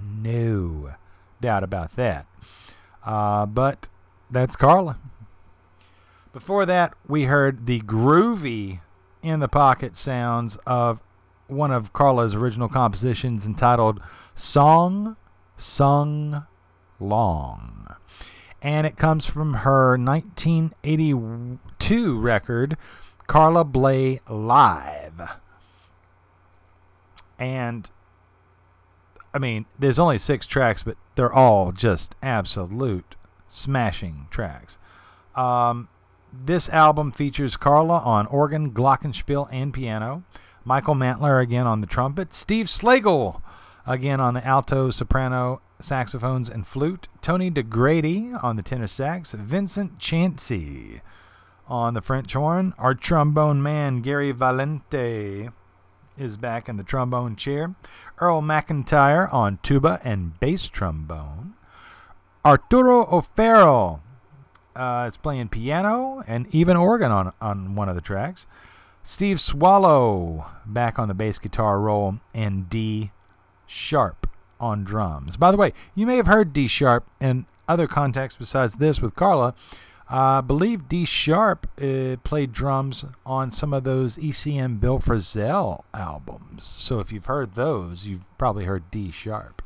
no 0.00 0.94
doubt 1.40 1.64
about 1.64 1.96
that. 1.96 2.26
Uh, 3.04 3.46
but 3.46 3.88
that's 4.30 4.54
Carla. 4.54 5.00
Before 6.32 6.64
that, 6.66 6.94
we 7.08 7.24
heard 7.24 7.66
the 7.66 7.80
groovy 7.80 8.78
in 9.24 9.40
the 9.40 9.48
pocket 9.48 9.96
sounds 9.96 10.56
of 10.64 11.00
one 11.48 11.72
of 11.72 11.92
Carla's 11.92 12.34
original 12.34 12.68
compositions 12.68 13.46
entitled 13.46 14.00
Song 14.34 15.16
Sung 15.56 16.46
Long. 17.00 17.96
And 18.62 18.86
it 18.86 18.96
comes 18.96 19.26
from 19.26 19.54
her 19.54 19.98
1982 19.98 22.18
record, 22.18 22.76
Carla 23.26 23.64
Bley 23.64 24.20
Live. 24.28 25.20
And 27.38 27.90
I 29.32 29.38
mean, 29.38 29.66
there's 29.78 29.98
only 29.98 30.18
six 30.18 30.46
tracks, 30.46 30.82
but 30.82 30.98
they're 31.14 31.32
all 31.32 31.72
just 31.72 32.14
absolute 32.22 33.16
smashing 33.46 34.26
tracks. 34.30 34.76
Um, 35.36 35.88
this 36.32 36.68
album 36.68 37.12
features 37.12 37.56
Carla 37.56 38.00
on 38.00 38.26
organ, 38.26 38.72
glockenspiel, 38.72 39.48
and 39.50 39.72
piano. 39.72 40.24
Michael 40.68 40.94
Mantler 40.94 41.42
again 41.42 41.66
on 41.66 41.80
the 41.80 41.86
trumpet. 41.86 42.34
Steve 42.34 42.66
Slagle 42.66 43.40
again 43.86 44.20
on 44.20 44.34
the 44.34 44.46
alto, 44.46 44.90
soprano, 44.90 45.62
saxophones, 45.80 46.50
and 46.50 46.66
flute. 46.66 47.08
Tony 47.22 47.50
Dagradi 47.50 48.38
on 48.44 48.56
the 48.56 48.62
tenor 48.62 48.86
sax. 48.86 49.32
Vincent 49.32 49.98
Chancey 49.98 51.00
on 51.66 51.94
the 51.94 52.02
French 52.02 52.34
horn. 52.34 52.74
Our 52.76 52.94
trombone 52.94 53.62
man, 53.62 54.02
Gary 54.02 54.30
Valente, 54.30 55.54
is 56.18 56.36
back 56.36 56.68
in 56.68 56.76
the 56.76 56.84
trombone 56.84 57.34
chair. 57.34 57.74
Earl 58.18 58.42
McIntyre 58.42 59.32
on 59.32 59.60
tuba 59.62 60.02
and 60.04 60.38
bass 60.38 60.68
trombone. 60.68 61.54
Arturo 62.44 63.06
O'Farrill 63.10 64.02
uh, 64.76 65.06
is 65.08 65.16
playing 65.16 65.48
piano 65.48 66.22
and 66.26 66.46
even 66.54 66.76
organ 66.76 67.10
on, 67.10 67.32
on 67.40 67.74
one 67.74 67.88
of 67.88 67.94
the 67.94 68.02
tracks. 68.02 68.46
Steve 69.08 69.40
Swallow 69.40 70.48
back 70.66 70.98
on 70.98 71.08
the 71.08 71.14
bass 71.14 71.38
guitar 71.38 71.80
roll 71.80 72.20
and 72.34 72.68
D 72.68 73.10
Sharpe 73.66 74.28
on 74.60 74.84
drums. 74.84 75.38
By 75.38 75.50
the 75.50 75.56
way, 75.56 75.72
you 75.94 76.06
may 76.06 76.16
have 76.16 76.26
heard 76.26 76.52
D 76.52 76.68
Sharpe 76.68 77.06
in 77.18 77.46
other 77.66 77.86
contexts 77.86 78.36
besides 78.36 78.74
this 78.74 79.00
with 79.00 79.14
Carla. 79.14 79.54
Uh, 80.10 80.38
I 80.38 80.40
believe 80.42 80.90
D 80.90 81.06
Sharpe 81.06 81.66
uh, 81.80 82.16
played 82.22 82.52
drums 82.52 83.06
on 83.24 83.50
some 83.50 83.72
of 83.72 83.84
those 83.84 84.18
ECM 84.18 84.78
Bill 84.78 84.98
Frisell 84.98 85.84
albums. 85.94 86.66
So 86.66 87.00
if 87.00 87.10
you've 87.10 87.26
heard 87.26 87.54
those, 87.54 88.06
you've 88.06 88.26
probably 88.36 88.66
heard 88.66 88.90
D 88.90 89.10
Sharpe. 89.10 89.62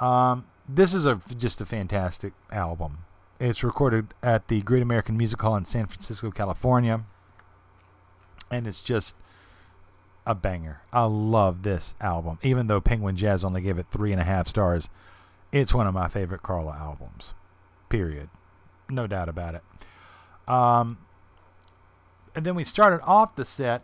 Um, 0.00 0.46
this 0.66 0.94
is 0.94 1.04
a 1.04 1.20
just 1.36 1.60
a 1.60 1.66
fantastic 1.66 2.32
album. 2.50 3.00
It's 3.38 3.62
recorded 3.62 4.14
at 4.22 4.48
the 4.48 4.62
Great 4.62 4.82
American 4.82 5.18
Music 5.18 5.42
Hall 5.42 5.56
in 5.56 5.66
San 5.66 5.84
Francisco, 5.84 6.30
California, 6.30 7.04
and 8.50 8.66
it's 8.66 8.80
just 8.80 9.16
a 10.26 10.34
banger. 10.34 10.80
I 10.92 11.04
love 11.04 11.62
this 11.62 11.94
album, 12.00 12.38
even 12.42 12.66
though 12.66 12.80
Penguin 12.80 13.16
Jazz 13.16 13.44
only 13.44 13.60
gave 13.60 13.78
it 13.78 13.86
three 13.90 14.12
and 14.12 14.20
a 14.20 14.24
half 14.24 14.48
stars. 14.48 14.88
It's 15.52 15.72
one 15.72 15.86
of 15.86 15.94
my 15.94 16.08
favorite 16.08 16.42
Carla 16.42 16.72
albums. 16.72 17.32
Period. 17.88 18.28
No 18.90 19.06
doubt 19.06 19.28
about 19.28 19.54
it. 19.54 19.62
Um, 20.48 20.98
and 22.34 22.44
then 22.44 22.54
we 22.54 22.64
started 22.64 23.00
off 23.04 23.36
the 23.36 23.44
set 23.44 23.82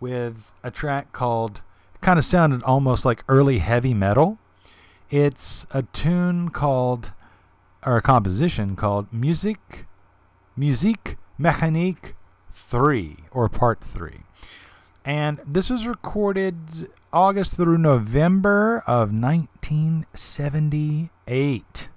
with 0.00 0.50
a 0.62 0.70
track 0.70 1.12
called, 1.12 1.62
kind 2.00 2.18
of 2.18 2.24
sounded 2.24 2.62
almost 2.64 3.04
like 3.04 3.24
early 3.28 3.58
heavy 3.58 3.94
metal. 3.94 4.38
It's 5.10 5.66
a 5.70 5.82
tune 5.82 6.48
called, 6.48 7.12
or 7.84 7.98
a 7.98 8.02
composition 8.02 8.74
called 8.76 9.12
Musique, 9.12 9.86
Musique 10.56 11.16
Mécanique 11.38 12.14
3, 12.72 13.18
or 13.30 13.48
Part 13.50 13.82
3. 13.82 14.22
And 15.04 15.40
this 15.46 15.68
was 15.68 15.86
recorded 15.86 16.88
August 17.12 17.56
through 17.56 17.76
November 17.76 18.82
of 18.86 19.12
1978 19.12 21.88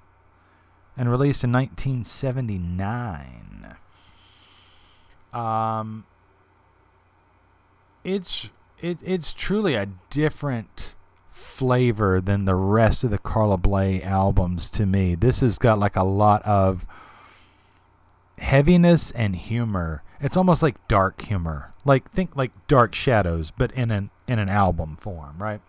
and 0.97 1.09
released 1.09 1.45
in 1.45 1.53
1979. 1.53 3.77
Um, 5.31 6.03
it's 8.03 8.49
it, 8.81 8.99
it's 9.01 9.33
truly 9.33 9.75
a 9.75 9.87
different 10.09 10.95
flavor 11.29 12.19
than 12.19 12.43
the 12.43 12.55
rest 12.55 13.05
of 13.05 13.11
the 13.11 13.17
Carla 13.17 13.57
Bley 13.57 14.03
albums 14.03 14.69
to 14.71 14.85
me. 14.85 15.15
This 15.15 15.39
has 15.39 15.57
got 15.57 15.79
like 15.79 15.95
a 15.95 16.03
lot 16.03 16.43
of 16.43 16.85
heaviness 18.37 19.11
and 19.11 19.37
humor 19.37 20.03
It's 20.19 20.37
almost 20.37 20.63
like 20.63 20.87
dark 20.87 21.21
humor. 21.21 21.73
Like 21.83 22.09
think 22.11 22.35
like 22.35 22.51
Dark 22.67 22.95
Shadows, 22.95 23.51
but 23.51 23.71
in 23.73 23.91
an 23.91 24.09
in 24.27 24.39
an 24.39 24.49
album 24.49 24.97
form, 24.97 25.35
right? 25.37 25.61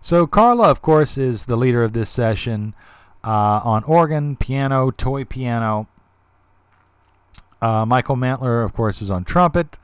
So 0.00 0.26
Carla, 0.26 0.70
of 0.70 0.82
course, 0.82 1.16
is 1.18 1.46
the 1.46 1.56
leader 1.56 1.82
of 1.82 1.92
this 1.92 2.10
session 2.10 2.74
uh, 3.24 3.60
on 3.64 3.84
organ, 3.84 4.36
piano, 4.36 4.90
toy 4.90 5.24
piano. 5.24 5.88
Uh, 7.60 7.84
Michael 7.84 8.16
Mantler, 8.16 8.64
of 8.64 8.72
course, 8.72 9.02
is 9.02 9.10
on 9.10 9.24
trumpet. 9.24 9.78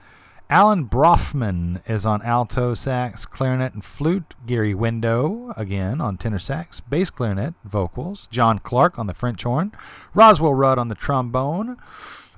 Alan 0.50 0.84
Braufman 0.86 1.80
is 1.88 2.04
on 2.04 2.22
alto 2.22 2.74
sax, 2.74 3.24
clarinet, 3.24 3.72
and 3.72 3.84
flute. 3.84 4.34
Gary 4.46 4.74
Windo, 4.74 5.52
again, 5.56 6.00
on 6.00 6.18
tenor 6.18 6.38
sax, 6.38 6.80
bass 6.80 7.10
clarinet, 7.10 7.54
vocals. 7.64 8.28
John 8.30 8.58
Clark 8.58 8.98
on 8.98 9.06
the 9.06 9.14
French 9.14 9.42
horn. 9.42 9.72
Roswell 10.12 10.54
Rudd 10.54 10.78
on 10.78 10.88
the 10.88 10.94
trombone. 10.94 11.78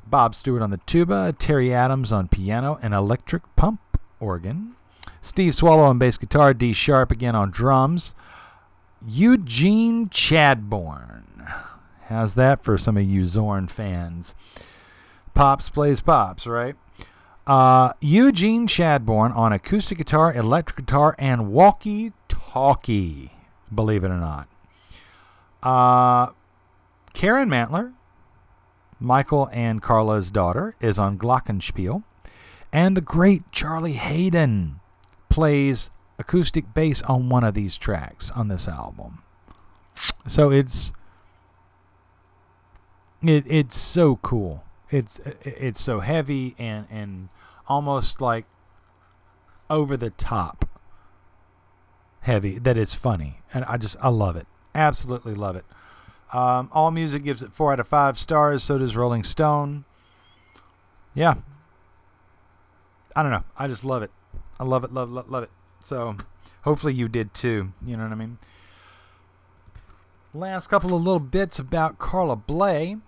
Bob 0.06 0.34
Stewart 0.34 0.62
on 0.62 0.70
the 0.70 0.80
tuba. 0.86 1.34
Terry 1.38 1.72
Adams 1.74 2.12
on 2.12 2.28
piano 2.28 2.78
and 2.82 2.94
electric 2.94 3.42
pump 3.56 3.80
organ. 4.20 4.76
Steve 5.20 5.54
Swallow 5.54 5.82
on 5.82 5.98
bass 5.98 6.16
guitar. 6.16 6.54
D 6.54 6.72
Sharpe 6.72 7.10
again 7.10 7.34
on 7.34 7.50
drums. 7.50 8.14
Eugene 9.06 10.08
Chadbourne. 10.08 11.52
How's 12.08 12.34
that 12.36 12.62
for 12.62 12.78
some 12.78 12.96
of 12.96 13.04
you 13.04 13.24
Zorn 13.24 13.66
fans? 13.68 14.34
Pops 15.34 15.68
plays 15.68 16.00
Pops, 16.00 16.46
right? 16.46 16.76
Uh, 17.46 17.92
Eugene 18.00 18.66
Chadbourne 18.66 19.36
on 19.36 19.52
acoustic 19.52 19.98
guitar, 19.98 20.32
electric 20.32 20.86
guitar, 20.86 21.14
and 21.18 21.52
walkie 21.52 22.12
talkie, 22.28 23.32
believe 23.72 24.02
it 24.02 24.10
or 24.10 24.16
not. 24.16 24.48
Uh, 25.62 26.32
Karen 27.12 27.48
Mantler, 27.48 27.92
Michael 28.98 29.48
and 29.52 29.82
Carla's 29.82 30.30
daughter, 30.30 30.74
is 30.80 30.98
on 30.98 31.18
Glockenspiel. 31.18 32.02
And 32.72 32.96
the 32.96 33.00
great 33.00 33.50
Charlie 33.52 33.94
Haden 33.94 34.80
plays 35.28 35.90
acoustic 36.18 36.74
bass 36.74 37.02
on 37.02 37.28
one 37.28 37.44
of 37.44 37.54
these 37.54 37.78
tracks 37.78 38.30
on 38.30 38.48
this 38.48 38.68
album. 38.68 39.22
So 40.26 40.50
it's 40.50 40.92
it 43.22 43.44
it's 43.46 43.78
so 43.78 44.16
cool. 44.16 44.64
It's 44.90 45.20
it's 45.42 45.80
so 45.80 46.00
heavy 46.00 46.54
and 46.58 46.86
and 46.90 47.28
almost 47.68 48.20
like 48.20 48.46
over 49.68 49.96
the 49.96 50.10
top 50.10 50.64
heavy 52.20 52.58
that 52.58 52.76
it's 52.76 52.94
funny 52.94 53.40
and 53.52 53.64
I 53.66 53.76
just 53.76 53.96
I 54.00 54.08
love 54.08 54.36
it. 54.36 54.46
Absolutely 54.74 55.34
love 55.34 55.56
it. 55.56 55.64
Um, 56.32 56.68
All 56.72 56.90
Music 56.90 57.22
gives 57.22 57.42
it 57.42 57.52
four 57.52 57.72
out 57.72 57.80
of 57.80 57.88
five 57.88 58.18
stars. 58.18 58.64
So 58.64 58.78
does 58.78 58.96
Rolling 58.96 59.24
Stone. 59.24 59.84
Yeah. 61.14 61.36
I 63.14 63.22
don't 63.22 63.32
know. 63.32 63.44
I 63.56 63.66
just 63.66 63.84
love 63.84 64.02
it. 64.02 64.10
I 64.60 64.64
love 64.64 64.84
it. 64.84 64.92
Love 64.92 65.10
love 65.10 65.30
love 65.30 65.44
it. 65.44 65.50
So 65.80 66.16
hopefully 66.62 66.92
you 66.94 67.08
did 67.08 67.32
too. 67.32 67.72
You 67.84 67.96
know 67.96 68.02
what 68.02 68.12
I 68.12 68.16
mean? 68.16 68.38
Last 70.34 70.66
couple 70.66 70.94
of 70.94 71.02
little 71.02 71.20
bits 71.20 71.58
about 71.58 71.98
Carla 71.98 72.36
Bley. 72.36 72.98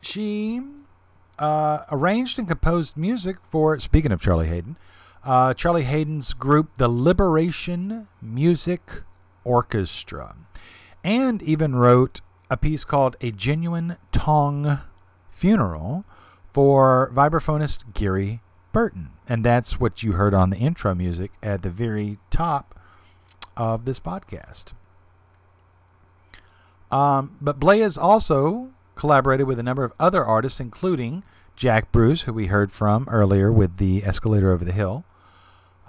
She 0.00 0.60
uh, 1.38 1.84
arranged 1.90 2.38
and 2.38 2.48
composed 2.48 2.96
music 2.96 3.36
for, 3.48 3.78
speaking 3.78 4.10
of 4.10 4.20
Charlie 4.20 4.48
Haden, 4.48 4.76
uh, 5.22 5.54
Charlie 5.54 5.84
Haden's 5.84 6.32
group, 6.32 6.76
the 6.78 6.88
Liberation 6.88 8.08
Music 8.20 9.02
Orchestra, 9.44 10.34
and 11.04 11.42
even 11.42 11.76
wrote 11.76 12.22
a 12.50 12.56
piece 12.56 12.84
called 12.84 13.16
A 13.20 13.30
Genuine 13.30 13.98
Tongue 14.10 14.80
Funeral 15.28 16.04
for 16.52 17.12
vibraphonist 17.14 17.92
Gary 17.94 18.40
Burton. 18.72 19.10
And 19.28 19.44
that's 19.44 19.78
what 19.78 20.02
you 20.02 20.12
heard 20.12 20.34
on 20.34 20.50
the 20.50 20.56
intro 20.56 20.94
music 20.94 21.32
at 21.42 21.62
the 21.62 21.70
very 21.70 22.18
top 22.30 22.78
of 23.56 23.84
this 23.84 24.00
podcast. 24.00 24.72
Um, 26.90 27.36
but 27.40 27.58
Bley 27.58 27.80
has 27.80 27.98
also 27.98 28.70
collaborated 28.94 29.46
with 29.46 29.58
a 29.58 29.62
number 29.62 29.84
of 29.84 29.92
other 29.98 30.24
artists, 30.24 30.60
including 30.60 31.24
Jack 31.56 31.90
Bruce, 31.92 32.22
who 32.22 32.32
we 32.32 32.46
heard 32.46 32.72
from 32.72 33.08
earlier 33.10 33.52
with 33.52 33.78
the 33.78 34.04
Escalator 34.04 34.52
Over 34.52 34.64
the 34.64 34.72
Hill, 34.72 35.04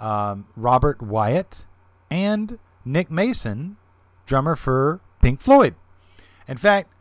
um, 0.00 0.46
Robert 0.56 1.00
Wyatt, 1.00 1.64
and 2.10 2.58
Nick 2.84 3.10
Mason, 3.10 3.76
drummer 4.26 4.56
for 4.56 5.00
Pink 5.20 5.40
Floyd. 5.40 5.74
In 6.48 6.56
fact, 6.56 6.92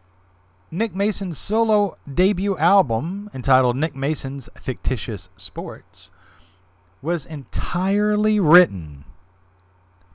Nick 0.71 0.95
Mason's 0.95 1.37
solo 1.37 1.97
debut 2.11 2.57
album, 2.57 3.29
entitled 3.33 3.75
Nick 3.75 3.95
Mason's 3.95 4.49
Fictitious 4.59 5.29
Sports, 5.37 6.11
was 7.01 7.25
entirely 7.25 8.39
written 8.39 9.05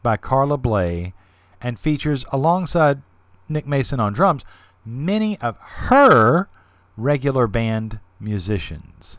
by 0.02 0.16
Carla 0.16 0.58
Bley 0.58 1.14
and 1.60 1.78
features, 1.78 2.24
alongside 2.32 3.02
Nick 3.48 3.66
Mason 3.66 4.00
on 4.00 4.12
drums, 4.12 4.44
many 4.84 5.38
of 5.40 5.56
her 5.58 6.48
regular 6.96 7.46
band 7.46 8.00
musicians. 8.18 9.18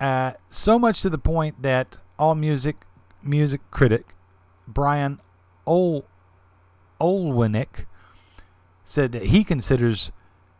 Uh, 0.00 0.32
so 0.48 0.78
much 0.78 1.00
to 1.02 1.10
the 1.10 1.18
point 1.18 1.62
that 1.62 1.96
all 2.18 2.34
music 2.34 2.76
music 3.22 3.60
critic 3.70 4.14
Brian 4.68 5.20
Ol- 5.66 6.04
Olewnick 7.00 7.86
said 8.84 9.12
that 9.12 9.26
he 9.26 9.44
considers 9.44 10.12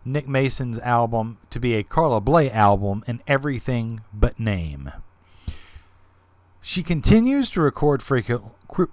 Nick 0.05 0.29
Mason's 0.29 0.79
album 0.79 1.39
to 1.51 1.59
be 1.59 1.75
a 1.75 1.83
Carla 1.83 2.21
Bley 2.21 2.51
album 2.51 3.05
in 3.07 3.21
everything 3.27 4.03
but 4.13 4.39
name. 4.39 4.93
She 6.61 6.83
continues 6.83 7.51
to 7.51 7.61
record 7.61 8.01
frequ- 8.01 8.51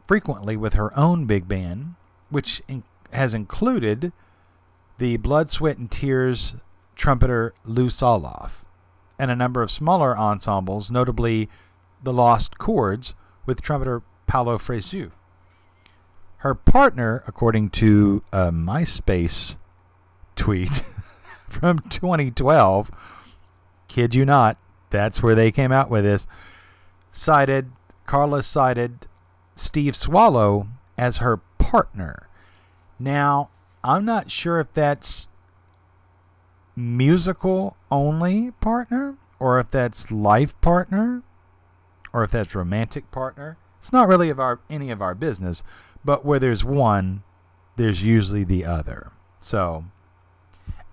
frequently 0.08 0.56
with 0.58 0.74
her 0.74 0.98
own 0.98 1.26
big 1.26 1.48
band, 1.48 1.96
which 2.30 2.62
has 3.12 3.34
included 3.34 4.12
the 4.98 5.18
Blood, 5.18 5.50
Sweat, 5.50 5.78
and 5.78 5.90
Tears 5.90 6.56
trumpeter 6.96 7.54
Lou 7.66 7.88
Soloff, 7.88 8.64
and 9.18 9.32
a 9.32 9.36
number 9.36 9.62
of 9.62 9.72
smaller 9.72 10.18
ensembles, 10.18 10.92
notably 10.92 11.50
the 12.02 12.14
Lost 12.14 12.58
Chords 12.58 13.16
with 13.46 13.62
trumpeter 13.62 14.02
Paolo 14.28 14.58
Fresu. 14.58 15.12
Her 16.44 16.54
partner, 16.54 17.24
according 17.26 17.70
to 17.70 18.22
a 18.34 18.52
MySpace 18.52 19.56
tweet 20.36 20.84
from 21.48 21.80
2012, 21.88 22.92
kid 23.88 24.14
you 24.14 24.26
not, 24.26 24.58
that's 24.90 25.24
where 25.24 25.36
they 25.36 25.54
came 25.54 25.72
out 25.72 25.90
with 25.90 26.04
this, 26.04 26.28
cited, 27.12 27.72
Carla 28.06 28.44
cited 28.44 29.08
Steve 29.56 29.96
Swallow 29.96 30.68
as 30.98 31.20
her 31.20 31.38
partner. 31.60 32.28
Now, 33.00 33.50
I'm 33.82 34.04
not 34.04 34.30
sure 34.30 34.60
if 34.60 34.68
that's 34.74 35.30
musical 36.76 37.78
only 37.90 38.52
partner 38.60 39.16
or 39.40 39.60
if 39.60 39.72
that's 39.72 40.12
life 40.12 40.60
partner 40.60 41.24
or 42.12 42.22
if 42.22 42.32
that's 42.32 42.54
romantic 42.54 43.12
partner. 43.12 43.56
It's 43.80 43.94
not 43.94 44.10
really 44.10 44.30
of 44.30 44.42
our 44.42 44.60
any 44.70 44.92
of 44.92 45.02
our 45.02 45.16
business, 45.16 45.64
but 46.06 46.26
where 46.26 46.40
there's 46.40 46.64
one, 46.64 47.24
there's 47.76 48.04
usually 48.04 48.44
the 48.44 48.66
other. 48.66 49.12
So, 49.40 49.86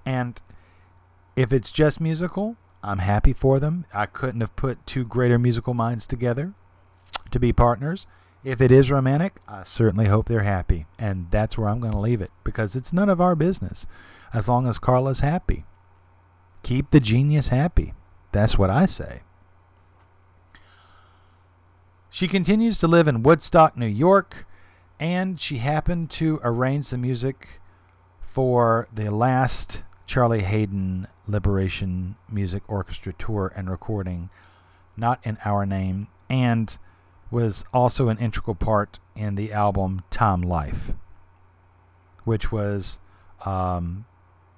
and 0.04 0.40
if 1.36 1.52
it's 1.52 1.72
just 1.72 2.00
musical, 2.00 2.56
I'm 2.82 2.98
happy 2.98 3.32
for 3.32 3.58
them. 3.58 3.84
I 3.92 4.06
couldn't 4.06 4.40
have 4.40 4.56
put 4.56 4.86
two 4.86 5.04
greater 5.04 5.38
musical 5.38 5.74
minds 5.74 6.06
together 6.06 6.54
to 7.30 7.38
be 7.38 7.52
partners. 7.52 8.06
If 8.42 8.60
it 8.60 8.72
is 8.72 8.90
romantic, 8.90 9.36
I 9.46 9.64
certainly 9.64 10.06
hope 10.06 10.26
they're 10.26 10.42
happy. 10.42 10.86
And 10.98 11.30
that's 11.30 11.58
where 11.58 11.68
I'm 11.68 11.80
going 11.80 11.92
to 11.92 11.98
leave 11.98 12.22
it 12.22 12.30
because 12.42 12.74
it's 12.74 12.92
none 12.92 13.10
of 13.10 13.20
our 13.20 13.34
business 13.34 13.86
as 14.32 14.48
long 14.48 14.66
as 14.66 14.78
Carla's 14.78 15.20
happy. 15.20 15.64
Keep 16.62 16.90
the 16.90 17.00
genius 17.00 17.48
happy. 17.48 17.94
That's 18.32 18.56
what 18.56 18.70
I 18.70 18.86
say. 18.86 19.20
She 22.10 22.26
continues 22.26 22.78
to 22.78 22.88
live 22.88 23.06
in 23.06 23.22
Woodstock, 23.22 23.76
New 23.76 23.86
York, 23.86 24.46
and 25.00 25.40
she 25.40 25.56
happened 25.56 26.10
to 26.10 26.38
arrange 26.44 26.90
the 26.90 26.98
music 26.98 27.58
for 28.20 28.86
the 28.92 29.10
last 29.10 29.82
Charlie 30.06 30.42
Haden 30.42 31.08
Liberation 31.26 32.16
Music 32.28 32.62
Orchestra 32.68 33.14
tour 33.14 33.50
and 33.56 33.70
recording, 33.70 34.28
not 34.98 35.18
in 35.24 35.38
our 35.42 35.64
name, 35.64 36.08
and 36.28 36.76
was 37.30 37.64
also 37.72 38.08
an 38.08 38.18
integral 38.18 38.54
part 38.54 38.98
in 39.16 39.36
the 39.36 39.52
album 39.52 40.02
Time 40.10 40.42
Life, 40.42 40.92
which 42.24 42.52
was 42.52 43.00
um, 43.46 44.04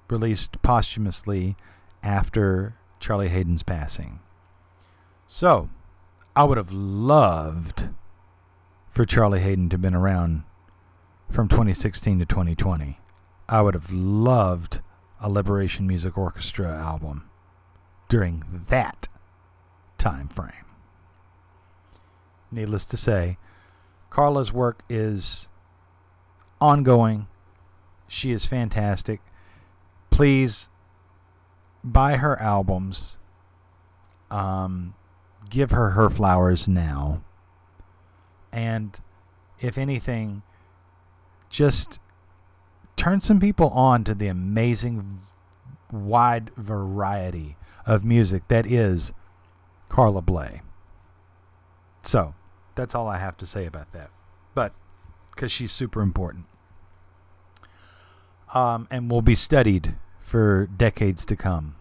released 0.09 0.61
posthumously 0.61 1.55
after 2.03 2.75
Charlie 2.99 3.29
Haden's 3.29 3.63
passing. 3.63 4.19
So, 5.25 5.69
I 6.35 6.43
would 6.43 6.57
have 6.57 6.71
loved 6.71 7.89
for 8.93 9.05
Charlie 9.05 9.39
Haden 9.41 9.69
to 9.69 9.73
have 9.73 9.81
been 9.81 9.95
around 9.95 10.43
from 11.29 11.47
2016 11.47 12.19
to 12.19 12.25
2020. 12.25 12.99
I 13.49 13.61
would 13.61 13.73
have 13.73 13.91
loved 13.91 14.81
a 15.19 15.29
Liberation 15.29 15.87
Music 15.87 16.17
Orchestra 16.17 16.67
album. 16.67 17.29
during 18.07 18.43
that 18.69 19.07
time 19.97 20.27
frame. 20.27 20.51
Needless 22.51 22.85
to 22.85 22.97
say, 22.97 23.37
Carla's 24.11 24.53
work 24.53 24.83
is 24.87 25.49
ongoing. 26.61 27.25
She 28.07 28.31
is 28.31 28.45
fantastic. 28.45 29.19
Please 30.11 30.69
buy 31.83 32.17
her 32.17 32.39
albums. 32.39 33.17
Um, 34.29 34.93
give 35.49 35.71
her 35.71 35.91
her 35.91 36.11
flowers 36.11 36.67
now. 36.67 37.23
And 38.53 38.99
if 39.59 39.79
anything, 39.79 40.43
just 41.49 41.99
turn 42.95 43.19
some 43.19 43.39
people 43.39 43.69
on 43.69 44.03
to 44.03 44.13
the 44.13 44.27
amazing 44.27 45.19
wide 45.91 46.51
variety 46.55 47.57
of 47.85 48.05
music 48.05 48.47
that 48.47 48.65
is 48.67 49.11
Carla 49.89 50.21
Bley. 50.21 50.61
So, 52.03 52.35
that's 52.75 52.93
all 52.93 53.07
I 53.07 53.17
have 53.17 53.37
to 53.37 53.47
say 53.47 53.65
about 53.65 53.91
that. 53.93 54.11
But, 54.53 54.73
because 55.31 55.51
she's 55.51 55.71
super 55.71 56.01
important. 56.01 56.45
Um, 58.53 58.87
and 58.91 59.09
will 59.09 59.23
be 59.23 59.35
studied 59.35 59.95
for 60.19 60.67
decades 60.67 61.25
to 61.25 61.35
come. 61.35 61.75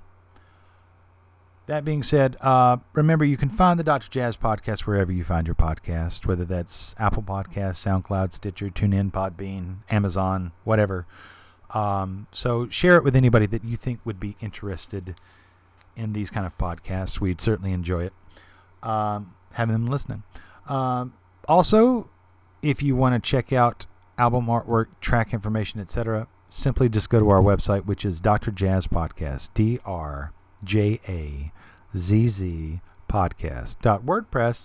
That 1.66 1.84
being 1.84 2.02
said, 2.02 2.36
uh, 2.40 2.78
remember 2.92 3.24
you 3.24 3.36
can 3.36 3.48
find 3.48 3.78
the 3.78 3.84
Dr. 3.84 4.10
Jazz 4.10 4.36
podcast 4.36 4.80
wherever 4.80 5.12
you 5.12 5.22
find 5.22 5.46
your 5.46 5.54
podcast, 5.54 6.26
whether 6.26 6.44
that's 6.44 6.94
Apple 6.98 7.22
Podcasts, 7.22 7.86
SoundCloud, 7.86 8.32
Stitcher, 8.32 8.68
TuneIn, 8.68 9.12
Podbean, 9.12 9.76
Amazon, 9.88 10.50
whatever. 10.64 11.06
Um, 11.70 12.26
so 12.32 12.68
share 12.68 12.96
it 12.96 13.04
with 13.04 13.14
anybody 13.14 13.46
that 13.46 13.64
you 13.64 13.76
think 13.76 14.00
would 14.04 14.18
be 14.18 14.36
interested 14.40 15.14
in 15.96 16.14
these 16.14 16.30
kind 16.30 16.46
of 16.46 16.58
podcasts. 16.58 17.20
We'd 17.20 17.40
certainly 17.40 17.72
enjoy 17.72 18.06
it, 18.06 18.12
um, 18.82 19.34
having 19.52 19.72
them 19.72 19.86
listening. 19.86 20.24
Um, 20.68 21.14
also, 21.46 22.10
if 22.60 22.82
you 22.82 22.96
want 22.96 23.14
to 23.14 23.30
check 23.30 23.52
out 23.52 23.86
album 24.18 24.46
artwork, 24.46 24.86
track 25.00 25.32
information, 25.32 25.80
etc., 25.80 26.26
simply 26.48 26.88
just 26.88 27.08
go 27.08 27.20
to 27.20 27.30
our 27.30 27.40
website, 27.40 27.86
which 27.86 28.04
is 28.04 28.20
Dr. 28.20 28.50
Jazz 28.50 28.88
Podcast, 28.88 29.50
D 29.54 29.78
R 29.84 30.32
J 30.64 31.00
A 31.08 31.52
Z 31.96 32.28
Z 32.28 32.80
Podcast 33.08 33.80
dot 33.82 34.04
WordPress 34.04 34.62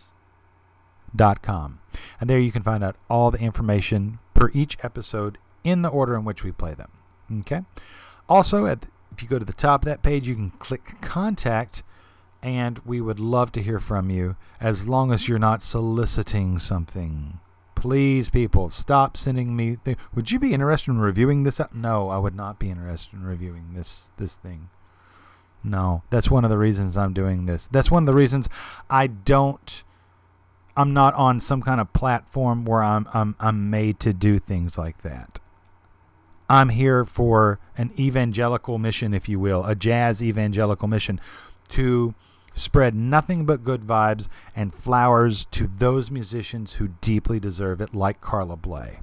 dot 1.15 1.41
com, 1.41 1.79
and 2.19 2.29
there 2.29 2.39
you 2.39 2.51
can 2.51 2.63
find 2.63 2.83
out 2.83 2.95
all 3.09 3.31
the 3.31 3.39
information 3.39 4.19
per 4.33 4.51
each 4.53 4.77
episode 4.83 5.37
in 5.63 5.81
the 5.81 5.89
order 5.89 6.15
in 6.15 6.23
which 6.23 6.43
we 6.43 6.51
play 6.51 6.73
them. 6.73 6.91
Okay. 7.39 7.63
Also, 8.29 8.65
at 8.65 8.85
if 9.11 9.21
you 9.21 9.27
go 9.27 9.39
to 9.39 9.45
the 9.45 9.53
top 9.53 9.81
of 9.81 9.85
that 9.85 10.03
page, 10.03 10.27
you 10.27 10.35
can 10.35 10.51
click 10.51 11.01
contact, 11.01 11.83
and 12.41 12.79
we 12.85 13.01
would 13.01 13.19
love 13.19 13.51
to 13.53 13.63
hear 13.63 13.79
from 13.79 14.09
you 14.09 14.35
as 14.61 14.87
long 14.87 15.11
as 15.11 15.27
you're 15.27 15.39
not 15.39 15.61
soliciting 15.61 16.59
something. 16.59 17.39
Please, 17.75 18.29
people, 18.29 18.69
stop 18.69 19.17
sending 19.17 19.55
me. 19.55 19.77
Th- 19.83 19.97
would 20.13 20.31
you 20.31 20.39
be 20.39 20.53
interested 20.53 20.91
in 20.91 20.99
reviewing 20.99 21.43
this? 21.43 21.59
No, 21.73 22.09
I 22.09 22.17
would 22.17 22.35
not 22.35 22.59
be 22.59 22.69
interested 22.69 23.13
in 23.13 23.23
reviewing 23.23 23.73
this 23.75 24.11
this 24.17 24.35
thing. 24.35 24.69
No, 25.63 26.03
that's 26.09 26.29
one 26.29 26.43
of 26.43 26.49
the 26.49 26.57
reasons 26.57 26.95
I'm 26.95 27.13
doing 27.13 27.45
this. 27.45 27.67
That's 27.67 27.91
one 27.91 28.03
of 28.03 28.07
the 28.07 28.13
reasons 28.13 28.47
I 28.89 29.07
don't. 29.07 29.83
I'm 30.75 30.93
not 30.93 31.15
on 31.15 31.39
some 31.39 31.61
kind 31.61 31.81
of 31.81 31.91
platform 31.93 32.63
where 32.63 32.83
I'm 32.83 33.07
I'm 33.13 33.35
I'm 33.39 33.69
made 33.69 33.99
to 34.01 34.13
do 34.13 34.39
things 34.39 34.77
like 34.77 35.01
that. 35.01 35.39
I'm 36.49 36.69
here 36.69 37.03
for 37.03 37.59
an 37.77 37.91
evangelical 37.99 38.77
mission, 38.77 39.13
if 39.13 39.27
you 39.27 39.39
will, 39.39 39.65
a 39.65 39.75
jazz 39.75 40.23
evangelical 40.23 40.87
mission 40.87 41.19
to 41.69 42.15
spread 42.53 42.95
nothing 42.95 43.45
but 43.45 43.63
good 43.63 43.81
vibes 43.81 44.29
and 44.55 44.73
flowers 44.73 45.45
to 45.51 45.67
those 45.67 46.09
musicians 46.09 46.73
who 46.73 46.89
deeply 47.01 47.39
deserve 47.39 47.81
it, 47.81 47.93
like 47.93 48.21
Carla 48.21 48.55
Bley. 48.55 48.99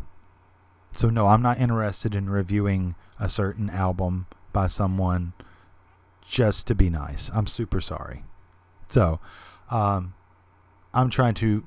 So, 0.92 1.10
no, 1.10 1.28
I'm 1.28 1.42
not 1.42 1.60
interested 1.60 2.14
in 2.14 2.30
reviewing 2.30 2.94
a 3.18 3.28
certain 3.28 3.68
album 3.68 4.26
by 4.52 4.66
someone 4.66 5.34
just 6.34 6.66
to 6.66 6.74
be 6.74 6.90
nice. 6.90 7.30
I'm 7.32 7.46
super 7.46 7.80
sorry. 7.80 8.24
So, 8.88 9.20
um, 9.70 10.14
I'm 10.92 11.08
trying 11.08 11.34
to 11.34 11.64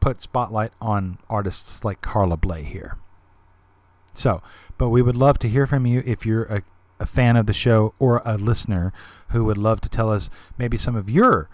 put 0.00 0.20
spotlight 0.20 0.72
on 0.80 1.18
artists 1.28 1.84
like 1.84 2.00
Carla 2.00 2.36
Bley 2.36 2.64
here. 2.64 2.98
So, 4.12 4.42
but 4.78 4.88
we 4.88 5.00
would 5.00 5.16
love 5.16 5.38
to 5.38 5.48
hear 5.48 5.66
from 5.66 5.86
you 5.86 6.02
if 6.04 6.26
you're 6.26 6.44
a, 6.44 6.62
a 6.98 7.06
fan 7.06 7.36
of 7.36 7.46
the 7.46 7.52
show 7.52 7.94
or 8.00 8.20
a 8.24 8.36
listener 8.36 8.92
who 9.28 9.44
would 9.44 9.56
love 9.56 9.80
to 9.82 9.88
tell 9.88 10.10
us 10.10 10.28
maybe 10.58 10.76
some 10.76 10.96
of 10.96 11.08
your 11.08 11.48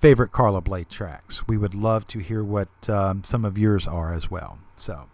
favorite 0.00 0.30
Carla 0.30 0.60
Bley 0.60 0.84
tracks. 0.84 1.48
We 1.48 1.56
would 1.56 1.74
love 1.74 2.06
to 2.08 2.20
hear 2.20 2.44
what 2.44 2.68
um, 2.88 3.24
some 3.24 3.44
of 3.44 3.58
yours 3.58 3.88
are 3.88 4.14
as 4.14 4.30
well. 4.30 4.58
So, 4.76 5.08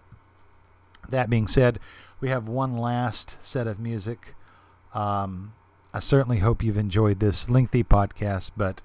that 1.08 1.30
being 1.30 1.48
said, 1.48 1.78
we 2.20 2.28
have 2.28 2.46
one 2.46 2.76
last 2.76 3.36
set 3.40 3.66
of 3.66 3.80
music. 3.80 4.34
Um, 4.92 5.54
I 5.94 5.98
certainly 6.00 6.38
hope 6.38 6.62
you've 6.62 6.78
enjoyed 6.78 7.20
this 7.20 7.50
lengthy 7.50 7.84
podcast, 7.84 8.52
but 8.56 8.80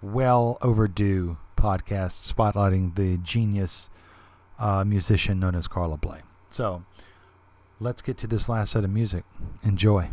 well 0.00 0.58
overdue 0.62 1.36
podcast 1.56 2.32
spotlighting 2.32 2.94
the 2.94 3.16
genius 3.18 3.90
uh, 4.58 4.84
musician 4.84 5.40
known 5.40 5.54
as 5.54 5.66
Carla 5.66 5.96
Bley. 5.96 6.20
So, 6.50 6.84
let's 7.80 8.02
get 8.02 8.16
to 8.18 8.26
this 8.26 8.48
last 8.48 8.72
set 8.72 8.84
of 8.84 8.90
music. 8.90 9.24
Enjoy. 9.64 10.10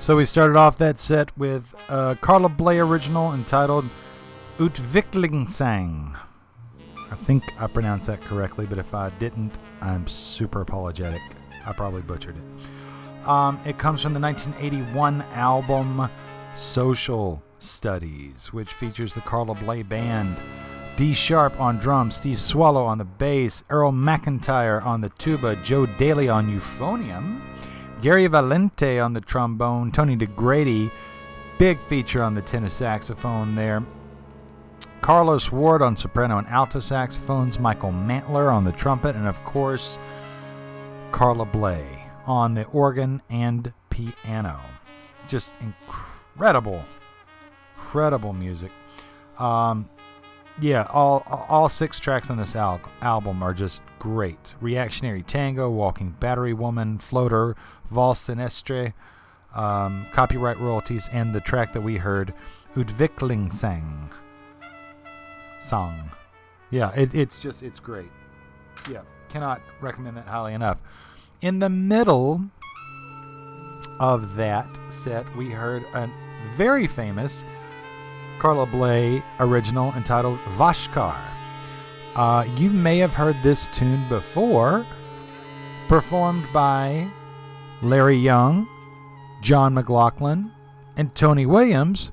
So 0.00 0.16
we 0.16 0.24
started 0.24 0.56
off 0.56 0.78
that 0.78 0.98
set 0.98 1.36
with 1.36 1.74
a 1.90 2.16
Carla 2.22 2.48
Bley 2.48 2.78
original 2.78 3.34
entitled 3.34 3.84
Utviklingssang. 4.56 6.16
I 7.10 7.14
think 7.16 7.44
I 7.58 7.66
pronounced 7.66 8.06
that 8.06 8.22
correctly, 8.22 8.64
but 8.64 8.78
if 8.78 8.94
I 8.94 9.10
didn't, 9.18 9.58
I'm 9.82 10.08
super 10.08 10.62
apologetic. 10.62 11.20
I 11.66 11.74
probably 11.74 12.00
butchered 12.00 12.36
it. 12.38 13.28
Um, 13.28 13.60
it 13.66 13.76
comes 13.76 14.00
from 14.00 14.14
the 14.14 14.20
1981 14.20 15.20
album 15.34 16.08
Social 16.54 17.42
Studies, 17.58 18.54
which 18.54 18.72
features 18.72 19.14
the 19.14 19.20
Carla 19.20 19.54
Bley 19.54 19.82
Band. 19.82 20.42
D 20.96 21.12
Sharpe 21.12 21.60
on 21.60 21.76
drums, 21.76 22.16
Steve 22.16 22.40
Swallow 22.40 22.86
on 22.86 22.96
the 22.96 23.04
bass, 23.04 23.64
Earl 23.68 23.92
McIntyre 23.92 24.82
on 24.82 25.02
the 25.02 25.10
tuba, 25.10 25.56
Joe 25.56 25.84
Daley 25.84 26.30
on 26.30 26.50
euphonium, 26.50 27.42
Gary 28.00 28.26
Valente 28.28 29.04
on 29.04 29.12
the 29.12 29.20
trombone, 29.20 29.92
Tony 29.92 30.16
Dagradi, 30.16 30.90
big 31.58 31.78
feature 31.82 32.22
on 32.22 32.34
the 32.34 32.40
tenor 32.40 32.70
saxophone 32.70 33.54
there. 33.54 33.84
Carlos 35.02 35.52
Ward 35.52 35.82
on 35.82 35.96
soprano 35.96 36.38
and 36.38 36.46
alto 36.46 36.80
saxophones, 36.80 37.58
Michael 37.58 37.92
Mantler 37.92 38.50
on 38.50 38.64
the 38.64 38.72
trumpet, 38.72 39.16
and 39.16 39.26
of 39.26 39.42
course, 39.44 39.98
Carla 41.12 41.44
Bley 41.44 41.84
on 42.24 42.54
the 42.54 42.64
organ 42.66 43.20
and 43.28 43.72
piano. 43.90 44.60
Just 45.28 45.58
incredible, 45.60 46.82
incredible 47.76 48.32
music. 48.32 48.72
Um, 49.38 49.88
yeah, 50.60 50.86
all 50.90 51.24
all 51.48 51.68
six 51.68 51.98
tracks 51.98 52.30
on 52.30 52.36
this 52.36 52.54
al- 52.54 52.80
album 53.00 53.42
are 53.42 53.54
just 53.54 53.82
great. 53.98 54.54
Reactionary 54.60 55.22
Tango, 55.22 55.70
Walking 55.70 56.16
Battery 56.20 56.52
Woman, 56.52 56.98
Floater, 56.98 57.56
Valse 57.90 58.28
Sinistre, 58.28 58.92
um, 59.54 60.06
copyright 60.12 60.58
royalties, 60.58 61.08
and 61.12 61.34
the 61.34 61.40
track 61.40 61.72
that 61.72 61.82
we 61.82 61.96
heard, 61.96 62.34
Utviklingssang 62.76 64.12
song. 65.58 66.10
Yeah, 66.70 66.92
it, 66.92 67.14
it's 67.14 67.38
just 67.38 67.62
it's 67.62 67.80
great. 67.80 68.10
Yeah, 68.90 69.02
cannot 69.28 69.60
recommend 69.80 70.16
that 70.16 70.26
highly 70.26 70.54
enough. 70.54 70.78
In 71.42 71.58
the 71.58 71.68
middle 71.68 72.42
of 73.98 74.36
that 74.36 74.78
set, 74.88 75.34
we 75.36 75.50
heard 75.50 75.84
a 75.94 76.10
very 76.56 76.86
famous 76.86 77.44
Carla 78.40 78.64
Bley 78.64 79.22
original 79.38 79.92
entitled 79.92 80.38
Vashkar. 80.56 81.20
Uh, 82.16 82.46
you 82.56 82.70
may 82.70 82.96
have 82.96 83.12
heard 83.12 83.36
this 83.42 83.68
tune 83.68 84.08
before, 84.08 84.86
performed 85.88 86.46
by 86.50 87.06
Larry 87.82 88.16
Young, 88.16 88.66
John 89.42 89.74
McLaughlin, 89.74 90.50
and 90.96 91.14
Tony 91.14 91.44
Williams 91.44 92.12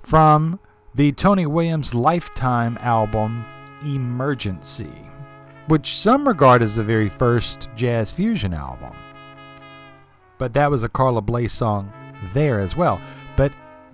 from 0.00 0.58
the 0.96 1.12
Tony 1.12 1.46
Williams 1.46 1.94
Lifetime 1.94 2.76
album 2.80 3.44
Emergency, 3.84 4.92
which 5.68 5.94
some 5.94 6.26
regard 6.26 6.60
as 6.60 6.74
the 6.74 6.82
very 6.82 7.08
first 7.08 7.68
jazz 7.76 8.10
fusion 8.10 8.52
album. 8.52 8.96
But 10.38 10.54
that 10.54 10.72
was 10.72 10.82
a 10.82 10.88
Carla 10.88 11.22
Bley 11.22 11.46
song 11.46 11.92
there 12.32 12.60
as 12.60 12.74
well. 12.74 13.00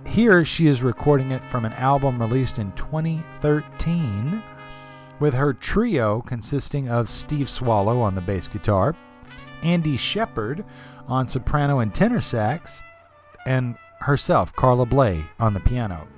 Here 0.06 0.44
she 0.44 0.66
is 0.66 0.82
recording 0.82 1.30
it 1.30 1.48
from 1.48 1.64
an 1.64 1.72
album 1.74 2.20
released 2.20 2.58
in 2.58 2.72
2013 2.72 4.42
with 5.20 5.34
her 5.34 5.54
trio 5.54 6.20
consisting 6.20 6.88
of 6.88 7.08
Steve 7.08 7.48
Swallow 7.48 8.00
on 8.00 8.14
the 8.14 8.20
bass 8.20 8.48
guitar, 8.48 8.94
Andy 9.62 9.96
Sheppard 9.96 10.64
on 11.06 11.28
soprano 11.28 11.78
and 11.78 11.94
tenor 11.94 12.20
sax, 12.20 12.82
and 13.46 13.76
herself, 14.00 14.52
Carla 14.54 14.84
Bley, 14.84 15.24
on 15.38 15.54
the 15.54 15.60
piano. 15.60 16.08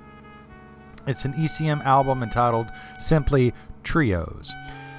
It's 1.07 1.25
an 1.25 1.33
ECM 1.33 1.85
album 1.85 2.23
entitled 2.23 2.71
simply 2.99 3.53
Trios, 3.83 4.51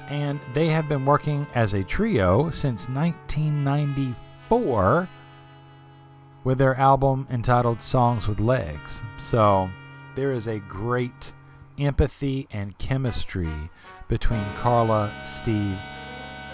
and 0.07 0.39
they 0.53 0.69
have 0.69 0.87
been 0.87 1.05
working 1.05 1.45
as 1.53 1.73
a 1.73 1.83
trio 1.83 2.49
since 2.49 2.87
1994 2.87 5.09
with 6.47 6.59
their 6.59 6.75
album 6.75 7.27
entitled 7.29 7.81
Songs 7.81 8.25
with 8.25 8.39
Legs. 8.39 9.03
So 9.17 9.69
there 10.15 10.31
is 10.31 10.47
a 10.47 10.59
great 10.59 11.33
empathy 11.77 12.47
and 12.49 12.77
chemistry 12.77 13.69
between 14.07 14.45
Carla, 14.55 15.11
Steve, 15.25 15.77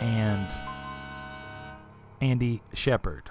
and 0.01 0.51
Andy 2.21 2.63
Sheppard. 2.73 3.29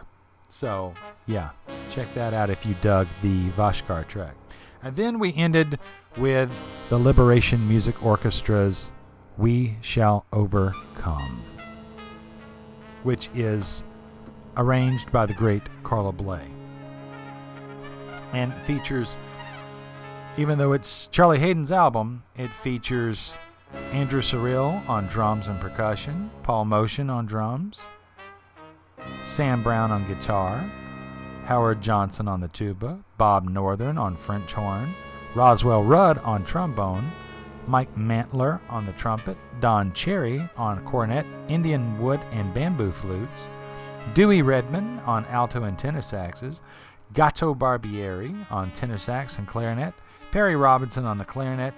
So, 0.49 0.95
yeah, 1.27 1.51
check 1.91 2.15
that 2.15 2.33
out 2.33 2.49
if 2.49 2.65
you 2.65 2.77
dug 2.81 3.09
the 3.23 3.51
Vashkar 3.51 4.07
track. 4.07 4.37
And 4.85 4.95
then 4.95 5.19
we 5.19 5.35
ended 5.35 5.81
with 6.17 6.53
the 6.91 6.99
Liberation 6.99 7.67
Music 7.69 7.97
Orchestra's 7.97 8.93
We 9.37 9.79
Shall 9.81 10.27
Overcome, 10.33 11.43
which 13.03 13.31
is 13.35 13.83
arranged 14.57 15.11
by 15.11 15.27
the 15.27 15.35
great 15.35 15.63
Carla 15.83 16.13
Bley. 16.13 16.52
And 18.33 18.55
features, 18.65 19.17
even 20.37 20.59
though 20.59 20.73
it's 20.73 21.09
Charlie 21.09 21.39
Haden's 21.39 21.73
album, 21.73 22.23
it 22.37 22.53
features 22.53 23.37
Andrew 23.93 24.23
Cyrille 24.23 24.87
on 24.89 25.07
drums 25.07 25.49
and 25.49 25.61
percussion, 25.61 26.31
Paul 26.43 26.65
Motian 26.65 27.11
on 27.11 27.27
drums, 27.27 27.83
Sam 29.25 29.63
Brown 29.63 29.91
on 29.91 30.07
guitar, 30.07 30.71
Howard 31.45 31.81
Johnson 31.81 32.29
on 32.29 32.41
the 32.41 32.49
tuba, 32.49 33.03
Bob 33.19 33.49
Northern 33.49 33.99
on 33.99 34.17
French 34.17 34.53
horn, 34.53 34.95
Roswell 35.35 35.83
Rudd 35.83 36.19
on 36.19 36.45
trombone, 36.45 37.11
Mike 37.67 37.95
Mantler 37.97 38.61
on 38.69 38.87
the 38.87 38.93
trumpet, 38.93 39.37
Don 39.61 39.93
Cherry 39.93 40.49
on 40.57 40.85
cornet, 40.85 41.27
Indian 41.49 42.01
wood 42.01 42.21
and 42.33 42.53
bamboo 42.53 42.93
flutes, 42.93 43.49
Dewey 44.15 44.43
Redman 44.43 45.01
on 45.01 45.25
alto 45.27 45.63
and 45.65 45.79
tenor 45.79 46.03
saxes, 46.03 46.61
Gato 47.13 47.55
Barbieri 47.55 48.51
on 48.51 48.71
tenor 48.73 48.99
sax 48.99 49.39
and 49.39 49.47
clarinet, 49.47 49.95
Perry 50.31 50.57
Robinson 50.57 51.05
on 51.05 51.19
the 51.19 51.25
clarinet, 51.25 51.75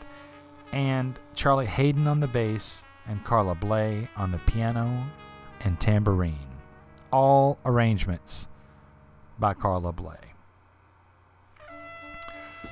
and 0.73 1.19
Charlie 1.35 1.67
Haden 1.67 2.07
on 2.07 2.21
the 2.21 2.29
bass, 2.29 2.85
and 3.07 3.23
Carla 3.25 3.55
Bley 3.55 4.09
on 4.17 4.31
the 4.31 4.39
piano 4.39 5.11
and 5.61 5.79
tambourine. 5.81 6.39
All 7.13 7.59
arrangements 7.65 8.49
by 9.39 9.55
Carla 9.55 9.93
Bley. 9.93 10.17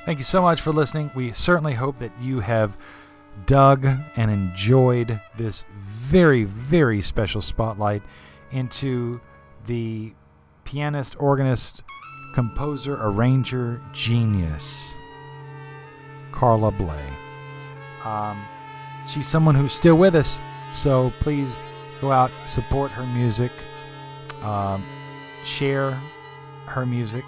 Thank 0.04 0.18
you 0.18 0.24
so 0.24 0.42
much 0.42 0.60
for 0.60 0.72
listening. 0.72 1.10
We 1.14 1.32
certainly 1.32 1.74
hope 1.74 1.98
that 1.98 2.12
you 2.20 2.40
have 2.40 2.76
dug 3.46 3.86
and 4.16 4.30
enjoyed 4.30 5.20
this 5.36 5.64
very, 5.72 6.44
very 6.44 7.00
special 7.00 7.40
spotlight 7.40 8.02
into 8.50 9.20
the 9.66 10.12
pianist, 10.64 11.14
organist, 11.20 11.82
composer, 12.32 12.98
arranger, 13.00 13.80
genius, 13.92 14.94
Carla 16.32 16.70
Bley. 16.70 17.04
Um, 18.04 18.44
she's 19.06 19.28
someone 19.28 19.54
who's 19.54 19.72
still 19.72 19.96
with 19.96 20.14
us, 20.14 20.40
so 20.72 21.12
please 21.20 21.60
go 22.00 22.10
out, 22.10 22.30
support 22.46 22.90
her 22.92 23.06
music, 23.06 23.52
um, 24.42 24.84
share 25.44 25.92
her 26.66 26.86
music 26.86 27.24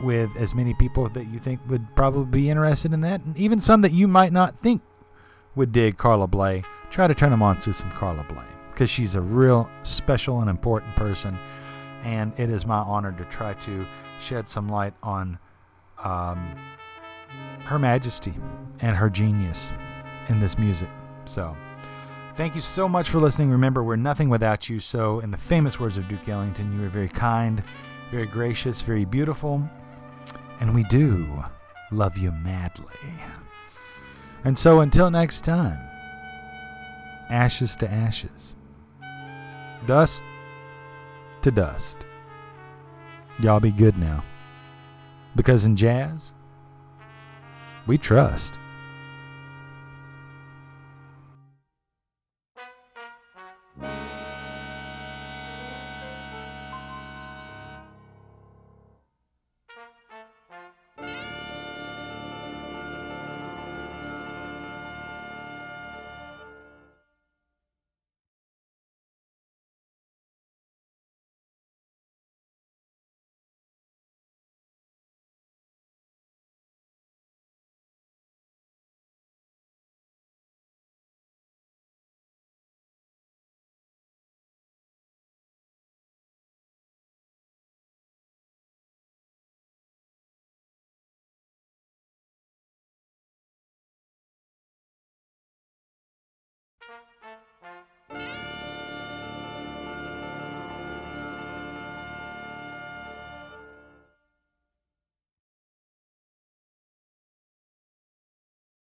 with 0.00 0.30
as 0.36 0.54
many 0.54 0.74
people 0.74 1.08
that 1.10 1.26
you 1.26 1.38
think 1.38 1.60
would 1.68 1.94
probably 1.94 2.24
be 2.24 2.50
interested 2.50 2.92
in 2.92 3.00
that, 3.02 3.22
and 3.24 3.36
even 3.36 3.60
some 3.60 3.80
that 3.82 3.92
you 3.92 4.08
might 4.08 4.32
not 4.32 4.58
think 4.60 4.82
would 5.54 5.72
dig 5.72 5.96
Carla 5.96 6.26
Bley. 6.26 6.62
Try 6.90 7.06
to 7.06 7.14
turn 7.14 7.30
them 7.30 7.42
on 7.42 7.58
to 7.60 7.72
some 7.72 7.90
Carla 7.90 8.24
Bley 8.28 8.44
because 8.70 8.90
she's 8.90 9.14
a 9.14 9.20
real 9.20 9.68
special 9.82 10.40
and 10.40 10.50
important 10.50 10.94
person, 10.96 11.38
and 12.02 12.32
it 12.38 12.50
is 12.50 12.66
my 12.66 12.78
honor 12.78 13.12
to 13.12 13.24
try 13.26 13.54
to 13.54 13.86
shed 14.20 14.48
some 14.48 14.68
light 14.68 14.94
on 15.02 15.38
um, 16.02 16.56
her 17.64 17.78
majesty 17.78 18.34
and 18.80 18.96
her 18.96 19.10
genius 19.10 19.72
in 20.28 20.38
this 20.38 20.58
music. 20.58 20.88
So, 21.24 21.56
thank 22.36 22.54
you 22.54 22.60
so 22.60 22.88
much 22.88 23.08
for 23.08 23.18
listening. 23.18 23.50
Remember, 23.50 23.82
we're 23.82 23.96
nothing 23.96 24.28
without 24.28 24.68
you. 24.68 24.80
So, 24.80 25.20
in 25.20 25.30
the 25.30 25.36
famous 25.36 25.80
words 25.80 25.96
of 25.96 26.08
Duke 26.08 26.28
Ellington, 26.28 26.78
you 26.78 26.86
are 26.86 26.90
very 26.90 27.08
kind, 27.08 27.62
very 28.10 28.26
gracious, 28.26 28.82
very 28.82 29.04
beautiful, 29.04 29.68
and 30.60 30.74
we 30.74 30.84
do 30.84 31.44
love 31.90 32.18
you 32.18 32.30
madly. 32.32 32.86
And 34.44 34.58
so, 34.58 34.80
until 34.80 35.10
next 35.10 35.42
time, 35.42 35.78
ashes 37.30 37.76
to 37.76 37.90
ashes, 37.90 38.54
dust 39.86 40.22
to 41.42 41.50
dust. 41.50 42.04
Y'all 43.40 43.60
be 43.60 43.70
good 43.70 43.98
now. 43.98 44.22
Because 45.34 45.64
in 45.64 45.76
jazz, 45.76 46.34
we 47.86 47.98
trust. 47.98 48.58